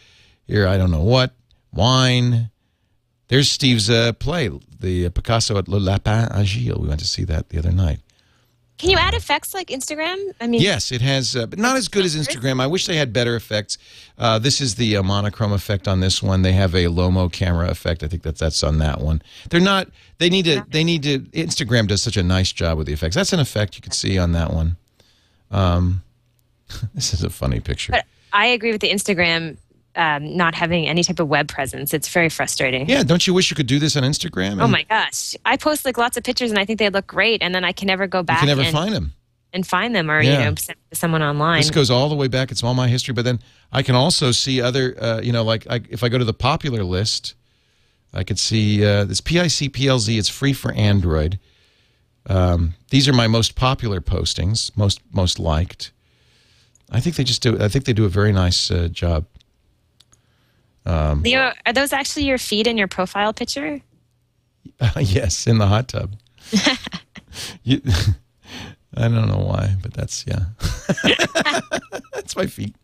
Here, 0.45 0.67
I 0.67 0.77
don't 0.77 0.91
know 0.91 1.03
what. 1.03 1.33
Wine. 1.73 2.51
There's 3.27 3.51
Steve's 3.51 3.89
uh, 3.89 4.13
play, 4.13 4.49
the 4.79 5.09
Picasso 5.09 5.57
at 5.57 5.67
Le 5.67 5.77
Lapin 5.77 6.27
Agile. 6.31 6.79
We 6.79 6.87
went 6.87 6.99
to 6.99 7.07
see 7.07 7.23
that 7.23 7.49
the 7.49 7.57
other 7.57 7.71
night. 7.71 7.99
Can 8.77 8.89
you 8.89 8.97
add 8.97 9.13
effects 9.13 9.53
like 9.53 9.67
Instagram? 9.67 10.17
I 10.41 10.47
mean, 10.47 10.61
Yes, 10.61 10.91
it 10.91 11.01
has, 11.01 11.35
uh, 11.35 11.45
but 11.45 11.59
not 11.59 11.77
as 11.77 11.87
good 11.87 12.03
as 12.03 12.15
Instagram. 12.15 12.59
I 12.59 12.67
wish 12.67 12.87
they 12.87 12.97
had 12.97 13.13
better 13.13 13.35
effects. 13.35 13.77
Uh, 14.17 14.37
this 14.37 14.59
is 14.59 14.75
the 14.75 14.97
uh, 14.97 15.03
monochrome 15.03 15.53
effect 15.53 15.87
on 15.87 16.01
this 16.01 16.21
one. 16.21 16.41
They 16.41 16.51
have 16.51 16.75
a 16.75 16.85
Lomo 16.85 17.31
camera 17.31 17.69
effect. 17.69 18.03
I 18.03 18.07
think 18.07 18.23
that's 18.23 18.39
that's 18.39 18.63
on 18.63 18.79
that 18.79 18.99
one. 18.99 19.21
They're 19.49 19.61
not. 19.61 19.87
They 20.17 20.29
need 20.29 20.45
to. 20.45 20.65
They 20.69 20.83
need 20.83 21.03
to. 21.03 21.19
Instagram 21.19 21.87
does 21.87 22.03
such 22.03 22.17
a 22.17 22.23
nice 22.23 22.51
job 22.51 22.77
with 22.77 22.87
the 22.87 22.93
effects. 22.93 23.15
That's 23.15 23.31
an 23.31 23.39
effect 23.39 23.75
you 23.77 23.81
could 23.81 23.93
see 23.93 24.17
on 24.17 24.33
that 24.33 24.51
one. 24.51 24.75
Um, 25.51 26.03
this 26.93 27.13
is 27.13 27.23
a 27.23 27.29
funny 27.29 27.61
picture. 27.61 27.93
But 27.93 28.05
I 28.33 28.47
agree 28.47 28.73
with 28.73 28.81
the 28.81 28.91
Instagram 28.91 29.57
um, 29.95 30.35
not 30.35 30.55
having 30.55 30.87
any 30.87 31.03
type 31.03 31.19
of 31.19 31.27
web 31.27 31.47
presence. 31.47 31.93
It's 31.93 32.09
very 32.09 32.29
frustrating. 32.29 32.89
Yeah, 32.89 33.03
don't 33.03 33.25
you 33.25 33.33
wish 33.33 33.49
you 33.49 33.55
could 33.55 33.67
do 33.67 33.79
this 33.79 33.95
on 33.95 34.03
Instagram? 34.03 34.61
Oh 34.61 34.67
my 34.67 34.83
gosh. 34.83 35.35
I 35.45 35.57
post 35.57 35.85
like 35.85 35.97
lots 35.97 36.17
of 36.17 36.23
pictures 36.23 36.49
and 36.51 36.59
I 36.59 36.65
think 36.65 36.79
they 36.79 36.89
look 36.89 37.07
great 37.07 37.41
and 37.41 37.53
then 37.55 37.63
I 37.63 37.71
can 37.71 37.87
never 37.87 38.07
go 38.07 38.19
You 38.19 38.23
back 38.23 38.39
can 38.39 38.47
never 38.47 38.61
and, 38.61 38.71
find 38.71 38.93
them. 38.93 39.13
and 39.53 39.65
find 39.65 39.95
them 39.95 40.09
or, 40.11 40.21
Yeah. 40.21 40.39
you 40.39 40.45
know, 40.51 40.55
send 40.55 40.77
to 40.91 40.95
someone 40.95 41.21
online. 41.23 41.59
This 41.61 41.71
goes 41.71 41.89
all 41.89 42.09
the 42.09 42.15
way 42.15 42.27
back. 42.27 42.51
It's 42.51 42.63
all 42.63 42.73
my 42.73 42.87
history. 42.87 43.13
But 43.13 43.25
then 43.25 43.39
I 43.71 43.83
can 43.83 43.95
also 43.95 44.31
see 44.31 44.61
other, 44.61 44.95
uh, 45.01 45.21
you 45.21 45.31
know, 45.31 45.43
like 45.43 45.65
I, 45.69 45.81
if 45.89 46.03
I 46.03 46.09
go 46.09 46.17
to 46.17 46.25
the 46.25 46.33
popular 46.33 46.83
list, 46.83 47.35
I 48.13 48.23
could 48.23 48.39
see 48.39 48.85
uh, 48.85 49.03
this 49.05 49.21
PIC 49.21 49.73
PLZ. 49.73 50.17
It's 50.17 50.29
free 50.29 50.53
for 50.53 50.71
Android. 50.73 51.39
Um, 52.27 52.73
these 52.89 53.07
are 53.07 53.13
my 53.13 53.27
most 53.27 53.55
popular 53.55 54.01
postings, 54.01 54.75
most 54.75 54.99
most 55.13 55.37
liked. 55.37 55.91
I 56.89 56.99
think 56.99 57.15
they 57.17 57.23
just 57.23 57.41
do. 57.41 57.59
I 57.61 57.67
think 57.67 57.85
they 57.85 57.93
do 57.93 58.05
a 58.05 58.09
very 58.09 58.31
nice 58.31 58.71
uh, 58.71 58.87
job. 58.87 59.25
Um, 60.85 61.23
Leo, 61.23 61.51
are 61.65 61.73
those 61.73 61.93
actually 61.93 62.25
your 62.25 62.37
feet 62.37 62.67
in 62.67 62.77
your 62.77 62.87
profile 62.87 63.33
picture? 63.33 63.81
yes, 64.99 65.47
in 65.47 65.57
the 65.57 65.67
hot 65.67 65.87
tub. 65.87 66.15
you, 67.63 67.81
I 68.97 69.07
don't 69.07 69.27
know 69.27 69.43
why, 69.43 69.75
but 69.81 69.93
that's 69.93 70.25
yeah. 70.27 70.45
that's 72.13 72.35
my 72.35 72.45
feet. 72.45 72.75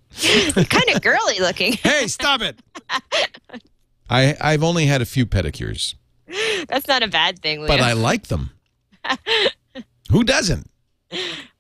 kind 0.70 0.90
of 0.96 1.02
girly 1.02 1.40
looking. 1.40 1.74
Hey, 1.74 2.08
stop 2.08 2.42
it! 2.42 2.60
I 4.10 4.36
I've 4.42 4.64
only 4.64 4.88
had 4.88 5.02
a 5.02 5.06
few 5.06 5.26
pedicures. 5.26 5.96
That's 6.68 6.88
not 6.88 7.04
a 7.04 7.08
bad 7.08 7.40
thing, 7.40 7.60
Leo. 7.60 7.68
but 7.68 7.82
I 7.82 7.94
like 7.94 8.28
them. 8.28 8.52
Who 10.12 10.24
doesn't? 10.24 10.70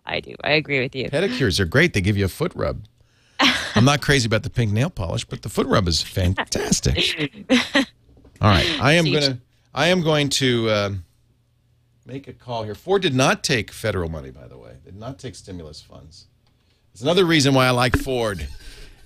I 0.06 0.20
do. 0.20 0.36
I 0.44 0.52
agree 0.52 0.82
with 0.82 0.96
you. 0.96 1.10
Pedicures 1.10 1.60
are 1.60 1.66
great. 1.66 1.94
They 1.94 2.02
give 2.02 2.18
you 2.18 2.26
a 2.26 2.30
foot 2.30 2.52
rub. 2.56 2.84
I'm 3.76 3.86
not 3.86 4.02
crazy 4.02 4.28
about 4.28 4.44
the 4.44 4.50
pink 4.50 4.72
nail 4.72 4.90
polish, 4.90 5.26
but 5.26 5.42
the 5.42 5.50
foot 5.50 5.68
rub 5.68 5.88
is 5.88 6.02
fantastic. 6.02 7.46
All 7.76 8.50
right, 8.50 8.82
I 8.82 8.94
am 8.94 9.06
gonna. 9.06 9.40
I 9.74 9.88
am 9.88 10.02
going 10.02 10.30
to 10.30 10.70
um 10.72 11.04
make 12.06 12.28
a 12.28 12.34
call 12.34 12.64
here. 12.64 12.76
Ford 12.76 13.02
did 13.02 13.16
not 13.16 13.44
take 13.44 13.72
federal 13.72 14.10
money, 14.10 14.32
by 14.32 14.48
the 14.48 14.58
way. 14.58 14.72
Did 14.84 14.96
not 14.98 15.20
take 15.20 15.36
stimulus 15.36 15.82
funds. 15.82 16.28
It's 16.94 17.02
another 17.02 17.26
reason 17.26 17.54
why 17.54 17.68
I 17.68 17.72
like 17.72 17.96
Ford. 17.98 18.48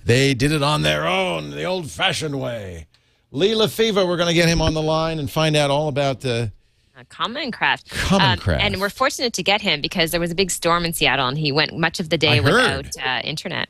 They 0.04 0.34
did 0.34 0.52
it 0.52 0.62
on 0.62 0.82
their 0.82 1.06
own, 1.06 1.50
the 1.50 1.64
old-fashioned 1.64 2.40
way. 2.40 2.86
Lee 3.30 3.54
Lefever, 3.54 4.06
we're 4.06 4.16
going 4.16 4.28
to 4.28 4.34
get 4.34 4.48
him 4.48 4.62
on 4.62 4.74
the 4.74 4.82
line 4.82 5.18
and 5.18 5.30
find 5.30 5.56
out 5.56 5.70
all 5.70 5.88
about 5.88 6.20
the. 6.20 6.52
Uh, 6.96 7.02
Common 7.08 7.50
Craft. 7.52 7.90
Common 7.90 8.38
Craft. 8.38 8.62
And 8.62 8.80
we're 8.80 8.88
fortunate 8.88 9.32
to 9.34 9.42
get 9.42 9.60
him 9.60 9.80
because 9.80 10.12
there 10.12 10.20
was 10.20 10.30
a 10.30 10.34
big 10.34 10.50
storm 10.50 10.84
in 10.84 10.92
Seattle 10.92 11.28
and 11.28 11.36
he 11.36 11.52
went 11.52 11.76
much 11.76 12.00
of 12.00 12.08
the 12.08 12.16
day 12.16 12.38
I 12.38 12.40
without 12.40 12.86
uh, 13.04 13.20
internet. 13.22 13.68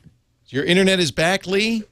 Your 0.49 0.63
internet 0.63 0.99
is 0.99 1.11
back, 1.11 1.45
Lee. 1.45 1.83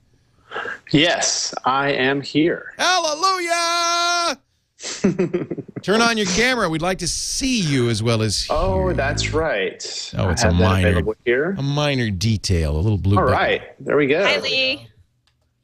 Yes, 0.92 1.54
I 1.66 1.92
am 1.92 2.22
here. 2.22 2.74
Hallelujah! 2.78 4.40
Turn 5.82 6.02
on 6.02 6.18
your 6.18 6.28
camera. 6.28 6.70
We'd 6.70 6.82
like 6.82 7.00
to 7.00 7.08
see 7.08 7.60
you 7.60 7.90
as 7.90 8.02
well 8.02 8.22
as 8.22 8.48
Oh, 8.50 8.94
that's 8.94 9.34
right. 9.34 9.74
Oh, 10.18 10.30
it's 10.30 10.44
I 10.44 10.48
a 10.50 10.52
have 10.52 10.60
that 10.60 10.70
minor- 10.94 11.02
here. 11.26 11.56
a 11.58 11.62
minor 11.62 12.10
detail, 12.10 12.76
a 12.78 12.80
little 12.80 12.98
blue. 12.98 13.18
All 13.18 13.24
button. 13.24 13.38
right, 13.38 13.62
there 13.86 13.98
we 13.98 14.08
go. 14.08 14.24
Hi, 14.24 14.40
Lee. 14.40 14.88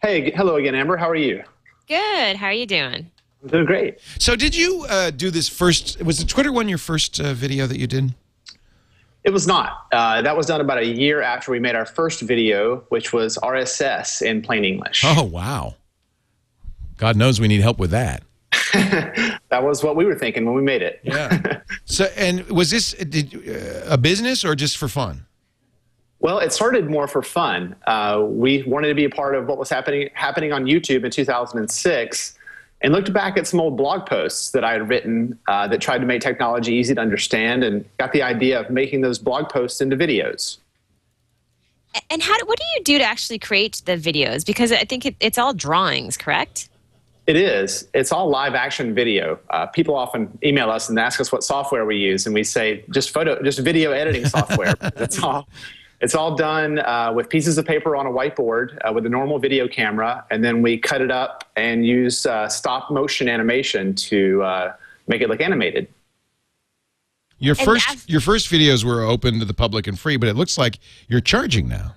Hey, 0.02 0.32
hello 0.32 0.56
again, 0.56 0.76
Amber. 0.76 0.98
How 0.98 1.10
are 1.10 1.16
you? 1.16 1.44
Good. 1.88 2.36
How 2.36 2.48
are 2.48 2.54
you 2.54 2.66
doing? 2.66 3.10
I'm 3.44 3.50
doing 3.50 3.66
great. 3.66 4.00
So, 4.20 4.36
did 4.36 4.56
you 4.56 4.86
uh, 4.90 5.12
do 5.12 5.30
this 5.32 5.48
first? 5.48 6.02
Was 6.04 6.18
the 6.20 6.26
Twitter 6.26 6.52
one 6.52 6.68
your 6.68 6.78
first 6.78 7.20
uh, 7.20 7.34
video 7.34 7.68
that 7.68 7.78
you 7.80 7.88
did? 7.88 8.14
It 9.24 9.30
was 9.32 9.46
not. 9.46 9.86
Uh, 9.92 10.22
that 10.22 10.36
was 10.36 10.48
done 10.48 10.62
about 10.62 10.80
a 10.80 10.86
year 10.86 11.22
after 11.22 11.52
we 11.52 11.60
made 11.60 11.76
our 11.76 11.86
first 11.86 12.22
video, 12.22 12.78
which 12.90 13.14
was 13.14 13.38
RSS 13.38 14.22
in 14.22 14.42
plain 14.42 14.66
English. 14.66 15.04
Oh, 15.06 15.24
wow! 15.24 15.76
God 16.98 17.16
knows 17.16 17.40
we 17.40 17.48
need 17.48 17.62
help 17.62 17.80
with 17.80 17.92
that. 17.92 18.24
That 19.52 19.64
was 19.64 19.84
what 19.84 19.98
we 19.98 20.06
were 20.06 20.16
thinking 20.16 20.46
when 20.46 20.56
we 20.56 20.62
made 20.62 20.82
it. 20.82 21.02
Yeah. 21.04 21.60
so, 21.86 22.06
and 22.16 22.48
was 22.50 22.72
this 22.72 22.94
did, 22.94 23.36
uh, 23.36 23.94
a 23.94 23.98
business 23.98 24.46
or 24.46 24.56
just 24.56 24.78
for 24.78 24.88
fun? 24.88 25.26
Well, 26.20 26.40
it 26.40 26.54
started 26.54 26.90
more 26.90 27.06
for 27.06 27.22
fun. 27.22 27.76
Uh, 27.86 28.24
we 28.26 28.64
wanted 28.64 28.88
to 28.88 28.96
be 28.96 29.04
a 29.04 29.10
part 29.10 29.36
of 29.36 29.48
what 29.48 29.58
was 29.58 29.70
happening 29.70 30.10
happening 30.14 30.54
on 30.54 30.64
YouTube 30.64 31.04
in 31.04 31.12
2006, 31.12 32.38
and 32.82 32.94
looked 32.94 33.14
back 33.14 33.38
at 33.38 33.48
some 33.48 33.60
old 33.60 33.78
blog 33.78 34.06
posts 34.06 34.52
that 34.52 34.64
I 34.64 34.74
had 34.74 34.90
written 34.90 35.38
uh, 35.48 35.68
that 35.68 35.82
tried 35.82 36.00
to 36.00 36.06
make 36.06 36.22
technology 36.22 36.74
easy 36.74 36.96
to 36.96 37.02
understand, 37.02 37.64
and 37.64 37.86
got 37.98 38.12
the 38.12 38.24
idea 38.24 38.60
of 38.60 38.70
making 38.70 39.02
those 39.02 39.20
blog 39.20 39.50
posts 39.50 39.82
into 39.82 39.96
videos. 39.96 40.58
And 42.10 42.22
how? 42.22 42.34
What 42.46 42.58
do 42.58 42.66
you 42.76 42.84
do 42.84 42.98
to 42.98 43.04
actually 43.04 43.40
create 43.40 43.82
the 43.86 43.94
videos? 43.94 44.46
Because 44.46 44.72
I 44.72 44.84
think 44.84 45.06
it, 45.06 45.16
it's 45.20 45.38
all 45.38 45.54
drawings, 45.54 46.18
correct? 46.18 46.70
It 47.28 47.36
is. 47.36 47.88
It's 47.94 48.12
all 48.12 48.30
live 48.30 48.56
action 48.56 48.96
video. 48.96 49.40
Uh, 49.50 49.68
people 49.68 49.96
often 49.96 50.38
email 50.44 50.72
us 50.72 50.90
and 50.90 50.98
ask 51.00 51.22
us 51.22 51.32
what 51.32 51.44
software 51.44 51.86
we 51.86 51.98
use, 51.98 52.26
and 52.26 52.34
we 52.34 52.44
say 52.44 52.84
just 52.90 53.12
photo, 53.12 53.42
just 53.44 53.60
video 53.60 53.92
editing 53.92 54.26
software. 54.26 54.74
That's 54.96 55.22
all. 55.22 55.48
It's 56.02 56.16
all 56.16 56.36
done 56.36 56.80
uh, 56.80 57.14
with 57.14 57.30
pieces 57.30 57.60
of 57.60 57.66
paper 57.66 57.96
on 57.96 58.08
a 58.08 58.10
whiteboard 58.10 58.78
uh, 58.84 58.92
with 58.92 59.06
a 59.06 59.10
normal 59.10 59.38
video 59.38 59.68
camera, 59.68 60.26
and 60.32 60.44
then 60.44 60.64
we 60.64 60.78
cut 60.78 61.00
it 61.02 61.12
up 61.12 61.44
and 61.56 61.86
use 61.86 62.26
uh, 62.26 62.50
stop 62.50 62.90
motion 62.90 63.30
animation 63.30 63.94
to 63.96 64.42
uh, 64.42 64.74
make 65.08 65.22
it 65.22 65.30
look 65.30 65.42
animated. 65.42 65.88
Your 67.38 67.56
And 67.58 67.66
first 67.66 67.90
I've- 67.90 68.02
your 68.08 68.22
first 68.22 68.52
videos 68.52 68.84
were 68.84 69.04
open 69.04 69.40
to 69.40 69.46
the 69.46 69.54
public 69.54 69.86
and 69.88 70.00
free, 70.00 70.18
but 70.18 70.28
it 70.28 70.36
looks 70.36 70.58
like 70.58 70.80
you're 71.08 71.22
charging 71.22 71.68
now. 71.68 71.96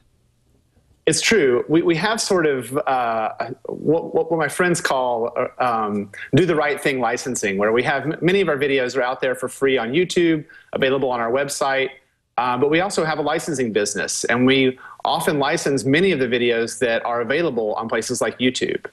It's 1.07 1.21
true. 1.21 1.67
We, 1.69 1.83
we 1.83 1.97
have 1.97 2.19
sort 2.19 2.47
of 2.47 2.75
uh, 2.87 3.51
what, 3.67 4.14
what 4.14 4.38
my 4.38 4.49
friends 4.49 4.81
call 4.81 5.35
uh, 5.37 5.62
um, 5.62 6.11
do 6.35 6.47
the 6.47 6.55
right 6.57 6.81
thing 6.81 6.99
licensing, 6.99 7.59
where 7.59 7.73
we 7.73 7.83
have 7.83 8.23
many 8.23 8.40
of 8.40 8.49
our 8.49 8.57
videos 8.57 8.97
are 8.97 9.03
out 9.03 9.21
there 9.21 9.35
for 9.35 9.49
free 9.49 9.77
on 9.77 9.93
YouTube, 9.93 10.47
available 10.73 11.11
on 11.11 11.21
our 11.21 11.31
website. 11.31 11.90
Uh, 12.37 12.59
but 12.59 12.70
we 12.70 12.81
also 12.81 13.05
have 13.05 13.18
a 13.18 13.23
licensing 13.23 13.73
business, 13.73 14.25
and 14.25 14.47
we 14.47 14.79
often 15.05 15.38
license 15.38 15.85
many 15.85 16.11
of 16.11 16.18
the 16.18 16.27
videos 16.27 16.79
that 16.81 17.05
are 17.05 17.20
available 17.20 17.75
on 17.75 17.88
places 17.88 18.20
like 18.20 18.38
YouTube. 18.38 18.87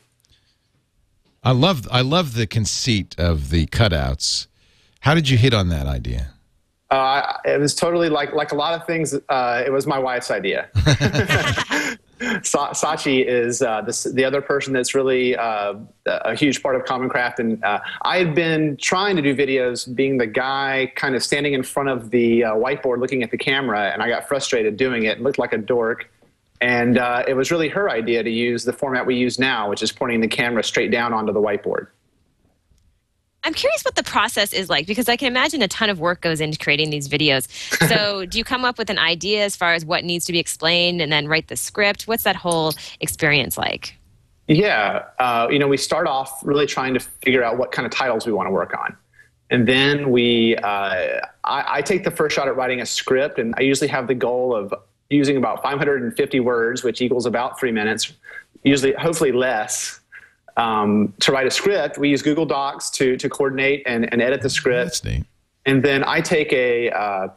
I 1.44 1.52
love 1.52 1.88
I 1.92 2.02
love 2.02 2.36
the 2.36 2.46
conceit 2.46 3.16
of 3.18 3.50
the 3.50 3.66
cutouts. 3.68 4.48
How 5.00 5.16
did 5.16 5.28
you 5.28 5.38
hit 5.38 5.54
on 5.54 5.70
that 5.70 5.88
idea? 5.88 6.34
Uh, 6.92 7.38
it 7.46 7.60
was 7.60 7.74
totally 7.74 8.10
like 8.10 8.34
like 8.34 8.52
a 8.52 8.56
lot 8.56 8.80
of 8.80 8.86
things. 8.86 9.16
Uh, 9.28 9.64
it 9.66 9.72
was 9.72 9.88
my 9.88 9.98
wife's 9.98 10.30
idea. 10.30 10.70
Sa- 12.44 12.72
Sachi 12.72 13.26
is 13.26 13.62
uh, 13.62 13.82
the 14.14 14.24
other 14.24 14.42
person 14.42 14.74
that's 14.74 14.94
really 14.94 15.36
uh, 15.36 15.74
a 16.06 16.36
huge 16.36 16.62
part 16.62 16.76
of 16.76 16.86
Common 16.86 17.10
Craft, 17.10 17.40
and 17.40 17.64
uh, 17.64 17.80
I 18.04 18.18
had 18.18 18.36
been 18.36 18.78
trying 18.78 19.16
to 19.16 19.22
do 19.22 19.36
videos, 19.36 19.94
being 19.94 20.18
the 20.18 20.28
guy 20.28 20.92
kind 20.96 21.16
of 21.16 21.24
standing 21.24 21.54
in 21.54 21.64
front 21.64 21.90
of 21.90 22.12
the 22.12 22.44
uh, 22.44 22.54
whiteboard, 22.54 23.00
looking 23.00 23.24
at 23.24 23.32
the 23.32 23.38
camera, 23.38 23.92
and 23.92 24.04
I 24.04 24.10
got 24.10 24.28
frustrated 24.28 24.78
doing 24.78 25.04
it. 25.04 25.22
Looked 25.22 25.40
like 25.40 25.54
a 25.54 25.58
dork, 25.58 26.12
and 26.60 26.98
uh, 26.98 27.24
it 27.28 27.34
was 27.34 27.50
really 27.50 27.70
her 27.70 27.90
idea 27.90 28.22
to 28.24 28.30
use 28.30 28.64
the 28.64 28.74
format 28.74 29.06
we 29.06 29.16
use 29.16 29.40
now, 29.40 29.70
which 29.70 29.82
is 29.82 29.92
pointing 29.92 30.22
the 30.22 30.28
camera 30.28 30.64
straight 30.64 30.92
down 30.92 31.14
onto 31.14 31.34
the 31.34 31.42
whiteboard. 31.42 31.88
I'm 33.44 33.54
curious 33.54 33.84
what 33.84 33.96
the 33.96 34.04
process 34.04 34.54
is 34.54 34.70
like 34.70 34.86
because 34.86 35.10
I 35.10 35.18
can 35.18 35.28
imagine 35.28 35.62
a 35.62 35.68
ton 35.68 35.90
of 35.90 36.00
work 36.00 36.22
goes 36.22 36.40
into 36.42 36.60
creating 36.60 36.90
these 36.90 37.10
videos. 37.10 37.48
So, 37.92 38.26
do 38.26 38.38
you 38.38 38.44
come 38.44 38.64
up 38.64 38.78
with 38.78 38.90
an 38.90 39.00
idea 39.00 39.44
as 39.44 39.56
far 39.56 39.74
as 39.74 39.84
what 39.84 40.06
needs 40.06 40.26
to 40.26 40.32
be 40.32 40.40
explained 40.40 41.02
and 41.02 41.12
then 41.12 41.28
write 41.28 41.50
the 41.50 41.58
script? 41.58 42.04
What's 42.04 42.24
that 42.24 42.36
whole 42.36 42.74
experience 43.02 43.58
like? 43.58 43.98
Yeah, 44.48 45.06
uh, 45.20 45.48
you 45.50 45.60
know, 45.60 45.68
we 45.68 45.78
start 45.78 46.08
off 46.08 46.40
really 46.44 46.66
trying 46.66 46.94
to 46.94 47.00
figure 47.00 47.44
out 47.44 47.58
what 47.58 47.72
kind 47.72 47.86
of 47.86 47.92
titles 47.92 48.26
we 48.26 48.32
want 48.32 48.48
to 48.48 48.52
work 48.52 48.74
on. 48.78 48.96
And 49.50 49.68
then 49.68 50.12
we, 50.12 50.56
uh, 50.58 51.22
I, 51.44 51.66
I, 51.68 51.82
take 51.82 52.04
the 52.04 52.12
first 52.12 52.36
shot 52.36 52.48
at 52.48 52.56
writing 52.56 52.82
a 52.82 52.86
script, 52.86 53.40
and 53.40 53.54
I 53.58 53.62
usually 53.62 53.90
have 53.90 54.08
the 54.08 54.16
goal 54.16 54.56
of 54.56 54.74
using 55.10 55.38
about 55.38 55.62
550 55.64 56.40
words, 56.40 56.84
which 56.84 57.02
equals 57.02 57.26
about 57.26 57.60
three 57.60 57.72
minutes, 57.72 58.14
usually, 58.64 58.94
hopefully 58.94 59.32
less, 59.32 60.01
um, 60.58 61.14
to 61.20 61.32
write 61.32 61.48
a 61.48 61.52
script. 61.52 61.98
We 61.98 62.10
use 62.10 62.22
Google 62.22 62.46
Docs 62.46 62.90
to, 62.92 63.18
to 63.18 63.30
coordinate 63.30 63.84
and, 63.86 64.12
and 64.12 64.22
edit 64.22 64.42
the 64.42 64.50
script. 64.50 65.04
That's 65.04 65.04
neat. 65.04 65.26
And 65.66 65.84
then 65.84 66.04
I 66.04 66.22
take 66.22 66.52
a, 66.54 66.90
uh, 66.92 67.28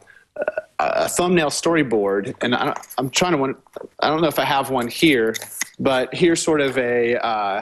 a 0.79 1.09
thumbnail 1.09 1.49
storyboard, 1.49 2.35
and 2.41 2.55
I, 2.55 2.75
am 2.97 3.09
trying 3.09 3.33
to, 3.33 3.57
I 3.99 4.09
don't 4.09 4.21
know 4.21 4.27
if 4.27 4.39
I 4.39 4.45
have 4.45 4.69
one 4.69 4.87
here, 4.87 5.35
but 5.79 6.13
here's 6.13 6.41
sort 6.41 6.61
of 6.61 6.77
a, 6.77 7.15
uh, 7.23 7.61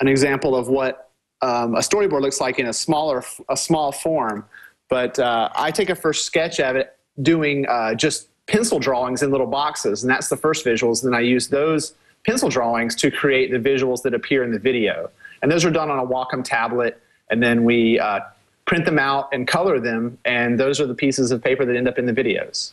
an 0.00 0.08
example 0.08 0.54
of 0.56 0.68
what 0.68 1.10
um, 1.42 1.74
a 1.74 1.80
storyboard 1.80 2.22
looks 2.22 2.40
like 2.40 2.58
in 2.58 2.66
a 2.66 2.72
smaller, 2.72 3.22
a 3.48 3.56
small 3.56 3.92
form. 3.92 4.46
But 4.88 5.18
uh, 5.18 5.48
I 5.54 5.70
take 5.70 5.90
a 5.90 5.94
first 5.94 6.24
sketch 6.24 6.60
of 6.60 6.76
it 6.76 6.96
doing 7.22 7.66
uh, 7.68 7.94
just 7.94 8.28
pencil 8.46 8.78
drawings 8.78 9.22
in 9.22 9.30
little 9.30 9.46
boxes, 9.46 10.02
and 10.02 10.10
that's 10.10 10.28
the 10.28 10.36
first 10.36 10.64
visuals. 10.64 11.02
And 11.02 11.12
then 11.12 11.18
I 11.18 11.22
use 11.22 11.48
those 11.48 11.94
pencil 12.26 12.48
drawings 12.48 12.94
to 12.96 13.10
create 13.10 13.50
the 13.50 13.58
visuals 13.58 14.02
that 14.02 14.14
appear 14.14 14.42
in 14.44 14.50
the 14.50 14.58
video. 14.58 15.10
And 15.42 15.50
those 15.50 15.64
are 15.64 15.70
done 15.70 15.90
on 15.90 15.98
a 15.98 16.06
Wacom 16.06 16.42
tablet, 16.42 17.00
and 17.30 17.42
then 17.42 17.64
we 17.64 17.98
uh, 17.98 18.20
print 18.66 18.84
them 18.84 18.98
out 18.98 19.28
and 19.32 19.46
color 19.46 19.78
them, 19.78 20.18
and 20.24 20.58
those 20.58 20.80
are 20.80 20.86
the 20.86 20.94
pieces 20.94 21.30
of 21.30 21.42
paper 21.42 21.64
that 21.64 21.76
end 21.76 21.88
up 21.88 21.98
in 21.98 22.06
the 22.06 22.12
videos. 22.12 22.72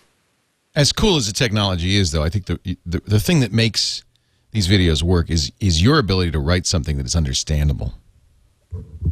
As 0.74 0.94
cool 0.94 1.18
as 1.18 1.28
the 1.28 1.34
technology 1.34 1.98
is, 1.98 2.12
though, 2.12 2.24
I 2.24 2.30
think 2.30 2.46
the, 2.46 2.78
the, 2.86 3.02
the 3.06 3.20
thing 3.20 3.42
that 3.42 3.52
makes 3.52 4.04
these 4.52 4.68
videos 4.68 5.04
work 5.04 5.30
is 5.30 5.52
is 5.60 5.82
your 5.82 5.98
ability 5.98 6.32
to 6.32 6.40
write 6.40 6.66
something 6.66 6.98
that 6.98 7.06
is 7.06 7.16
understandable. 7.16 7.94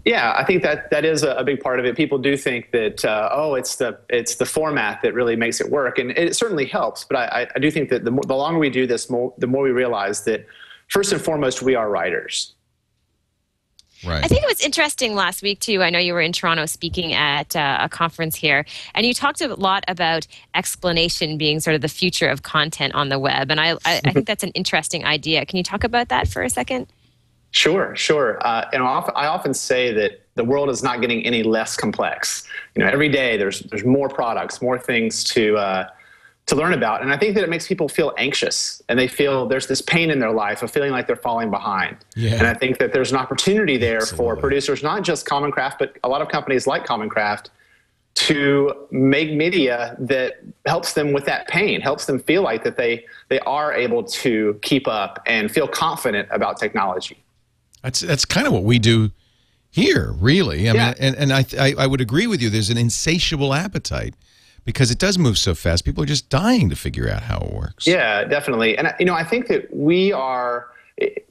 Yeah, 0.06 0.34
I 0.36 0.46
think 0.46 0.64
that 0.64 0.90
that 0.92 1.04
is 1.04 1.24
a, 1.24 1.44
big 1.44 1.60
part 1.60 1.80
of 1.80 1.86
it. 1.86 1.96
People 1.96 2.18
do 2.18 2.38
think 2.38 2.72
that 2.72 3.04
uh, 3.04 3.30
oh, 3.32 3.56
it's 3.56 3.76
the 3.76 4.00
it's 4.10 4.36
the 4.36 4.46
format 4.46 5.02
that 5.02 5.14
really 5.14 5.36
makes 5.36 5.60
it 5.60 5.70
work, 5.70 6.00
and 6.00 6.12
it 6.12 6.36
certainly 6.36 6.66
helps. 6.66 7.04
But 7.04 7.18
I, 7.18 7.48
I 7.56 7.60
do 7.60 7.70
think 7.70 7.90
that 7.90 8.06
the, 8.06 8.12
more, 8.12 8.24
the 8.24 8.36
longer 8.36 8.60
we 8.60 8.70
do 8.70 8.88
this, 8.88 9.10
more, 9.10 9.34
the 9.38 9.48
more 9.48 9.64
we 9.64 9.72
realize 9.72 10.24
that 10.24 10.46
first 10.88 11.12
and 11.12 11.22
foremost, 11.22 11.62
we 11.62 11.76
are 11.76 11.90
writers. 11.90 12.56
Right. 14.06 14.24
I 14.24 14.28
think 14.28 14.44
it 14.44 14.48
was 14.48 14.62
interesting 14.62 15.14
last 15.14 15.42
week 15.42 15.60
too. 15.60 15.84
I 15.84 15.90
know 15.90 16.00
you 16.00 16.14
were 16.14 16.22
in 16.22 16.32
Toronto 16.32 16.66
speaking 16.66 17.14
at 17.14 17.54
uh, 17.56 17.80
a 17.82 17.90
conference 17.90 18.36
here, 18.36 18.66
and 18.96 19.06
you 19.06 19.14
talked 19.14 19.42
a 19.42 19.54
lot 19.56 19.84
about 19.90 20.26
explanation 20.56 21.38
being 21.38 21.60
sort 21.60 21.76
of 21.76 21.82
the 21.82 21.90
future 21.90 22.30
of 22.30 22.44
content 22.44 22.96
on 22.96 23.10
the 23.10 23.20
web, 23.20 23.52
and 23.52 23.60
I, 23.60 23.74
I, 23.86 24.00
I 24.06 24.12
think 24.14 24.26
that's 24.26 24.44
an 24.44 24.52
interesting 24.52 25.04
idea. 25.04 25.46
Can 25.46 25.58
you 25.58 25.64
talk 25.64 25.84
about 25.84 26.08
that 26.08 26.30
for 26.30 26.42
a 26.42 26.50
second? 26.50 26.88
Sure, 27.52 27.96
sure. 27.96 28.38
Uh, 28.46 28.70
and 28.74 28.84
I 28.84 29.26
often 29.26 29.54
say 29.54 29.92
that 29.94 30.22
the 30.36 30.44
world 30.44 30.70
is 30.70 30.84
not 30.84 31.02
getting 31.02 31.26
any 31.26 31.44
less 31.44 31.76
complex. 31.76 32.48
You 32.76 32.84
know, 32.84 32.90
every 32.90 33.10
day 33.10 33.38
there's 33.38 33.62
there's 33.62 33.84
more 33.84 34.08
products, 34.08 34.62
more 34.62 34.78
things 34.78 35.24
to 35.26 35.58
uh, 35.58 35.90
to 36.46 36.56
learn 36.56 36.74
about, 36.74 37.02
and 37.02 37.12
I 37.12 37.18
think 37.18 37.36
that 37.36 37.44
it 37.44 37.50
makes 37.50 37.68
people 37.68 37.90
feel 37.90 38.14
anxious, 38.18 38.82
and 38.88 38.98
they 38.98 39.08
feel 39.08 39.48
there's 39.48 39.68
this 39.68 39.82
pain 39.82 40.12
in 40.12 40.20
their 40.20 40.32
life 40.32 40.62
of 40.64 40.72
feeling 40.72 40.92
like 40.92 41.08
they're 41.08 41.16
falling 41.16 41.50
behind. 41.50 41.98
Yeah. 42.16 42.36
And 42.36 42.48
I 42.48 42.54
think 42.54 42.78
that 42.78 42.94
there's 42.94 43.12
an 43.12 43.18
opportunity 43.18 43.78
there 43.78 43.98
Absolutely. 43.98 44.36
for 44.36 44.40
producers, 44.40 44.84
not 44.84 45.04
just 45.04 45.26
Common 45.26 45.52
Craft, 45.52 45.80
but 45.80 45.98
a 46.04 46.10
lot 46.10 46.22
of 46.22 46.30
companies 46.30 46.68
like 46.68 46.86
Common 46.86 47.10
Craft, 47.10 47.50
to 48.16 48.74
make 48.92 49.32
media 49.32 49.96
that 50.00 50.42
helps 50.66 50.94
them 50.94 51.14
with 51.14 51.26
that 51.26 51.48
pain, 51.48 51.82
helps 51.82 52.06
them 52.06 52.20
feel 52.20 52.44
like 52.44 52.64
that 52.64 52.78
they 52.78 53.06
they 53.30 53.40
are 53.42 53.74
able 53.74 54.04
to 54.04 54.60
keep 54.62 54.88
up 54.88 55.20
and 55.26 55.52
feel 55.52 55.68
confident 55.68 56.28
about 56.32 56.60
technology. 56.60 57.24
That's 57.82 58.00
that's 58.02 58.26
kind 58.26 58.48
of 58.48 58.54
what 58.54 58.64
we 58.64 58.80
do 58.80 59.12
here, 59.70 60.14
really. 60.20 60.70
I 60.70 60.74
yeah. 60.74 60.86
mean, 60.86 60.96
and, 61.00 61.16
and 61.16 61.34
I, 61.34 61.46
I, 61.60 61.76
I 61.80 61.88
would 61.88 62.02
agree 62.02 62.28
with 62.28 62.42
you. 62.42 62.50
There's 62.50 62.70
an 62.70 62.78
insatiable 62.78 63.54
appetite 63.54 64.16
because 64.66 64.92
it 64.92 64.98
does 64.98 65.18
move 65.18 65.38
so 65.38 65.56
fast. 65.56 65.86
People 65.86 66.04
are 66.04 66.08
just 66.08 66.30
dying 66.30 66.70
to 66.70 66.76
figure 66.76 67.10
out 67.10 67.24
how 67.24 67.40
it 67.40 67.54
works. 67.54 67.88
Yeah, 67.88 68.24
definitely. 68.24 68.78
And 68.78 68.94
you 69.00 69.06
know, 69.06 69.14
I 69.14 69.24
think 69.24 69.48
that 69.48 69.74
we 69.74 70.12
are 70.12 70.72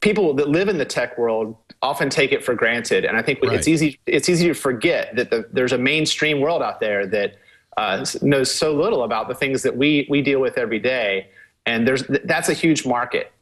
people 0.01 0.35
that 0.35 0.49
live 0.49 0.69
in 0.69 0.79
the 0.79 0.85
tech 0.85 1.19
world 1.19 1.57
often 1.83 2.11
take 2.11 2.33
it 2.33 2.45
for 2.45 2.55
granted, 2.55 3.05
and 3.05 3.17
I 3.17 3.23
think 3.23 3.43
right. 3.43 3.53
it's 3.53 3.69
easy 3.69 3.99
it's 4.07 4.29
easy 4.29 4.49
to 4.49 4.55
forget 4.55 5.15
that 5.17 5.31
the, 5.31 5.49
there's 5.53 5.73
a 5.73 5.79
mainstream 5.79 6.41
world 6.41 6.63
out 6.63 6.81
there 6.81 7.07
that 7.07 7.37
uh, 7.77 8.05
knows 8.23 8.53
so 8.53 8.75
little 8.75 9.05
about 9.05 9.29
the 9.29 9.35
things 9.35 9.63
that 9.63 9.77
we 9.77 10.07
we 10.09 10.23
deal 10.23 10.41
with 10.41 10.59
every 10.59 10.79
day, 10.79 11.29
and 11.67 11.87
there's 11.87 12.05
that's 12.25 12.49
a 12.49 12.55
huge 12.55 12.87
market. 12.87 13.33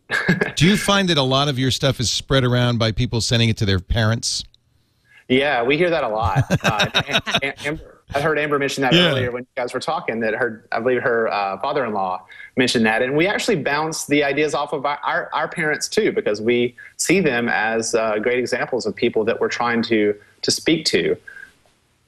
Do 0.56 0.66
you 0.66 0.76
find 0.76 1.08
that 1.08 1.18
a 1.18 1.22
lot 1.22 1.48
of 1.48 1.58
your 1.58 1.70
stuff 1.70 2.00
is 2.00 2.10
spread 2.10 2.44
around 2.44 2.78
by 2.78 2.92
people 2.92 3.20
sending 3.20 3.48
it 3.48 3.56
to 3.58 3.66
their 3.66 3.80
parents? 3.80 4.44
Yeah, 5.28 5.62
we 5.64 5.76
hear 5.76 5.90
that 5.90 6.04
a 6.04 6.08
lot. 6.08 6.44
Uh, 6.62 7.52
Amber, 7.64 8.00
I 8.14 8.20
heard 8.20 8.38
Amber 8.38 8.58
mention 8.58 8.82
that 8.82 8.92
yeah. 8.92 9.08
earlier 9.08 9.32
when 9.32 9.42
you 9.42 9.48
guys 9.56 9.74
were 9.74 9.80
talking. 9.80 10.20
That 10.20 10.34
her, 10.34 10.64
I 10.70 10.80
believe 10.80 11.02
her 11.02 11.28
uh, 11.28 11.58
father-in-law 11.60 12.24
mentioned 12.56 12.86
that, 12.86 13.02
and 13.02 13.16
we 13.16 13.26
actually 13.26 13.56
bounce 13.56 14.06
the 14.06 14.22
ideas 14.22 14.54
off 14.54 14.72
of 14.72 14.86
our, 14.86 14.98
our, 15.04 15.28
our 15.32 15.48
parents 15.48 15.88
too, 15.88 16.12
because 16.12 16.40
we 16.40 16.74
see 16.96 17.20
them 17.20 17.48
as 17.48 17.94
uh, 17.94 18.18
great 18.18 18.38
examples 18.38 18.86
of 18.86 18.94
people 18.94 19.24
that 19.24 19.40
we're 19.40 19.48
trying 19.48 19.82
to 19.84 20.14
to 20.42 20.50
speak 20.50 20.84
to. 20.86 21.16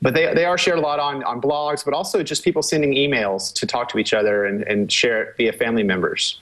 But 0.01 0.15
they, 0.15 0.33
they 0.33 0.45
are 0.45 0.57
shared 0.57 0.79
a 0.79 0.81
lot 0.81 1.01
on, 1.01 1.25
on 1.25 1.41
blogs, 1.41 1.85
but 1.85 1.93
also 1.93 2.23
just 2.23 2.45
people 2.45 2.63
sending 2.63 2.95
emails 2.95 3.53
to 3.55 3.67
talk 3.67 3.89
to 3.89 3.99
each 3.99 4.15
other 4.15 4.45
and, 4.45 4.63
and 4.63 4.93
share 4.93 5.23
it 5.23 5.37
via 5.37 5.53
family 5.53 5.83
members 5.83 6.41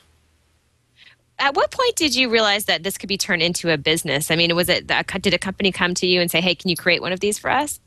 at 1.38 1.54
what 1.54 1.70
point 1.70 1.96
did 1.96 2.14
you 2.14 2.28
realize 2.28 2.64
that 2.64 2.82
this 2.82 2.96
could 2.96 3.08
be 3.08 3.18
turned 3.18 3.42
into 3.42 3.72
a 3.72 3.76
business? 3.76 4.30
I 4.30 4.36
mean, 4.36 4.54
was 4.54 4.68
it 4.68 4.86
did 4.86 5.34
a 5.34 5.38
company 5.38 5.70
come 5.70 5.94
to 5.94 6.06
you 6.06 6.20
and 6.20 6.30
say, 6.30 6.40
"Hey, 6.40 6.54
can 6.54 6.70
you 6.70 6.76
create 6.76 7.02
one 7.02 7.12
of 7.12 7.20
these 7.20 7.38
for 7.38 7.50
us?" 7.50 7.80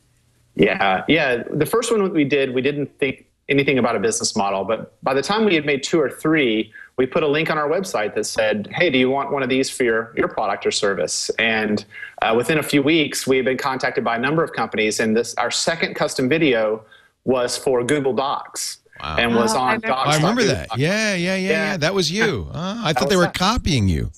Yeah, 0.56 1.04
yeah. 1.08 1.44
The 1.50 1.66
first 1.66 1.92
one 1.92 2.12
we 2.12 2.26
did, 2.26 2.54
we 2.54 2.62
didn't 2.62 2.98
think 3.00 3.26
anything 3.48 3.80
about 3.80 3.96
a 3.96 4.00
business 4.00 4.36
model, 4.36 4.64
but 4.64 5.02
by 5.04 5.14
the 5.14 5.24
time 5.24 5.46
we 5.46 5.56
had 5.56 5.66
made 5.66 5.82
two 5.82 6.00
or 6.00 6.10
three, 6.10 6.72
we 6.98 7.08
put 7.08 7.24
a 7.24 7.28
link 7.28 7.50
on 7.50 7.58
our 7.58 7.68
website 7.68 8.14
that 8.16 8.26
said, 8.26 8.68
"Hey, 8.72 8.90
do 8.92 9.00
you 9.00 9.10
want 9.10 9.32
one 9.32 9.42
of 9.42 9.50
these 9.50 9.70
for 9.70 9.84
your 9.84 10.14
your 10.16 10.28
product 10.28 10.66
or 10.66 10.72
service?" 10.72 11.32
And 11.40 11.84
uh, 12.22 12.34
within 12.38 12.60
a 12.60 12.64
few 12.64 12.84
weeks, 12.84 13.26
we 13.26 13.38
had 13.38 13.46
been 13.46 13.58
contacted 13.58 14.04
by 14.04 14.16
a 14.16 14.20
number 14.20 14.44
of 14.44 14.54
companies, 14.54 15.00
and 15.00 15.16
this 15.16 15.34
our 15.36 15.50
second 15.50 15.96
custom 15.96 16.30
video 16.30 16.84
was 17.26 17.58
for 17.58 17.84
Google 17.84 18.14
Docs. 18.14 18.78
Wow. 19.02 19.16
and 19.18 19.36
was 19.36 19.56
oh, 19.56 19.60
on. 19.60 19.86
I 19.86 20.16
remember, 20.18 20.44
that. 20.44 20.78
Yeah, 20.78 21.16
yeah, 21.16 21.16
yeah, 21.16 21.36
yeah, 21.36 21.50
yeah. 21.50 21.78
That 21.78 21.94
was 21.94 22.12
you. 22.12 22.48
Uh, 22.52 22.82
I 22.84 22.94
thought 22.94 23.10
they 23.10 23.16
were 23.16 23.24
that. 23.24 23.34
copying 23.34 23.88
you. 23.88 24.12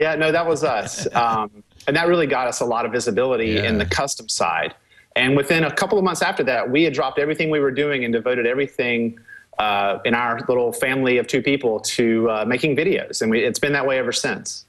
Yeah, 0.00 0.14
no, 0.14 0.32
that 0.32 0.46
was 0.46 0.64
us, 0.64 1.06
um, 1.14 1.50
and 1.86 1.96
that 1.96 2.08
really 2.08 2.26
got 2.26 2.46
us 2.46 2.60
a 2.60 2.64
lot 2.64 2.86
of 2.86 2.92
visibility 2.92 3.52
yeah. 3.52 3.68
in 3.68 3.78
the 3.78 3.86
custom 3.86 4.28
side. 4.28 4.74
And 5.16 5.36
within 5.36 5.64
a 5.64 5.72
couple 5.72 5.96
of 5.96 6.04
months 6.04 6.22
after 6.22 6.42
that, 6.44 6.70
we 6.70 6.82
had 6.82 6.92
dropped 6.92 7.18
everything 7.18 7.50
we 7.50 7.60
were 7.60 7.70
doing 7.70 8.04
and 8.04 8.12
devoted 8.12 8.46
everything 8.46 9.18
uh, 9.58 9.98
in 10.04 10.14
our 10.14 10.40
little 10.48 10.72
family 10.72 11.18
of 11.18 11.28
two 11.28 11.40
people 11.40 11.78
to 11.80 12.28
uh, 12.30 12.44
making 12.44 12.76
videos, 12.76 13.22
and 13.22 13.30
we, 13.30 13.44
it's 13.44 13.58
been 13.58 13.72
that 13.72 13.86
way 13.86 13.98
ever 13.98 14.12
since. 14.12 14.66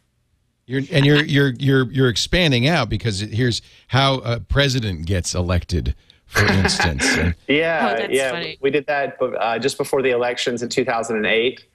You're, 0.68 0.82
and 0.92 1.06
you're 1.06 1.24
you're 1.24 1.54
you're 1.60 1.92
you're 1.92 2.10
expanding 2.10 2.68
out 2.68 2.90
because 2.90 3.20
here's 3.20 3.62
how 3.88 4.16
a 4.16 4.40
president 4.40 5.06
gets 5.06 5.36
elected 5.36 5.96
for 6.28 6.46
instance. 6.46 7.06
yeah, 7.48 7.98
oh, 8.00 8.08
yeah, 8.10 8.32
funny. 8.32 8.58
we 8.62 8.70
did 8.70 8.86
that 8.88 9.18
uh, 9.22 9.60
just 9.60 9.78
before 9.78 10.02
the 10.02 10.12
elections 10.12 10.64
in 10.64 10.70
2008. 10.70 11.66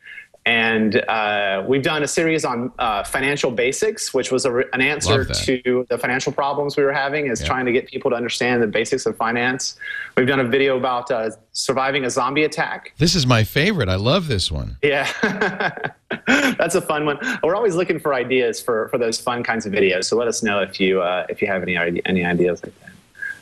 And 0.46 0.96
uh, 0.96 1.62
we've 1.68 1.82
done 1.82 2.02
a 2.02 2.08
series 2.08 2.46
on 2.46 2.72
uh, 2.78 3.04
financial 3.04 3.50
basics, 3.50 4.14
which 4.14 4.32
was 4.32 4.46
a, 4.46 4.56
an 4.72 4.80
answer 4.80 5.26
to 5.26 5.86
the 5.90 5.98
financial 5.98 6.32
problems 6.32 6.78
we 6.78 6.82
were 6.82 6.94
having, 6.94 7.26
is 7.26 7.42
yeah. 7.42 7.46
trying 7.46 7.66
to 7.66 7.72
get 7.72 7.86
people 7.88 8.10
to 8.10 8.16
understand 8.16 8.62
the 8.62 8.66
basics 8.66 9.04
of 9.04 9.16
finance. 9.18 9.76
We've 10.16 10.26
done 10.26 10.40
a 10.40 10.44
video 10.44 10.78
about 10.78 11.10
uh, 11.10 11.30
surviving 11.52 12.06
a 12.06 12.10
zombie 12.10 12.44
attack. 12.44 12.94
This 12.96 13.14
is 13.14 13.26
my 13.26 13.44
favorite. 13.44 13.90
I 13.90 13.96
love 13.96 14.28
this 14.28 14.50
one. 14.50 14.78
Yeah, 14.82 15.12
that's 16.26 16.74
a 16.74 16.80
fun 16.80 17.04
one. 17.04 17.18
We're 17.42 17.54
always 17.54 17.76
looking 17.76 18.00
for 18.00 18.14
ideas 18.14 18.62
for, 18.62 18.88
for 18.88 18.96
those 18.96 19.20
fun 19.20 19.44
kinds 19.44 19.66
of 19.66 19.74
videos. 19.74 20.06
So 20.06 20.16
let 20.16 20.26
us 20.26 20.42
know 20.42 20.60
if 20.60 20.80
you 20.80 21.02
uh, 21.02 21.26
if 21.28 21.42
you 21.42 21.48
have 21.48 21.62
any 21.62 21.76
any 22.06 22.24
ideas 22.24 22.62
like 22.64 22.72
that. 22.80 22.90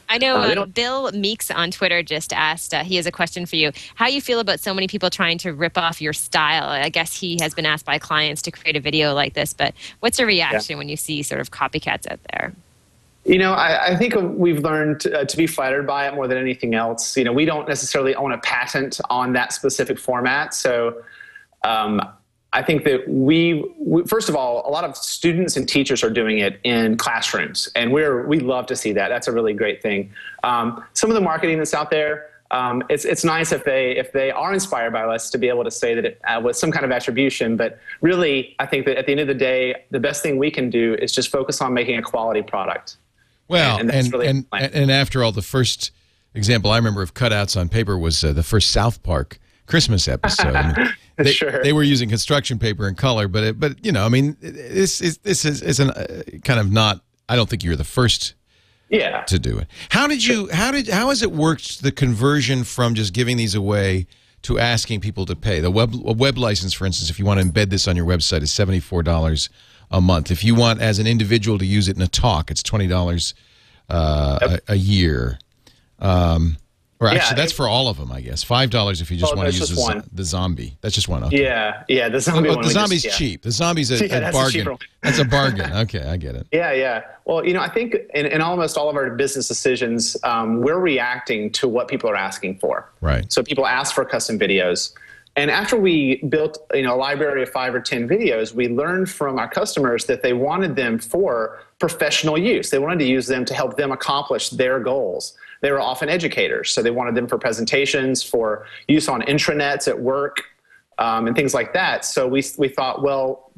I 0.09 0.19
know 0.19 0.37
uh, 0.37 0.67
Bill 0.67 1.13
Meeks 1.13 1.51
on 1.51 1.71
Twitter 1.71 2.03
just 2.03 2.33
asked, 2.33 2.73
uh, 2.73 2.83
he 2.83 2.97
has 2.97 3.07
a 3.07 3.13
question 3.13 3.45
for 3.47 3.57
you. 3.57 3.73
How 3.95 4.07
you 4.07 4.21
feel 4.21 4.41
about 4.41 4.61
so 4.61 4.73
many 4.73 4.89
people 4.89 5.11
trying 5.11 5.39
to 5.39 5.53
rip 5.53 5.77
off 5.77 6.01
your 6.01 6.13
style? 6.13 6.69
I 6.69 6.89
guess 6.89 7.19
he 7.19 7.39
has 7.41 7.55
been 7.55 7.67
asked 7.67 7.85
by 7.85 7.99
clients 7.99 8.41
to 8.43 8.51
create 8.51 8.77
a 8.77 8.81
video 8.81 9.15
like 9.15 9.35
this, 9.35 9.53
but 9.53 9.75
what's 10.01 10.19
your 10.19 10.27
reaction 10.27 10.75
yeah. 10.75 10.79
when 10.79 10.89
you 10.89 10.97
see 10.97 11.23
sort 11.23 11.41
of 11.41 11.51
copycats 11.51 12.11
out 12.11 12.21
there? 12.33 12.55
You 13.25 13.37
know, 13.37 13.53
I, 13.53 13.89
I 13.89 13.97
think 13.97 14.15
we've 14.17 14.61
learned 14.61 15.01
to, 15.01 15.21
uh, 15.21 15.25
to, 15.27 15.37
be 15.37 15.47
flattered 15.47 15.87
by 15.87 16.09
it 16.09 16.15
more 16.15 16.27
than 16.27 16.39
anything 16.39 16.75
else. 16.75 17.15
You 17.15 17.25
know, 17.25 17.33
we 17.33 17.45
don't 17.45 17.69
necessarily 17.69 18.15
own 18.15 18.33
a 18.33 18.39
patent 18.39 19.01
on 19.11 19.35
that 19.35 19.53
specific 19.53 19.99
format. 19.99 20.55
So 20.55 21.03
um, 21.63 22.01
I 22.53 22.63
think 22.63 22.85
that 22.85 23.07
we, 23.07 23.63
we, 23.79 24.05
first 24.05 24.31
of 24.31 24.37
all, 24.37 24.67
a 24.67 24.71
lot 24.71 24.85
of 24.85 24.97
students 24.97 25.57
and 25.57 25.69
teachers 25.69 26.03
are 26.03 26.11
doing 26.11 26.39
it 26.39 26.59
in 26.65 26.97
classrooms, 26.97 27.69
and 27.77 27.93
we're 27.93 28.27
we 28.27 28.41
love 28.41 28.67
to 28.67 28.77
see 28.77 28.93
that. 28.93 29.09
That's 29.09 29.29
a 29.29 29.33
really 29.33 29.53
great 29.53 29.83
thing. 29.83 30.11
Um, 30.45 30.83
some 30.95 31.11
of 31.11 31.15
the 31.15 31.21
marketing 31.21 31.59
that's 31.59 31.75
out 31.75 31.91
there, 31.91 32.31
um, 32.51 32.83
it's 32.89 33.05
it's 33.05 33.23
nice 33.23 33.53
if 33.53 33.65
they 33.65 33.97
if 33.97 34.13
they 34.13 34.31
are 34.31 34.55
inspired 34.55 34.95
by 34.95 35.03
us 35.03 35.29
to 35.31 35.39
be 35.39 35.49
able 35.49 35.65
to 35.65 35.71
say 35.71 35.95
that 35.95 36.05
it 36.07 36.21
uh, 36.27 36.41
was 36.43 36.59
some 36.59 36.73
kind 36.73 36.87
of 36.87 36.91
attribution. 36.91 37.57
But 37.57 37.79
really, 38.01 38.57
I 38.59 38.65
think 38.65 38.87
that 38.87 38.97
at 38.97 39.05
the 39.05 39.13
end 39.13 39.21
of 39.21 39.27
the 39.27 39.35
day, 39.35 39.85
the 39.91 40.01
best 40.01 40.23
thing 40.23 40.39
we 40.39 40.51
can 40.51 40.71
do 40.71 40.95
is 40.95 41.13
just 41.13 41.31
focus 41.31 41.61
on 41.61 41.75
making 41.75 41.99
a 41.99 42.03
quality 42.03 42.43
product. 42.43 42.97
Well, 43.49 43.79
And 43.79 43.91
and 43.91 43.91
that's 43.91 44.13
really 44.13 44.27
and, 44.27 44.47
and, 44.53 44.91
after 44.91 45.23
all, 45.23 45.33
the 45.33 45.43
first 45.43 45.91
example 46.35 46.71
I 46.71 46.77
remember 46.77 47.03
of 47.03 47.13
cutouts 47.13 47.59
on 47.59 47.69
paper 47.69 47.99
was 47.99 48.25
uh, 48.25 48.33
the 48.33 48.43
first 48.43 48.71
South 48.71 49.03
Park 49.03 49.39
Christmas 49.67 50.09
episode. 50.09 50.55
They, 51.25 51.33
Sure. 51.33 51.63
they 51.63 51.73
were 51.73 51.83
using 51.83 52.09
construction 52.09 52.59
paper 52.59 52.87
and 52.87 52.97
color, 52.97 53.27
but 53.29 53.43
it, 53.45 53.61
but 53.61 53.85
you 53.85 53.91
know, 53.93 54.05
I 54.07 54.09
mean, 54.09 54.37
this 54.41 55.01
is 55.01 55.19
this 55.19 55.45
is, 55.45 55.63
is 55.63 55.81
an, 55.81 55.91
uh, 55.91 56.23
kind 56.45 56.61
of 56.61 56.71
not. 56.71 57.01
I 57.29 57.37
don't 57.37 57.49
think 57.51 57.63
you're 57.65 57.77
the 57.77 57.85
first 57.85 58.35
Yeah. 58.89 59.23
to 59.25 59.39
do 59.39 59.59
it. 59.59 59.67
How 59.91 60.07
did 60.07 60.25
you? 60.25 60.49
How 60.53 60.71
did? 60.71 60.89
How 60.89 61.09
has 61.09 61.23
it 61.23 61.33
worked? 61.33 61.83
The 61.83 61.91
conversion 61.93 62.63
from 62.65 62.95
just 62.95 63.13
giving 63.13 63.37
these 63.37 63.55
away 63.57 64.07
to 64.43 64.59
asking 64.61 65.01
people 65.01 65.27
to 65.27 65.35
pay. 65.35 65.59
The 65.61 65.71
web 65.73 65.93
a 65.95 66.13
web 66.13 66.39
license, 66.39 66.73
for 66.73 66.87
instance, 66.87 67.11
if 67.11 67.19
you 67.19 67.25
want 67.27 67.41
to 67.41 67.47
embed 67.47 67.71
this 67.71 67.89
on 67.89 67.97
your 67.97 68.07
website, 68.07 68.43
is 68.43 68.53
seventy 68.53 68.81
four 68.81 69.03
dollars 69.03 69.51
a 69.91 70.01
month. 70.01 70.31
If 70.31 70.45
you 70.45 70.55
want 70.55 70.81
as 70.81 70.99
an 71.01 71.07
individual 71.09 71.59
to 71.59 71.67
use 71.67 71.89
it 71.89 71.97
in 71.97 72.03
a 72.03 72.09
talk, 72.09 72.51
it's 72.51 72.63
twenty 72.63 72.87
dollars 72.87 73.35
uh, 73.91 74.39
a, 74.69 74.73
a 74.73 74.77
year. 74.77 75.39
Um, 75.99 76.59
or 77.01 77.07
actually, 77.09 77.19
Yeah, 77.19 77.35
that's 77.35 77.53
it- 77.53 77.57
for 77.57 77.69
all 77.69 77.89
of 77.89 77.97
them, 77.97 78.11
I 78.11 78.21
guess. 78.21 78.43
Five 78.43 78.71
dollars 78.71 79.01
if 79.01 79.11
you 79.11 79.17
just 79.17 79.33
Oh, 79.33 79.37
want 79.37 79.51
to 79.53 79.57
use 79.59 79.69
the, 79.71 80.05
the 80.13 80.25
zombie. 80.25 80.77
That's 80.81 80.95
just 80.95 81.09
one. 81.09 81.23
Okay. 81.25 81.43
Yeah. 81.43 81.85
Yeah. 81.89 82.09
The 82.09 82.21
zombie 82.21 82.49
Oh, 82.49 82.53
one. 82.57 82.63
the 82.63 82.69
we 82.69 82.73
just- 82.73 82.75
zombie's 82.75 83.05
yeah. 83.05 83.11
cheap. 83.13 83.43
The 83.43 83.51
zombie's 83.53 83.91
a, 83.91 83.97
Yeah, 84.07 84.17
a 84.17 84.21
that's 84.21 84.37
a 84.37 84.39
bargain. 84.41 84.67
one. 84.71 84.79
that's 85.03 85.19
a 85.19 85.25
bargain. 85.25 85.73
Okay, 85.79 86.03
I 86.03 86.17
get 86.17 86.35
it. 86.35 86.47
Yeah, 86.53 86.73
yeah. 86.73 87.03
Well, 87.25 87.45
you 87.45 87.55
know, 87.55 87.61
I 87.61 87.69
think 87.69 87.95
in, 88.15 88.27
in 88.27 88.41
almost 88.41 88.77
all 88.77 88.89
of 88.91 88.97
our 88.97 89.11
business 89.11 89.47
decisions, 89.49 90.17
um, 90.25 90.61
we're 90.61 90.81
reacting 90.81 91.51
to 91.53 91.69
what 91.69 91.89
people 91.89 92.11
are 92.11 92.17
asking 92.17 92.59
for. 92.59 92.91
Right. 93.01 93.31
So 93.33 93.43
people 93.43 93.67
ask 93.67 93.95
for 93.95 94.05
custom 94.05 94.39
videos. 94.39 94.93
And 95.37 95.53
after 95.53 95.77
we 95.77 96.17
built, 96.29 96.59
you 96.75 96.83
know, 96.83 96.95
a 96.95 96.97
library 96.97 97.45
of 97.45 97.51
five 97.51 97.73
or 97.73 97.81
10 97.81 98.09
videos, 98.09 98.55
we 98.55 98.67
learned 98.67 99.09
from 99.09 99.39
our 99.39 99.47
customers 99.49 100.07
that 100.07 100.21
they 100.23 100.33
wanted 100.33 100.75
them 100.75 100.99
for 100.99 101.63
professional 101.79 102.37
use. 102.37 102.71
They 102.71 102.81
wanted 102.81 102.99
to 103.01 103.05
use 103.05 103.29
them 103.29 103.45
to 103.45 103.55
help 103.55 103.77
them 103.77 103.93
accomplish 103.93 104.51
their 104.51 104.81
goals. 104.81 105.35
They 105.61 105.73
were 105.73 105.81
often 105.81 106.09
educators, 106.09 106.71
so 106.73 106.83
they 106.83 106.91
wanted 106.91 107.15
them 107.15 107.27
for 107.27 107.39
presentations, 107.39 108.23
for 108.23 108.67
use 108.87 109.09
on 109.09 109.23
intranets 109.23 109.89
at 109.89 109.99
work, 109.99 110.45
um, 110.99 111.27
and 111.27 111.35
things 111.35 111.55
like 111.55 111.73
that. 111.73 112.05
So 112.05 112.27
we, 112.27 112.45
we 112.59 112.69
thought, 112.69 113.03
well, 113.03 113.53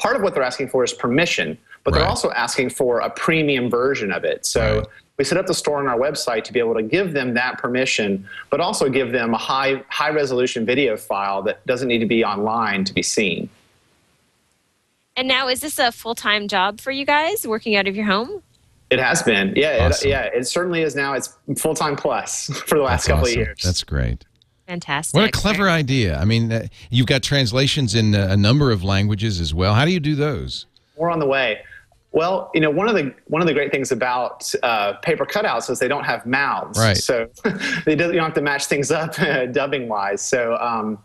part 0.00 0.16
of 0.16 0.22
what 0.22 0.34
they're 0.34 0.42
asking 0.42 0.68
for 0.68 0.82
is 0.84 0.92
permission, 0.92 1.58
but 1.84 1.94
they're 1.94 2.04
also 2.04 2.30
asking 2.32 2.70
for 2.70 2.98
a 2.98 3.10
premium 3.10 3.70
version 3.70 4.10
of 4.10 4.24
it. 4.24 4.44
So 4.44 4.78
Right. 4.78 4.86
we 5.18 5.24
set 5.24 5.38
up 5.38 5.46
the 5.46 5.54
store 5.54 5.78
on 5.78 5.86
our 5.86 5.98
website 5.98 6.42
to 6.44 6.52
be 6.52 6.58
able 6.58 6.74
to 6.74 6.82
give 6.82 7.12
them 7.12 7.34
that 7.34 7.58
permission, 7.58 8.28
but 8.50 8.60
also 8.60 8.88
give 8.88 9.12
them 9.12 9.34
a 9.34 9.38
high 9.38 9.82
high 9.88 10.10
resolution 10.10 10.66
video 10.66 10.96
file 10.96 11.42
that 11.42 11.64
doesn't 11.66 11.86
need 11.86 12.00
to 12.00 12.06
be 12.06 12.24
online 12.24 12.84
to 12.84 12.92
be 12.92 13.02
seen. 13.02 13.48
And 15.14 15.28
now, 15.28 15.48
is 15.48 15.60
this 15.60 15.78
a 15.78 15.92
full 15.92 16.14
time 16.14 16.48
job 16.48 16.80
for 16.80 16.90
you 16.90 17.06
guys 17.06 17.46
working 17.46 17.76
out 17.76 17.86
of 17.86 17.94
your 17.96 18.06
home? 18.06 18.42
It 18.90 18.98
has 19.00 19.22
been, 19.22 19.52
yeah, 19.56 19.88
Awesome. 19.88 20.06
it, 20.08 20.10
yeah. 20.10 20.22
It 20.32 20.46
certainly 20.46 20.82
is 20.82 20.94
now. 20.94 21.14
It's 21.14 21.36
full 21.58 21.74
time 21.74 21.96
plus 21.96 22.46
for 22.66 22.76
the 22.78 22.84
last 22.84 23.00
That's 23.02 23.08
couple 23.08 23.22
awesome. 23.24 23.40
of 23.40 23.46
years. 23.46 23.60
That's 23.64 23.82
great. 23.84 24.24
Fantastic. 24.68 25.14
What 25.18 25.28
a 25.28 25.32
clever 25.32 25.68
idea. 25.68 26.18
I 26.18 26.24
mean, 26.24 26.50
uh, 26.52 26.66
you've 26.90 27.06
got 27.06 27.22
translations 27.22 27.94
in 27.94 28.14
uh, 28.14 28.28
a 28.30 28.36
number 28.36 28.70
of 28.72 28.82
languages 28.84 29.40
as 29.40 29.54
well. 29.54 29.74
How 29.74 29.84
do 29.84 29.90
you 29.92 30.00
do 30.00 30.14
those? 30.14 30.66
We're 30.96 31.10
on 31.10 31.18
the 31.20 31.26
way. 31.26 31.60
Well, 32.12 32.50
you 32.54 32.60
know, 32.60 32.70
one 32.70 32.88
of 32.88 32.94
the 32.94 33.14
one 33.26 33.42
of 33.42 33.46
the 33.48 33.52
great 33.54 33.70
things 33.70 33.92
about 33.92 34.50
uh, 34.62 34.94
paper 35.02 35.26
cutouts 35.26 35.68
is 35.68 35.78
they 35.78 35.86
don't 35.88 36.04
have 36.04 36.24
mouths, 36.24 36.78
Right. 36.78 36.96
so 36.96 37.28
they 37.84 37.94
don't, 37.94 38.08
you 38.10 38.16
don't 38.16 38.24
have 38.24 38.34
to 38.34 38.40
match 38.40 38.66
things 38.66 38.90
up 38.90 39.14
dubbing 39.52 39.88
wise. 39.88 40.22
So 40.22 40.56
um, 40.56 40.98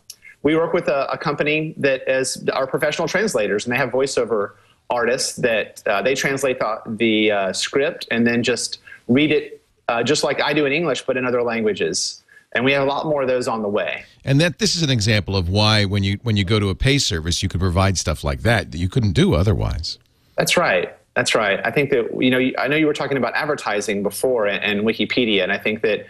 we 0.43 0.55
work 0.55 0.71
with 0.73 0.87
a, 0.87 1.11
a 1.11 1.17
company 1.17 1.73
that 1.77 2.07
is 2.09 2.47
our 2.53 2.65
professional 2.65 3.07
translators, 3.09 3.65
and 3.65 3.73
they 3.73 3.77
have 3.77 3.89
voiceover 3.89 4.53
artists 4.91 5.37
that 5.37 5.81
uh, 5.87 6.01
they 6.01 6.13
translate 6.13 6.59
the, 6.59 6.81
the 6.85 7.31
uh, 7.31 7.53
script 7.53 8.07
and 8.11 8.27
then 8.27 8.43
just 8.43 8.79
read 9.07 9.31
it 9.31 9.61
uh, 9.87 10.03
just 10.03 10.23
like 10.23 10.41
I 10.41 10.53
do 10.53 10.65
in 10.65 10.71
English, 10.71 11.05
but 11.05 11.17
in 11.17 11.25
other 11.25 11.41
languages. 11.41 12.23
And 12.53 12.65
we 12.65 12.73
have 12.73 12.83
a 12.83 12.85
lot 12.85 13.05
more 13.05 13.21
of 13.21 13.27
those 13.27 13.47
on 13.47 13.61
the 13.61 13.67
way. 13.67 14.03
And 14.25 14.39
that 14.41 14.59
this 14.59 14.75
is 14.75 14.83
an 14.83 14.89
example 14.89 15.35
of 15.35 15.49
why 15.49 15.85
when 15.85 16.03
you 16.03 16.19
when 16.23 16.35
you 16.37 16.43
go 16.43 16.59
to 16.59 16.69
a 16.69 16.75
pay 16.75 16.97
service, 16.97 17.41
you 17.41 17.49
could 17.49 17.61
provide 17.61 17.97
stuff 17.97 18.23
like 18.23 18.41
that 18.41 18.71
that 18.71 18.77
you 18.77 18.89
couldn't 18.89 19.13
do 19.13 19.33
otherwise. 19.33 19.97
That's 20.37 20.57
right. 20.57 20.93
That's 21.15 21.33
right. 21.33 21.59
I 21.63 21.71
think 21.71 21.89
that 21.91 22.09
you 22.21 22.29
know. 22.29 22.51
I 22.57 22.67
know 22.67 22.75
you 22.75 22.87
were 22.87 22.93
talking 22.93 23.17
about 23.17 23.33
advertising 23.35 24.03
before 24.03 24.47
and, 24.47 24.61
and 24.63 24.81
Wikipedia, 24.81 25.43
and 25.43 25.51
I 25.51 25.57
think 25.57 25.81
that 25.81 26.05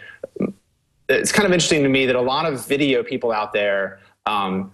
it's 1.10 1.32
kind 1.32 1.46
of 1.46 1.52
interesting 1.52 1.84
to 1.84 1.90
me 1.90 2.06
that 2.08 2.16
a 2.16 2.22
lot 2.22 2.52
of 2.52 2.66
video 2.66 3.04
people 3.04 3.32
out 3.32 3.54
there 3.54 4.00
um, 4.26 4.72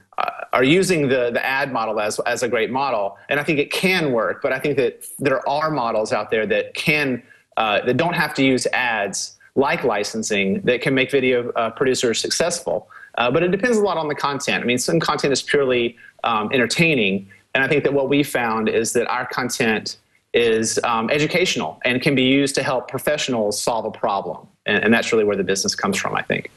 are 0.54 0.64
using 0.64 1.08
the 1.08 1.32
the 1.32 1.46
ad 1.46 1.72
model 1.72 2.00
as 2.00 2.20
as 2.22 2.44
a 2.44 2.48
great 2.48 2.72
model, 2.72 3.18
and 3.30 3.40
I 3.40 3.44
think 3.44 3.60
it 3.60 3.72
can 3.72 4.12
work. 4.12 4.42
But 4.42 4.54
I 4.54 4.60
think 4.60 4.78
that 4.78 5.06
there 5.20 5.48
are 5.48 5.70
models 5.70 6.12
out 6.12 6.32
there 6.32 6.46
that 6.48 6.74
can 6.74 7.22
uh, 7.58 7.86
that 7.86 7.98
don't 7.98 8.16
have 8.16 8.34
to 8.36 8.44
use 8.44 8.66
ads 8.68 9.38
like 9.56 9.84
licensing 9.84 10.62
that 10.62 10.82
can 10.82 10.94
make 10.94 11.10
video 11.12 11.52
uh, 11.52 11.70
producers 11.72 12.20
successful. 12.20 12.90
Uh, 13.18 13.32
but 13.32 13.42
it 13.42 13.50
depends 13.50 13.78
a 13.78 13.82
lot 13.82 13.98
on 13.98 14.08
the 14.08 14.16
content. 14.16 14.64
I 14.64 14.68
mean, 14.68 14.78
some 14.78 15.00
content 15.00 15.34
is 15.34 15.42
purely 15.42 15.98
um, 16.24 16.52
entertaining, 16.54 17.28
and 17.56 17.64
I 17.64 17.68
think 17.68 17.84
that 17.84 17.94
what 17.94 18.10
we 18.10 18.22
found 18.24 18.70
is 18.70 18.94
that 18.94 19.08
our 19.08 19.26
content 19.26 19.98
is 20.34 20.80
um, 20.84 21.10
educational 21.10 21.80
and 21.84 22.02
can 22.02 22.14
be 22.14 22.24
used 22.24 22.54
to 22.56 22.64
help 22.64 22.88
professionals 22.88 23.60
solve 23.62 23.86
a 23.86 23.92
problem. 23.92 24.48
And, 24.66 24.84
and 24.84 24.94
that's 24.94 25.12
really 25.12 25.24
where 25.24 25.36
the 25.36 25.44
business 25.44 25.74
comes 25.74 25.98
from, 25.98 26.16
I 26.16 26.22
think. 26.22 26.52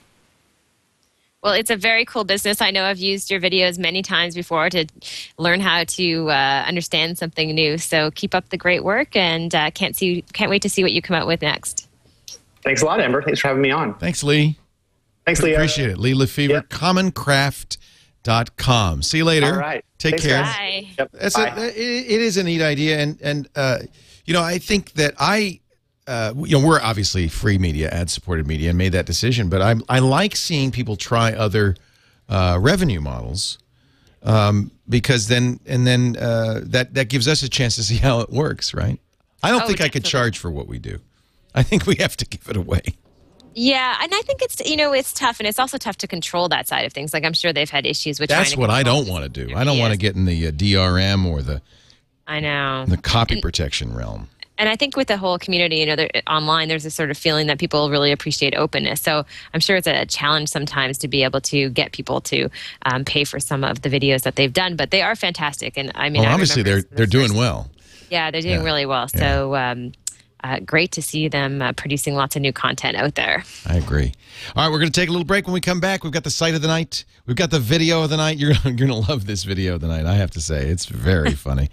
Well, 1.42 1.54
it's 1.54 1.70
a 1.70 1.76
very 1.76 2.04
cool 2.04 2.24
business. 2.24 2.60
I 2.60 2.70
know 2.70 2.84
I've 2.84 2.98
used 2.98 3.30
your 3.30 3.40
videos 3.40 3.78
many 3.78 4.02
times 4.02 4.34
before 4.34 4.68
to 4.70 4.84
learn 5.38 5.60
how 5.60 5.84
to 5.84 6.28
uh, 6.30 6.64
understand 6.66 7.16
something 7.16 7.54
new. 7.54 7.78
So 7.78 8.10
keep 8.10 8.34
up 8.34 8.50
the 8.50 8.58
great 8.58 8.84
work, 8.84 9.16
and 9.16 9.54
uh, 9.54 9.70
can't 9.70 9.96
see 9.96 10.20
can't 10.34 10.50
wait 10.50 10.60
to 10.62 10.68
see 10.68 10.82
what 10.82 10.92
you 10.92 11.00
come 11.00 11.16
out 11.16 11.26
with 11.26 11.40
next. 11.40 11.88
Thanks 12.62 12.82
a 12.82 12.84
lot, 12.84 13.00
Amber. 13.00 13.22
Thanks 13.22 13.40
for 13.40 13.48
having 13.48 13.62
me 13.62 13.70
on. 13.70 13.94
Thanks, 13.94 14.22
Lee. 14.22 14.58
Thanks, 15.24 15.40
Leo. 15.42 15.54
Appreciate 15.56 15.88
it. 15.90 15.96
Lee 15.98 16.12
Lefever, 16.12 16.52
Yep. 16.54 16.68
commoncraft.com. 16.68 19.02
See 19.02 19.16
you 19.18 19.24
later. 19.24 19.52
All 19.54 19.58
right. 19.58 19.82
Take 19.98 20.20
Thanks, 20.20 20.26
care. 20.26 20.42
Bye. 20.42 20.88
Yep. 20.98 21.10
That's 21.12 21.36
Bye. 21.36 21.54
a, 21.56 21.64
it, 21.68 22.10
it 22.10 22.20
is 22.20 22.36
a 22.36 22.44
neat 22.44 22.60
idea, 22.62 22.98
and 22.98 23.18
and 23.22 23.48
uh, 23.56 23.78
you 24.26 24.34
know 24.34 24.42
I 24.42 24.58
think 24.58 24.92
that 24.92 25.14
I, 25.18 25.59
uh, 26.10 26.34
you 26.44 26.58
know, 26.58 26.66
we're 26.66 26.80
obviously 26.80 27.28
free 27.28 27.56
media, 27.58 27.88
ad 27.90 28.10
supported 28.10 28.46
media, 28.46 28.70
and 28.70 28.76
made 28.78 28.92
that 28.92 29.06
decision. 29.06 29.48
But 29.48 29.62
I 29.62 29.76
I 29.88 30.00
like 30.00 30.34
seeing 30.36 30.70
people 30.72 30.96
try 30.96 31.32
other 31.32 31.76
uh, 32.28 32.58
revenue 32.60 33.00
models 33.00 33.58
um, 34.22 34.70
because 34.88 35.28
then 35.28 35.60
and 35.66 35.86
then 35.86 36.16
uh, 36.16 36.60
that 36.64 36.94
that 36.94 37.08
gives 37.08 37.28
us 37.28 37.42
a 37.42 37.48
chance 37.48 37.76
to 37.76 37.82
see 37.82 37.96
how 37.96 38.20
it 38.20 38.30
works, 38.30 38.74
right? 38.74 38.98
I 39.42 39.50
don't 39.50 39.62
Oh, 39.62 39.66
think 39.66 39.80
I 39.80 39.88
could 39.88 40.04
charge 40.04 40.36
for 40.38 40.50
what 40.50 40.66
we 40.66 40.78
do. 40.78 40.98
I 41.54 41.62
think 41.62 41.86
we 41.86 41.94
have 41.96 42.16
to 42.18 42.26
give 42.26 42.48
it 42.48 42.56
away. 42.56 42.82
Yeah, 43.54 43.96
and 44.00 44.12
I 44.14 44.20
think 44.22 44.42
it's 44.42 44.60
you 44.68 44.76
know 44.76 44.92
it's 44.92 45.12
tough, 45.12 45.40
and 45.40 45.46
it's 45.48 45.58
also 45.58 45.78
tough 45.78 45.96
to 45.98 46.06
control 46.06 46.48
that 46.48 46.68
side 46.68 46.84
of 46.86 46.92
things. 46.92 47.12
Like 47.12 47.24
I'm 47.24 47.32
sure 47.32 47.52
they've 47.52 47.70
had 47.70 47.86
issues 47.86 48.20
with. 48.20 48.30
That's 48.30 48.56
what 48.56 48.70
I 48.70 48.82
don't 48.82 49.08
want 49.08 49.24
to 49.24 49.28
do. 49.46 49.54
I 49.54 49.64
don't 49.64 49.78
want 49.78 49.92
to 49.92 49.98
get 49.98 50.14
in 50.16 50.24
the 50.24 50.48
uh, 50.48 50.50
DRM 50.50 51.26
or 51.26 51.42
the 51.42 51.62
I 52.26 52.40
know. 52.40 52.84
the 52.86 52.96
copy 52.96 53.40
protection 53.40 53.94
realm. 53.94 54.28
And 54.60 54.68
I 54.68 54.76
think 54.76 54.94
with 54.94 55.08
the 55.08 55.16
whole 55.16 55.38
community, 55.38 55.76
you 55.76 55.86
know, 55.86 55.96
there, 55.96 56.10
online, 56.26 56.68
there's 56.68 56.84
a 56.84 56.90
sort 56.90 57.10
of 57.10 57.16
feeling 57.16 57.46
that 57.46 57.58
people 57.58 57.88
really 57.90 58.12
appreciate 58.12 58.54
openness. 58.54 59.00
So 59.00 59.24
I'm 59.54 59.60
sure 59.60 59.76
it's 59.76 59.86
a 59.86 60.04
challenge 60.04 60.50
sometimes 60.50 60.98
to 60.98 61.08
be 61.08 61.24
able 61.24 61.40
to 61.40 61.70
get 61.70 61.92
people 61.92 62.20
to 62.22 62.50
um, 62.84 63.06
pay 63.06 63.24
for 63.24 63.40
some 63.40 63.64
of 63.64 63.80
the 63.80 63.88
videos 63.88 64.22
that 64.24 64.36
they've 64.36 64.52
done, 64.52 64.76
but 64.76 64.90
they 64.90 65.00
are 65.00 65.16
fantastic. 65.16 65.78
And 65.78 65.90
I 65.94 66.10
mean, 66.10 66.20
Well, 66.22 66.30
I 66.30 66.34
obviously 66.34 66.62
they're 66.62 66.80
some 66.80 66.84
of 66.84 66.90
the 66.90 66.96
they're 66.96 67.06
doing 67.06 67.34
well. 67.34 67.70
Yeah, 68.10 68.30
they're 68.30 68.42
doing 68.42 68.60
Yeah. 68.60 68.64
really 68.64 68.84
well. 68.84 69.08
So 69.08 69.54
um, 69.56 69.92
uh, 70.42 70.60
great 70.60 70.92
to 70.92 71.02
see 71.02 71.28
them 71.28 71.62
uh, 71.62 71.72
producing 71.72 72.14
lots 72.14 72.36
of 72.36 72.42
new 72.42 72.52
content 72.52 72.96
out 72.96 73.14
there. 73.14 73.44
I 73.66 73.76
agree. 73.76 74.12
All 74.54 74.64
right, 74.64 74.72
we're 74.72 74.78
going 74.78 74.90
to 74.90 75.00
take 75.00 75.08
a 75.08 75.12
little 75.12 75.26
break. 75.26 75.46
When 75.46 75.54
we 75.54 75.60
come 75.60 75.80
back, 75.80 76.04
we've 76.04 76.12
got 76.12 76.24
the 76.24 76.30
site 76.30 76.54
of 76.54 76.62
the 76.62 76.68
night. 76.68 77.04
We've 77.26 77.36
got 77.36 77.50
the 77.50 77.60
video 77.60 78.02
of 78.02 78.10
the 78.10 78.16
night. 78.16 78.38
You're, 78.38 78.52
you're 78.64 78.74
going 78.74 78.88
to 78.90 79.10
love 79.10 79.26
this 79.26 79.44
video 79.44 79.74
of 79.74 79.80
the 79.80 79.88
night, 79.88 80.06
I 80.06 80.14
have 80.14 80.30
to 80.32 80.40
say. 80.40 80.66
It's 80.66 80.86
very 80.86 81.32
funny. 81.34 81.68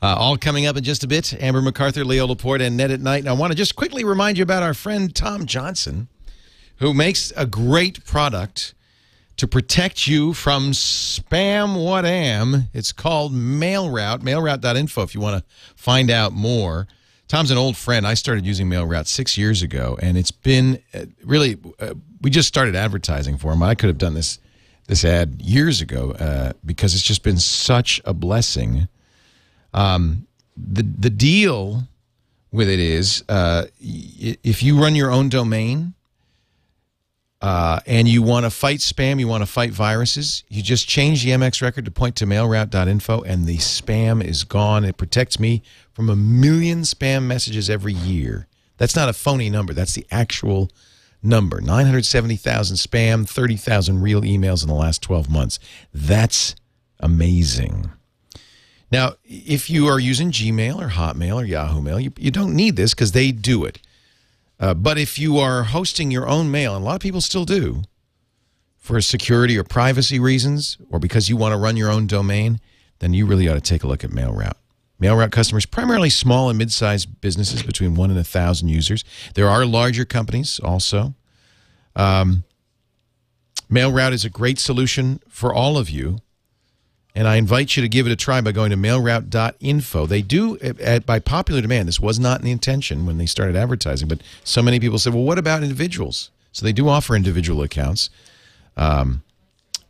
Uh, 0.00 0.14
all 0.18 0.36
coming 0.36 0.66
up 0.66 0.76
in 0.76 0.84
just 0.84 1.04
a 1.04 1.08
bit. 1.08 1.34
Amber 1.42 1.62
MacArthur, 1.62 2.04
Leo 2.04 2.26
Laporte, 2.26 2.62
and 2.62 2.76
Net 2.76 2.90
at 2.90 3.00
Night. 3.00 3.20
And 3.20 3.28
I 3.28 3.32
want 3.32 3.52
to 3.52 3.56
just 3.56 3.76
quickly 3.76 4.04
remind 4.04 4.38
you 4.38 4.42
about 4.42 4.62
our 4.62 4.74
friend 4.74 5.14
Tom 5.14 5.46
Johnson, 5.46 6.08
who 6.76 6.94
makes 6.94 7.32
a 7.36 7.46
great 7.46 8.04
product 8.04 8.74
to 9.38 9.46
protect 9.46 10.06
you 10.06 10.34
from 10.34 10.72
spam 10.72 11.84
what 11.84 12.04
am. 12.04 12.68
It's 12.74 12.92
called 12.92 13.32
MailRoute, 13.32 14.20
mailroute.info 14.20 15.02
if 15.02 15.14
you 15.14 15.20
want 15.20 15.42
to 15.42 15.54
find 15.76 16.10
out 16.10 16.32
more. 16.32 16.88
Tom's 17.28 17.50
an 17.50 17.58
old 17.58 17.76
friend. 17.76 18.06
I 18.06 18.14
started 18.14 18.46
using 18.46 18.68
MailRoute 18.68 19.06
six 19.06 19.36
years 19.36 19.62
ago, 19.62 19.98
and 20.00 20.16
it's 20.16 20.30
been 20.30 20.82
uh, 20.94 21.04
really. 21.22 21.58
Uh, 21.78 21.94
we 22.20 22.30
just 22.30 22.48
started 22.48 22.74
advertising 22.74 23.36
for 23.38 23.52
him. 23.52 23.62
I 23.62 23.74
could 23.74 23.88
have 23.88 23.98
done 23.98 24.14
this 24.14 24.38
this 24.86 25.04
ad 25.04 25.40
years 25.42 25.82
ago 25.82 26.12
uh, 26.12 26.52
because 26.64 26.94
it's 26.94 27.02
just 27.04 27.22
been 27.22 27.38
such 27.38 28.00
a 28.04 28.14
blessing. 28.14 28.88
Um, 29.74 30.26
the 30.56 30.82
the 30.82 31.10
deal 31.10 31.86
with 32.50 32.68
it 32.68 32.80
is 32.80 33.22
uh, 33.28 33.66
if 33.78 34.62
you 34.62 34.80
run 34.80 34.94
your 34.94 35.10
own 35.10 35.28
domain, 35.28 35.92
uh, 37.40 37.78
and 37.86 38.08
you 38.08 38.22
want 38.22 38.44
to 38.44 38.50
fight 38.50 38.78
spam, 38.78 39.20
you 39.20 39.28
want 39.28 39.42
to 39.42 39.46
fight 39.46 39.70
viruses, 39.70 40.42
you 40.48 40.62
just 40.62 40.88
change 40.88 41.22
the 41.24 41.30
MX 41.30 41.62
record 41.62 41.84
to 41.84 41.90
point 41.90 42.16
to 42.16 42.26
mailroute.info, 42.26 43.22
and 43.22 43.46
the 43.46 43.58
spam 43.58 44.24
is 44.24 44.44
gone. 44.44 44.84
It 44.84 44.96
protects 44.96 45.38
me 45.38 45.62
from 45.98 46.08
a 46.08 46.14
million 46.14 46.82
spam 46.82 47.24
messages 47.24 47.68
every 47.68 47.92
year. 47.92 48.46
That's 48.76 48.94
not 48.94 49.08
a 49.08 49.12
phony 49.12 49.50
number. 49.50 49.74
That's 49.74 49.94
the 49.94 50.06
actual 50.12 50.70
number. 51.24 51.60
970,000 51.60 52.76
spam, 52.76 53.28
30,000 53.28 54.00
real 54.00 54.22
emails 54.22 54.62
in 54.62 54.68
the 54.68 54.76
last 54.76 55.02
12 55.02 55.28
months. 55.28 55.58
That's 55.92 56.54
amazing. 57.00 57.90
Now, 58.92 59.14
if 59.24 59.68
you 59.68 59.88
are 59.88 59.98
using 59.98 60.30
Gmail 60.30 60.80
or 60.80 60.90
Hotmail 60.90 61.42
or 61.42 61.44
Yahoo 61.44 61.82
Mail, 61.82 61.98
you, 61.98 62.12
you 62.16 62.30
don't 62.30 62.54
need 62.54 62.76
this 62.76 62.94
because 62.94 63.10
they 63.10 63.32
do 63.32 63.64
it. 63.64 63.80
Uh, 64.60 64.74
but 64.74 64.98
if 64.98 65.18
you 65.18 65.38
are 65.38 65.64
hosting 65.64 66.12
your 66.12 66.28
own 66.28 66.48
mail, 66.48 66.76
and 66.76 66.84
a 66.84 66.86
lot 66.86 66.94
of 66.94 67.00
people 67.00 67.20
still 67.20 67.44
do, 67.44 67.82
for 68.76 69.00
security 69.00 69.58
or 69.58 69.64
privacy 69.64 70.20
reasons, 70.20 70.78
or 70.90 71.00
because 71.00 71.28
you 71.28 71.36
want 71.36 71.54
to 71.54 71.58
run 71.58 71.76
your 71.76 71.90
own 71.90 72.06
domain, 72.06 72.60
then 73.00 73.14
you 73.14 73.26
really 73.26 73.48
ought 73.48 73.54
to 73.54 73.60
take 73.60 73.82
a 73.82 73.88
look 73.88 74.04
at 74.04 74.10
MailRoute. 74.10 74.54
MailRoute 75.00 75.30
customers, 75.30 75.64
primarily 75.64 76.10
small 76.10 76.48
and 76.48 76.58
mid-sized 76.58 77.20
businesses 77.20 77.62
between 77.62 77.94
one 77.94 78.10
and 78.10 78.18
a 78.18 78.24
thousand 78.24 78.68
users. 78.68 79.04
There 79.34 79.48
are 79.48 79.64
larger 79.64 80.04
companies 80.04 80.58
also. 80.58 81.14
Um, 81.94 82.44
MailRoute 83.70 84.12
is 84.12 84.24
a 84.24 84.30
great 84.30 84.58
solution 84.58 85.20
for 85.28 85.54
all 85.54 85.78
of 85.78 85.88
you. 85.88 86.18
And 87.14 87.26
I 87.26 87.36
invite 87.36 87.76
you 87.76 87.82
to 87.82 87.88
give 87.88 88.06
it 88.06 88.12
a 88.12 88.16
try 88.16 88.40
by 88.40 88.52
going 88.52 88.70
to 88.70 88.76
mailroute.info. 88.76 90.06
They 90.06 90.22
do, 90.22 90.56
at, 90.58 91.04
by 91.04 91.18
popular 91.18 91.60
demand, 91.60 91.88
this 91.88 91.98
was 91.98 92.20
not 92.20 92.42
the 92.42 92.52
intention 92.52 93.06
when 93.06 93.18
they 93.18 93.26
started 93.26 93.56
advertising, 93.56 94.08
but 94.08 94.20
so 94.44 94.62
many 94.62 94.78
people 94.78 94.98
said, 94.98 95.14
well, 95.14 95.24
what 95.24 95.38
about 95.38 95.62
individuals? 95.62 96.30
So 96.52 96.64
they 96.64 96.72
do 96.72 96.88
offer 96.88 97.16
individual 97.16 97.62
accounts. 97.62 98.10
Um, 98.76 99.22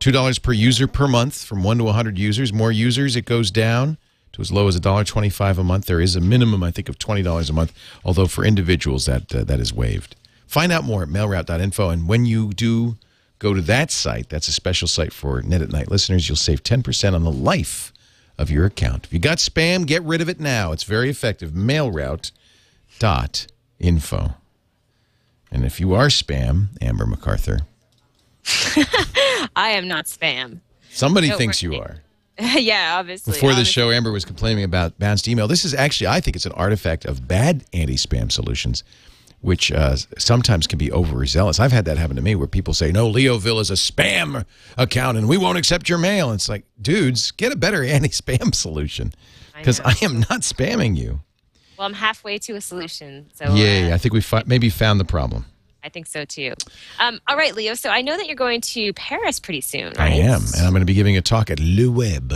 $2 0.01 0.43
per 0.43 0.53
user 0.53 0.87
per 0.87 1.07
month 1.07 1.45
from 1.45 1.63
1 1.63 1.79
to 1.79 1.85
100 1.85 2.19
users. 2.19 2.53
More 2.53 2.73
users, 2.73 3.15
it 3.15 3.27
goes 3.27 3.51
down 3.51 3.99
to 4.33 4.43
as 4.43 4.53
low 4.53 4.69
as 4.69 4.79
$1.25 4.79 5.59
a 5.59 5.65
month. 5.65 5.87
There 5.87 6.01
is 6.01 6.17
a 6.17 6.21
minimum, 6.21 6.63
I 6.63 6.71
think, 6.71 6.89
of 6.89 6.99
$20 6.99 7.51
a 7.51 7.53
month, 7.53 7.73
although 8.05 8.27
for 8.27 8.45
individuals, 8.45 9.07
that, 9.07 9.35
uh, 9.35 9.45
that 9.45 9.61
is 9.61 9.73
waived. 9.73 10.17
Find 10.47 10.73
out 10.73 10.85
more 10.85 11.03
at 11.03 11.09
mailroute.info. 11.09 11.91
And 11.91 12.09
when 12.09 12.27
you 12.27 12.53
do 12.53 12.97
go 13.39 13.55
to 13.55 13.61
that 13.63 13.91
site, 13.91 14.29
that's 14.29 14.49
a 14.49 14.53
special 14.53 14.89
site 14.89 15.13
for 15.13 15.41
Net 15.43 15.63
at 15.63 15.71
Night 15.71 15.91
listeners, 15.91 16.29
you'll 16.29 16.37
save 16.37 16.63
10% 16.63 17.15
on 17.15 17.25
the 17.25 17.31
life 17.31 17.93
of 18.39 18.51
your 18.51 18.65
account. 18.65 19.05
If 19.05 19.13
you 19.13 19.19
got 19.19 19.39
spam, 19.39 19.87
get 19.87 20.03
rid 20.03 20.21
of 20.21 20.29
it 20.29 20.41
now. 20.41 20.73
It's 20.73 20.85
very 20.85 21.11
effective. 21.11 21.51
Mailroute.info. 21.51 24.35
And 25.51 25.65
if 25.65 25.81
you 25.81 25.95
are 25.95 26.09
spam, 26.09 26.69
Amber 26.81 27.07
MacArthur, 27.07 27.61
I 29.57 29.71
am 29.71 29.89
not 29.89 30.07
spam. 30.07 30.61
somebody 30.91 31.31
thinks 31.31 31.63
you 31.63 31.77
are. 31.77 31.99
yeah, 32.57 32.97
obviously. 32.99 33.33
Before 33.33 33.55
the 33.55 33.65
show, 33.65 33.91
Amber 33.91 34.13
was 34.13 34.25
complaining 34.25 34.63
about 34.63 34.99
bounced 34.99 35.27
email. 35.27 35.49
This 35.49 35.65
is 35.65 35.75
actually, 35.75 36.07
I 36.07 36.21
think 36.21 36.37
it's 36.37 36.47
an 36.47 36.53
artifact 36.53 37.05
of 37.05 37.27
bad 37.27 37.65
anti 37.73 37.97
spam 37.97 38.31
solutions, 38.31 38.85
which 39.41 39.73
uh, 39.73 39.97
sometimes 40.19 40.69
can 40.69 40.79
be 40.79 40.93
overzealous. 40.93 41.59
I've 41.59 41.73
had 41.73 41.85
that 41.87 41.99
happen 41.99 42.15
to 42.15 42.23
me 42.23 42.37
where 42.37 42.47
people 42.47 42.75
say, 42.75 42.93
no, 42.93 43.11
Leoville 43.11 43.61
is 43.61 43.71
a 43.71 43.75
spam 43.75 44.45
account 44.77 45.19
and 45.19 45.29
we 45.29 45.37
won't 45.37 45.59
accept 45.59 45.89
your 45.89 45.99
mail. 45.99 46.31
It's 46.31 46.49
like, 46.49 46.65
dudes, 46.81 47.33
get 47.33 47.53
a 47.53 47.57
better 47.57 47.83
anti 47.85 48.11
spam 48.11 48.55
solution 48.55 49.13
because 49.57 49.81
know. 49.81 49.87
I, 49.87 49.97
am 50.03 50.21
not 50.21 50.43
spamming 50.43 50.97
you. 50.97 51.21
Well, 51.77 51.87
I'm 51.87 51.95
halfway 51.95 52.39
to 52.39 52.55
a 52.55 52.61
solution. 52.61 53.31
So 53.35 53.53
Yay. 53.53 53.91
uh, 53.91 53.97
I 53.97 53.99
think 53.99 54.13
we 54.13 54.23
maybe 54.47 54.71
found 54.71 55.01
the 55.01 55.05
problem. 55.05 55.47
I 55.83 55.89
think 55.89 56.07
so 56.07 56.25
too. 56.25 56.55
Um, 56.99 57.21
all 57.29 57.37
right, 57.37 57.55
Leo. 57.55 57.75
So 57.75 57.91
I 57.91 58.03
know 58.03 58.17
that 58.17 58.27
you're 58.27 58.37
going 58.37 58.61
to 58.63 58.93
Paris 58.95 59.39
pretty 59.41 59.61
soon, 59.61 59.93
I 59.99 60.11
am. 60.11 60.43
And 60.57 60.67
I'm 60.67 60.71
going 60.71 60.81
to 60.81 60.87
be 60.87 60.95
giving 60.95 61.17
a 61.17 61.23
talk 61.23 61.51
at 61.51 61.61
Le 61.61 61.91
Web. 61.91 62.33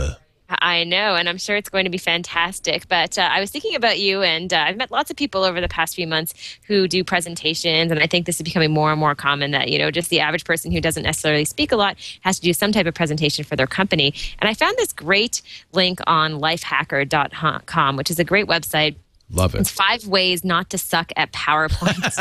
I 0.61 0.83
know, 0.83 1.15
and 1.15 1.27
I'm 1.29 1.37
sure 1.37 1.55
it's 1.55 1.69
going 1.69 1.85
to 1.85 1.89
be 1.89 1.97
fantastic. 1.97 2.87
But 2.87 3.17
uh, 3.17 3.29
I 3.31 3.39
was 3.39 3.49
thinking 3.49 3.75
about 3.75 3.99
you, 3.99 4.21
and 4.21 4.53
uh, 4.53 4.65
I've 4.67 4.77
met 4.77 4.91
lots 4.91 5.09
of 5.09 5.17
people 5.17 5.43
over 5.43 5.61
the 5.61 5.67
past 5.67 5.95
few 5.95 6.07
months 6.07 6.33
who 6.67 6.87
do 6.87 7.03
presentations, 7.03 7.91
and 7.91 7.99
I 7.99 8.07
think 8.07 8.25
this 8.25 8.37
is 8.37 8.43
becoming 8.43 8.71
more 8.71 8.91
and 8.91 8.99
more 8.99 9.15
common 9.15 9.51
that 9.51 9.69
you 9.69 9.79
know 9.79 9.91
just 9.91 10.09
the 10.09 10.19
average 10.19 10.45
person 10.45 10.71
who 10.71 10.81
doesn't 10.81 11.03
necessarily 11.03 11.45
speak 11.45 11.71
a 11.71 11.75
lot 11.75 11.97
has 12.21 12.39
to 12.39 12.41
do 12.43 12.53
some 12.53 12.71
type 12.71 12.85
of 12.85 12.93
presentation 12.93 13.43
for 13.43 13.55
their 13.55 13.67
company. 13.67 14.13
And 14.39 14.49
I 14.49 14.53
found 14.53 14.77
this 14.77 14.93
great 14.93 15.41
link 15.71 15.99
on 16.07 16.33
lifehacker.com, 16.33 17.95
which 17.95 18.11
is 18.11 18.19
a 18.19 18.23
great 18.23 18.47
website 18.47 18.95
Love 19.33 19.55
it. 19.55 19.61
it's 19.61 19.71
it. 19.71 19.73
five 19.73 20.07
ways 20.07 20.43
not 20.43 20.69
to 20.69 20.77
suck 20.77 21.11
at 21.17 21.33
PowerPoint. 21.33 22.13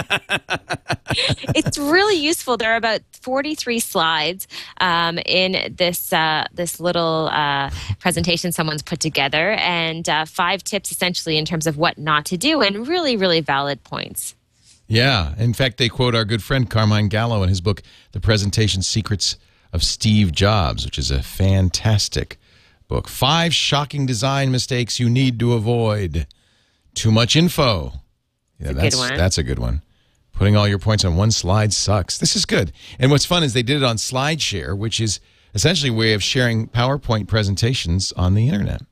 it's 1.55 1.79
really 1.79 2.17
useful. 2.17 2.57
There 2.57 2.73
are 2.73 2.77
about 2.77 3.03
43 3.21 3.81
slides 3.81 4.49
um, 4.81 5.19
in 5.27 5.75
this 5.77 6.13
uh, 6.13 6.47
this 6.53 6.81
little 6.81 7.29
uh, 7.31 7.71
presentation 7.99 8.51
someone's 8.51 8.83
put 8.83 9.01
together, 9.01 9.53
and 9.53 10.09
uh, 10.09 10.25
five 10.25 10.65
tips 10.65 10.91
essentially 10.91 11.37
in 11.37 11.45
terms 11.45 11.67
of 11.67 11.77
what 11.77 11.99
not 11.99 12.25
to 12.27 12.37
do, 12.37 12.63
and 12.63 12.89
really, 12.89 13.17
really 13.17 13.41
valid 13.41 13.85
points. 13.85 14.35
Yeah. 14.89 15.35
In 15.39 15.53
fact, 15.55 15.79
they 15.79 15.89
quote 15.89 16.15
our 16.15 16.25
good 16.25 16.43
friend 16.43 16.69
Carmine 16.69 17.09
Gallo 17.09 17.43
in 17.43 17.49
his 17.49 17.61
book, 17.61 17.83
The 18.13 18.21
Presentation 18.21 18.83
Secrets 18.83 19.37
of 19.73 19.83
Steve 19.83 20.33
Jobs, 20.33 20.85
which 20.85 20.99
is 20.99 21.11
a 21.11 21.23
fantastic 21.23 22.39
book. 22.89 23.09
Five 23.09 23.55
shocking 23.55 24.05
design 24.05 24.51
mistakes 24.51 25.01
you 25.01 25.09
need 25.09 25.39
to 25.39 25.55
avoid. 25.55 26.27
Too 26.95 27.11
much 27.13 27.37
info. 27.37 27.93
Yeah, 28.59 28.69
a 28.71 28.75
good 28.75 28.83
that's 28.83 28.97
one. 28.97 29.17
that's 29.17 29.39
a 29.39 29.43
good 29.43 29.59
one. 29.59 29.83
Putting 30.33 30.57
all 30.57 30.67
your 30.67 30.79
points 30.79 31.05
on 31.05 31.17
one 31.17 31.31
slide 31.31 31.73
sucks. 31.73 32.19
This 32.19 32.35
is 32.37 32.45
good. 32.47 32.73
And 32.99 33.11
what's 33.11 33.25
fun 33.27 33.43
is 33.43 33.53
they 33.53 33.63
did 33.63 33.77
it 33.79 33.83
on 33.85 33.97
SlideShare, 33.97 34.77
which 34.77 35.01
is 35.01 35.21
essentially 35.55 35.91
a 35.91 35.93
way 35.95 36.15
of 36.15 36.23
sharing 36.23 36.69
PowerPoint 36.69 37.29
presentations 37.29 38.13
on 38.13 38.35
the 38.35 38.49
internet. 38.49 38.83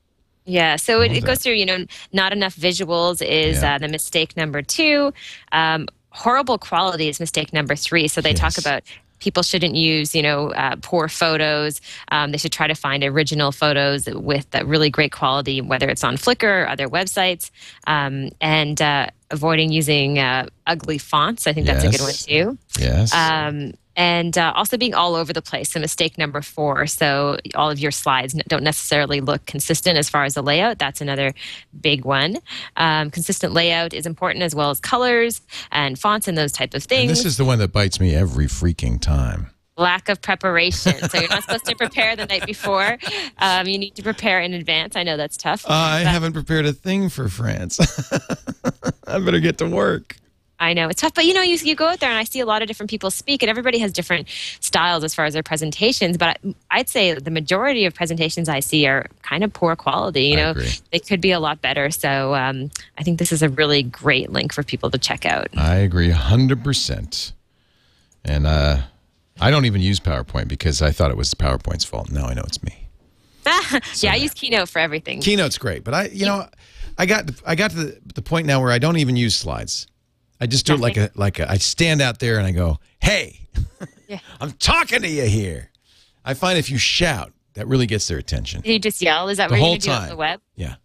Yeah, 0.45 0.75
so 0.75 1.01
it, 1.01 1.11
it 1.11 1.23
goes 1.25 1.39
through, 1.39 1.53
you 1.53 1.65
know, 1.65 1.85
not 2.13 2.31
enough 2.33 2.55
visuals 2.55 3.21
is 3.25 3.61
Yeah. 3.61 3.75
uh, 3.75 3.77
the 3.79 3.87
mistake 3.87 4.35
number 4.37 4.61
two. 4.61 5.13
Um, 5.51 5.87
horrible 6.09 6.57
quality 6.57 7.07
is 7.09 7.19
mistake 7.19 7.53
number 7.53 7.75
three. 7.75 8.07
So 8.07 8.21
they 8.21 8.33
talk 8.33 8.57
about 8.57 8.83
people 9.21 9.43
shouldn't 9.43 9.75
use, 9.75 10.13
you 10.13 10.21
know, 10.21 10.51
uh, 10.51 10.75
poor 10.81 11.07
photos. 11.07 11.79
Um, 12.11 12.31
they 12.31 12.37
should 12.37 12.51
try 12.51 12.67
to 12.67 12.75
find 12.75 13.03
original 13.03 13.53
photos 13.53 14.07
with 14.07 14.47
really 14.65 14.89
great 14.89 15.13
quality, 15.13 15.61
whether 15.61 15.87
it's 15.87 16.03
on 16.03 16.17
Flickr 16.17 16.63
or 16.63 16.67
other 16.67 16.89
websites, 16.89 17.51
um, 17.87 18.31
and 18.41 18.81
uh, 18.81 19.07
avoiding 19.29 19.71
using 19.71 20.19
uh, 20.19 20.47
ugly 20.67 20.97
fonts. 20.97 21.47
I 21.47 21.53
think 21.53 21.67
that's 21.67 21.85
a 21.85 21.89
good 21.89 22.01
one 22.01 22.11
too 22.13 22.57
Yes. 22.77 23.13
um, 23.13 23.73
and 23.95 24.37
uh, 24.37 24.53
also 24.55 24.77
being 24.77 24.93
all 24.93 25.15
over 25.15 25.33
the 25.33 25.41
place. 25.41 25.71
So 25.71 25.79
mistake 25.79 26.17
number 26.17 26.41
four. 26.41 26.87
So 26.87 27.37
all 27.55 27.69
of 27.69 27.79
your 27.79 27.91
slides 27.91 28.33
don't 28.47 28.63
necessarily 28.63 29.21
look 29.21 29.45
consistent 29.45 29.97
as 29.97 30.09
far 30.09 30.23
as 30.23 30.35
the 30.35 30.41
layout. 30.41 30.79
That's 30.79 31.01
another 31.01 31.33
big 31.79 32.05
one. 32.05 32.37
Um, 32.77 33.11
consistent 33.11 33.53
layout 33.53 33.93
is 33.93 34.05
important 34.05 34.43
as 34.43 34.55
well 34.55 34.69
as 34.69 34.79
colors 34.79 35.41
and 35.71 35.99
fonts 35.99 36.27
and 36.27 36.37
those 36.37 36.51
type 36.51 36.73
of 36.73 36.83
and 36.83 36.89
things. 36.89 37.09
this 37.09 37.25
is 37.25 37.37
the 37.37 37.45
one 37.45 37.59
that 37.59 37.71
bites 37.71 37.99
me 37.99 38.15
every 38.15 38.45
freaking 38.45 38.99
time. 38.99 39.49
Lack 39.77 40.09
of 40.09 40.21
preparation. 40.21 40.93
so 41.09 41.19
you're 41.19 41.29
not 41.29 41.43
supposed 41.43 41.65
to 41.65 41.75
prepare 41.75 42.15
the 42.15 42.25
night 42.25 42.45
before. 42.45 42.97
Um, 43.39 43.67
you 43.67 43.77
need 43.77 43.95
to 43.95 44.03
prepare 44.03 44.41
in 44.41 44.53
advance. 44.53 44.95
I 44.95 45.03
know 45.03 45.17
that's 45.17 45.37
tough. 45.37 45.65
I 45.67 45.99
haven't 45.99 46.33
prepared 46.33 46.65
a 46.65 46.73
thing 46.73 47.09
for 47.09 47.29
France. 47.29 47.79
I 49.07 49.19
better 49.19 49.39
get 49.39 49.57
to 49.59 49.67
work. 49.67 50.17
I 50.61 50.73
know 50.73 50.89
it's 50.89 51.01
tough, 51.01 51.15
but 51.15 51.25
you 51.25 51.33
know, 51.33 51.41
you, 51.41 51.57
you 51.57 51.75
go 51.75 51.87
out 51.87 51.99
there 51.99 52.09
and 52.09 52.19
I 52.19 52.23
see 52.23 52.39
a 52.39 52.45
lot 52.45 52.61
of 52.61 52.67
different 52.67 52.89
people 52.89 53.09
speak, 53.09 53.41
and 53.41 53.49
everybody 53.49 53.79
has 53.79 53.91
different 53.91 54.27
styles 54.59 55.03
as 55.03 55.15
far 55.15 55.25
as 55.25 55.33
their 55.33 55.43
presentations. 55.43 56.17
But 56.17 56.37
I, 56.43 56.55
I'd 56.69 56.87
say 56.89 57.13
the 57.15 57.31
majority 57.31 57.85
of 57.85 57.95
presentations 57.95 58.47
I 58.47 58.59
see 58.59 58.85
are 58.85 59.07
kind 59.23 59.43
of 59.43 59.51
poor 59.51 59.75
quality. 59.75 60.25
You 60.25 60.37
I 60.37 60.41
know, 60.41 60.51
agree. 60.51 60.71
they 60.91 60.99
could 60.99 61.19
be 61.19 61.31
a 61.31 61.39
lot 61.39 61.61
better. 61.61 61.89
So 61.89 62.35
um, 62.35 62.69
I 62.97 63.03
think 63.03 63.17
this 63.17 63.31
is 63.31 63.41
a 63.41 63.49
really 63.49 63.81
great 63.81 64.31
link 64.31 64.53
for 64.53 64.61
people 64.61 64.91
to 64.91 64.99
check 64.99 65.25
out. 65.25 65.47
I 65.57 65.77
agree 65.77 66.11
100%. 66.11 67.33
And 68.23 68.45
uh, 68.45 68.81
I 69.39 69.49
don't 69.49 69.65
even 69.65 69.81
use 69.81 69.99
PowerPoint 69.99 70.47
because 70.47 70.81
I 70.83 70.91
thought 70.91 71.09
it 71.09 71.17
was 71.17 71.33
PowerPoint's 71.33 71.85
fault. 71.85 72.11
Now 72.11 72.27
I 72.27 72.35
know 72.35 72.43
it's 72.45 72.61
me. 72.63 72.87
yeah, 73.95 74.13
I 74.13 74.17
use 74.17 74.35
Keynote 74.35 74.69
for 74.69 74.77
everything. 74.77 75.21
Keynote's 75.21 75.57
great, 75.57 75.83
but 75.83 75.95
I, 75.95 76.05
you 76.09 76.27
know, 76.27 76.45
I 76.99 77.07
got 77.07 77.31
I 77.47 77.55
got 77.55 77.71
to 77.71 77.77
the, 77.77 77.99
the 78.13 78.21
point 78.21 78.45
now 78.45 78.61
where 78.61 78.71
I 78.71 78.77
don't 78.77 78.97
even 78.97 79.15
use 79.15 79.33
slides. 79.35 79.87
I 80.41 80.47
just 80.47 80.65
do 80.65 80.73
it 80.73 80.79
like 80.79 80.97
a 80.97 81.11
like 81.15 81.39
a, 81.39 81.49
I 81.49 81.57
stand 81.57 82.01
out 82.01 82.19
there 82.19 82.37
and 82.37 82.45
I 82.47 82.51
go, 82.51 82.79
"Hey, 82.99 83.47
Yeah. 84.07 84.19
I'm 84.41 84.51
talking 84.53 85.01
to 85.03 85.07
you 85.07 85.23
here." 85.25 85.69
I 86.25 86.33
find 86.33 86.57
if 86.57 86.69
you 86.69 86.77
shout, 86.77 87.31
that 87.53 87.67
really 87.67 87.85
gets 87.85 88.07
their 88.07 88.17
attention. 88.17 88.61
you 88.65 88.79
just 88.79 89.01
yell. 89.01 89.29
Is 89.29 89.37
that 89.37 89.49
The 89.49 89.53
what 89.53 89.57
you're 89.57 89.65
whole 89.65 89.77
gonna 89.77 89.97
do 89.99 90.03
on 90.03 90.09
the 90.09 90.15
web? 90.17 90.41
Yeah. 90.55 90.75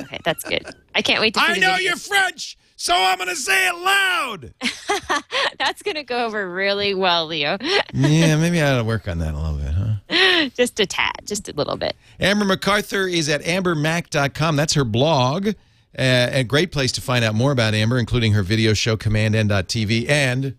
Okay, 0.00 0.18
that's 0.24 0.44
good. 0.44 0.64
I 0.94 1.02
can't 1.02 1.20
wait 1.20 1.34
to. 1.34 1.40
I 1.40 1.58
know 1.58 1.76
you're 1.76 1.96
French, 1.96 2.56
so 2.76 2.94
I'm 2.94 3.18
going 3.18 3.28
to 3.28 3.36
say 3.36 3.68
it 3.68 3.74
loud. 3.76 4.54
That's 5.58 5.82
gonna 5.82 6.02
go 6.02 6.24
over 6.24 6.50
really 6.50 6.94
well, 6.94 7.26
Leo. 7.26 7.58
yeah, 7.92 8.36
maybe 8.36 8.60
I 8.60 8.72
ought 8.72 8.78
to 8.78 8.84
work 8.84 9.06
on 9.06 9.18
that 9.18 9.34
a 9.34 9.38
little 9.38 9.58
bit, 9.58 9.72
huh? 9.74 10.48
just 10.56 10.80
a 10.80 10.86
tad, 10.86 11.12
just 11.24 11.48
a 11.48 11.52
little 11.52 11.76
bit. 11.76 11.94
Amber 12.18 12.44
MacArthur 12.46 13.06
is 13.06 13.28
at 13.28 13.42
ambermac.com. 13.42 14.56
That's 14.56 14.74
her 14.74 14.84
blog. 14.84 15.50
Uh, 15.98 16.28
a 16.32 16.44
great 16.44 16.72
place 16.72 16.90
to 16.92 17.00
find 17.00 17.24
out 17.24 17.34
more 17.34 17.52
about 17.52 17.74
Amber, 17.74 17.98
including 17.98 18.32
her 18.32 18.42
video 18.42 18.72
show, 18.72 18.96
commandn.tv, 18.96 20.08
and 20.08 20.56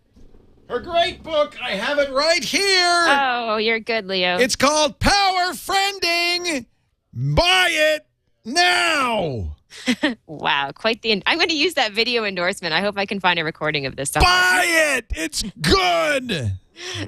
her 0.70 0.80
great 0.80 1.24
book. 1.24 1.56
I 1.62 1.72
have 1.72 1.98
it 2.00 2.12
right 2.12 2.44
here. 2.44 3.06
Oh, 3.10 3.58
you're 3.58 3.80
good, 3.80 4.06
Leo. 4.06 4.38
It's 4.38 4.56
called 4.56 5.00
Power 5.00 5.54
Friending. 5.54 6.66
Buy 7.14 7.68
it 7.72 8.06
now. 8.46 9.56
wow, 10.28 10.72
quite 10.74 11.02
the. 11.02 11.22
I'm 11.26 11.38
going 11.38 11.50
to 11.50 11.56
use 11.56 11.74
that 11.76 11.94
video 11.94 12.26
endorsement. 12.26 12.74
I 12.74 12.82
hope 12.82 12.98
I 12.98 13.06
can 13.06 13.20
find 13.20 13.40
a 13.40 13.44
recording 13.44 13.86
of 13.86 13.96
this. 13.96 14.12
somewhere. 14.12 14.32
Buy 14.32 14.66
it. 14.98 15.06
It's 15.16 15.44
good. 15.62 16.54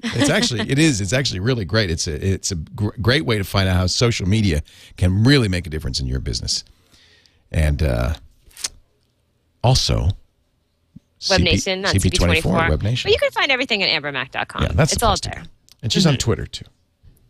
It's 0.03 0.29
actually 0.29 0.61
it 0.69 0.77
is. 0.79 1.01
It's 1.01 1.13
actually 1.13 1.39
really 1.39 1.65
great. 1.65 1.89
It's 1.89 2.07
a 2.07 2.33
it's 2.33 2.51
a 2.51 2.55
gr- 2.55 2.89
great 3.01 3.25
way 3.25 3.37
to 3.37 3.43
find 3.43 3.67
out 3.67 3.75
how 3.75 3.87
social 3.87 4.27
media 4.27 4.61
can 4.97 5.23
really 5.23 5.47
make 5.47 5.65
a 5.65 5.69
difference 5.69 5.99
in 5.99 6.07
your 6.07 6.19
business. 6.19 6.63
And 7.55 7.81
uh, 7.81 8.13
also 9.63 10.09
Web 11.29 11.39
CP 11.39 11.43
Nation 11.43 11.85
on 11.85 11.93
CP24 11.95 12.41
CP24. 12.41 12.69
Web 12.69 12.83
Nation. 12.83 13.07
But 13.07 13.13
you 13.13 13.19
can 13.19 13.31
find 13.31 13.49
everything 13.49 13.81
at 13.81 13.89
ambermac.com. 13.89 14.61
yeah, 14.61 14.67
that's 14.73 14.91
it's 14.91 14.99
the 15.01 15.07
all 15.07 15.15
there. 15.23 15.43
And 15.81 15.91
she's 15.91 16.05
on 16.05 16.17
Twitter 16.17 16.45
too. 16.45 16.65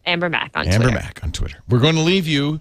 Amber 0.06 0.30
Mac 0.30 0.52
on 0.56 0.68
Amber 0.68 0.90
Twitter. 0.90 0.96
Mac 1.00 1.24
on 1.24 1.32
Twitter. 1.32 1.58
We're 1.70 1.80
going 1.80 1.96
to 1.96 2.02
leave 2.02 2.28
you 2.28 2.60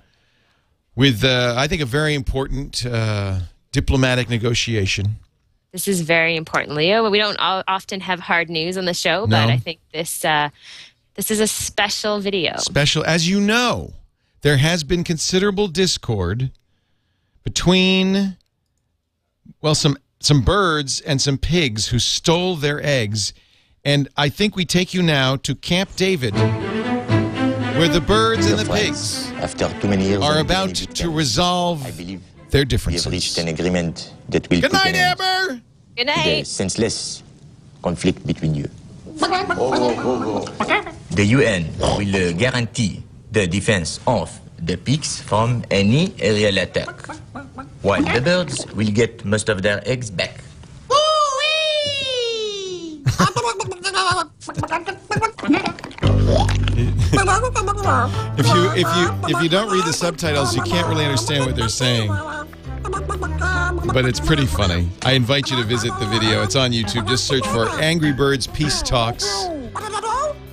with 0.95 1.25
uh, 1.25 1.55
I 1.57 1.67
think 1.67 1.81
a 1.81 1.87
very 1.87 2.15
important 2.15 2.85
uh, 2.85 3.41
diplomatic 3.73 4.29
negotiation. 4.29 5.17
This 5.73 5.89
is 5.89 6.03
very 6.03 6.37
important, 6.37 6.77
Leo. 6.77 7.09
We 7.11 7.19
don't 7.19 7.37
often 7.41 8.01
have 8.01 8.21
hard 8.21 8.49
news 8.51 8.77
on 8.77 8.85
the 8.85 8.95
show, 8.95 9.21
No. 9.25 9.27
but 9.27 9.51
I 9.51 9.57
think 9.57 9.81
this 9.93 10.23
uh, 10.25 10.51
this 11.15 11.31
is 11.31 11.41
a 11.41 11.47
special 11.47 12.21
video. 12.21 12.57
special. 12.59 13.05
As 13.05 13.27
you 13.29 13.41
know, 13.41 13.95
there 14.43 14.59
has 14.59 14.85
been 14.85 15.03
considerable 15.03 15.69
discord 15.69 16.51
between, 17.45 18.37
well, 19.61 19.75
some 19.75 19.97
some 20.21 20.41
birds 20.41 21.01
and 21.03 21.21
some 21.21 21.37
pigs 21.37 21.89
who 21.89 21.99
stole 21.99 22.57
their 22.57 22.83
eggs, 22.83 23.35
and 23.85 24.09
I 24.17 24.31
think 24.31 24.57
we 24.57 24.65
take 24.65 24.95
you 24.95 25.03
now 25.03 25.37
to 25.37 25.55
Camp 25.55 25.95
David, 25.97 26.35
where 27.77 27.89
the 27.89 28.01
birds 28.01 28.47
and 28.51 28.59
the 28.59 28.65
pigs 28.65 29.31
After 29.33 29.69
too 29.81 29.89
many 29.89 30.09
years 30.09 30.23
are 30.23 30.39
about 30.41 30.75
to 30.75 31.11
resolve 31.11 31.85
I 31.85 31.91
believe 31.91 32.23
their 32.49 32.65
we 32.65 32.73
have 32.73 33.07
reached 33.07 33.37
differences. 33.37 33.39
an 33.39 33.49
agreement 33.49 34.15
that 34.31 34.49
will 34.49 34.61
Good 34.63 34.71
put 34.71 34.85
night, 34.85 34.95
Amber. 34.97 35.61
Good 35.97 36.09
to 36.09 36.23
the 36.25 36.45
senseless 36.45 37.23
conflict 37.83 38.27
between 38.27 38.55
you. 38.55 38.69
The 41.11 41.25
UN 41.37 41.67
will 41.79 42.17
uh, 42.17 42.33
guarantee 42.33 43.03
the 43.31 43.47
defense 43.47 44.01
of 44.07 44.31
the 44.59 44.77
pigs 44.77 45.21
from 45.21 45.65
any 45.71 46.15
aerial 46.19 46.59
attack, 46.59 47.07
while 47.83 48.03
the 48.03 48.21
birds 48.21 48.67
will 48.75 48.91
get 48.91 49.25
most 49.25 49.49
of 49.49 49.63
their 49.63 49.83
eggs 49.87 50.11
back. 50.11 50.41
If 58.37 58.47
you 58.49 58.71
if 58.73 58.89
you 58.97 59.37
if 59.37 59.43
you 59.43 59.49
don't 59.49 59.71
read 59.71 59.85
the 59.85 59.93
subtitles, 59.93 60.57
you 60.57 60.63
can't 60.63 60.89
really 60.89 61.05
understand 61.05 61.47
what 61.47 61.57
they're 61.57 61.69
saying. 61.69 62.09
But 63.93 64.05
it's 64.07 64.21
pretty 64.21 64.47
funny. 64.47 64.89
I 65.05 65.13
invite 65.13 65.51
you 65.51 65.57
to 65.57 65.65
visit 65.65 65.93
the 66.01 66.07
video. 66.07 66.43
It's 66.43 66.57
on 66.57 66.73
YouTube. 66.73 67.07
Just 67.07 67.27
search 67.27 67.47
for 67.49 67.69
Angry 67.81 68.13
Birds 68.13 68.47
Peace 68.47 68.83
Talks. 68.83 69.47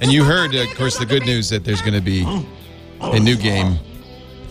And 0.01 0.11
you 0.11 0.23
heard, 0.23 0.53
of 0.55 0.67
course, 0.75 0.97
the 0.97 1.05
good 1.05 1.25
news 1.25 1.49
that 1.49 1.63
there's 1.63 1.81
going 1.81 1.93
to 1.93 2.01
be 2.01 2.25
a 3.01 3.19
new 3.19 3.35
game 3.35 3.79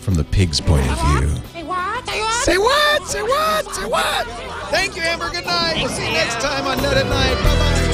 from 0.01 0.15
the 0.15 0.23
pig's 0.23 0.59
point 0.59 0.85
of 0.89 0.99
view. 0.99 1.29
Say 1.53 1.63
what? 1.63 2.07
Say 2.07 2.57
what? 2.57 3.07
Say 3.07 3.21
what? 3.21 3.75
Say 3.75 3.85
what? 3.85 4.27
Thank 4.71 4.95
you, 4.95 5.03
Amber. 5.03 5.29
Good 5.29 5.45
night. 5.45 5.75
We'll 5.77 5.89
see 5.89 6.07
you 6.07 6.11
next 6.11 6.41
time 6.41 6.65
on 6.65 6.77
Net 6.81 6.97
at 6.97 7.05
Night. 7.05 7.35
Bye 7.35 7.85
bye. 7.85 7.90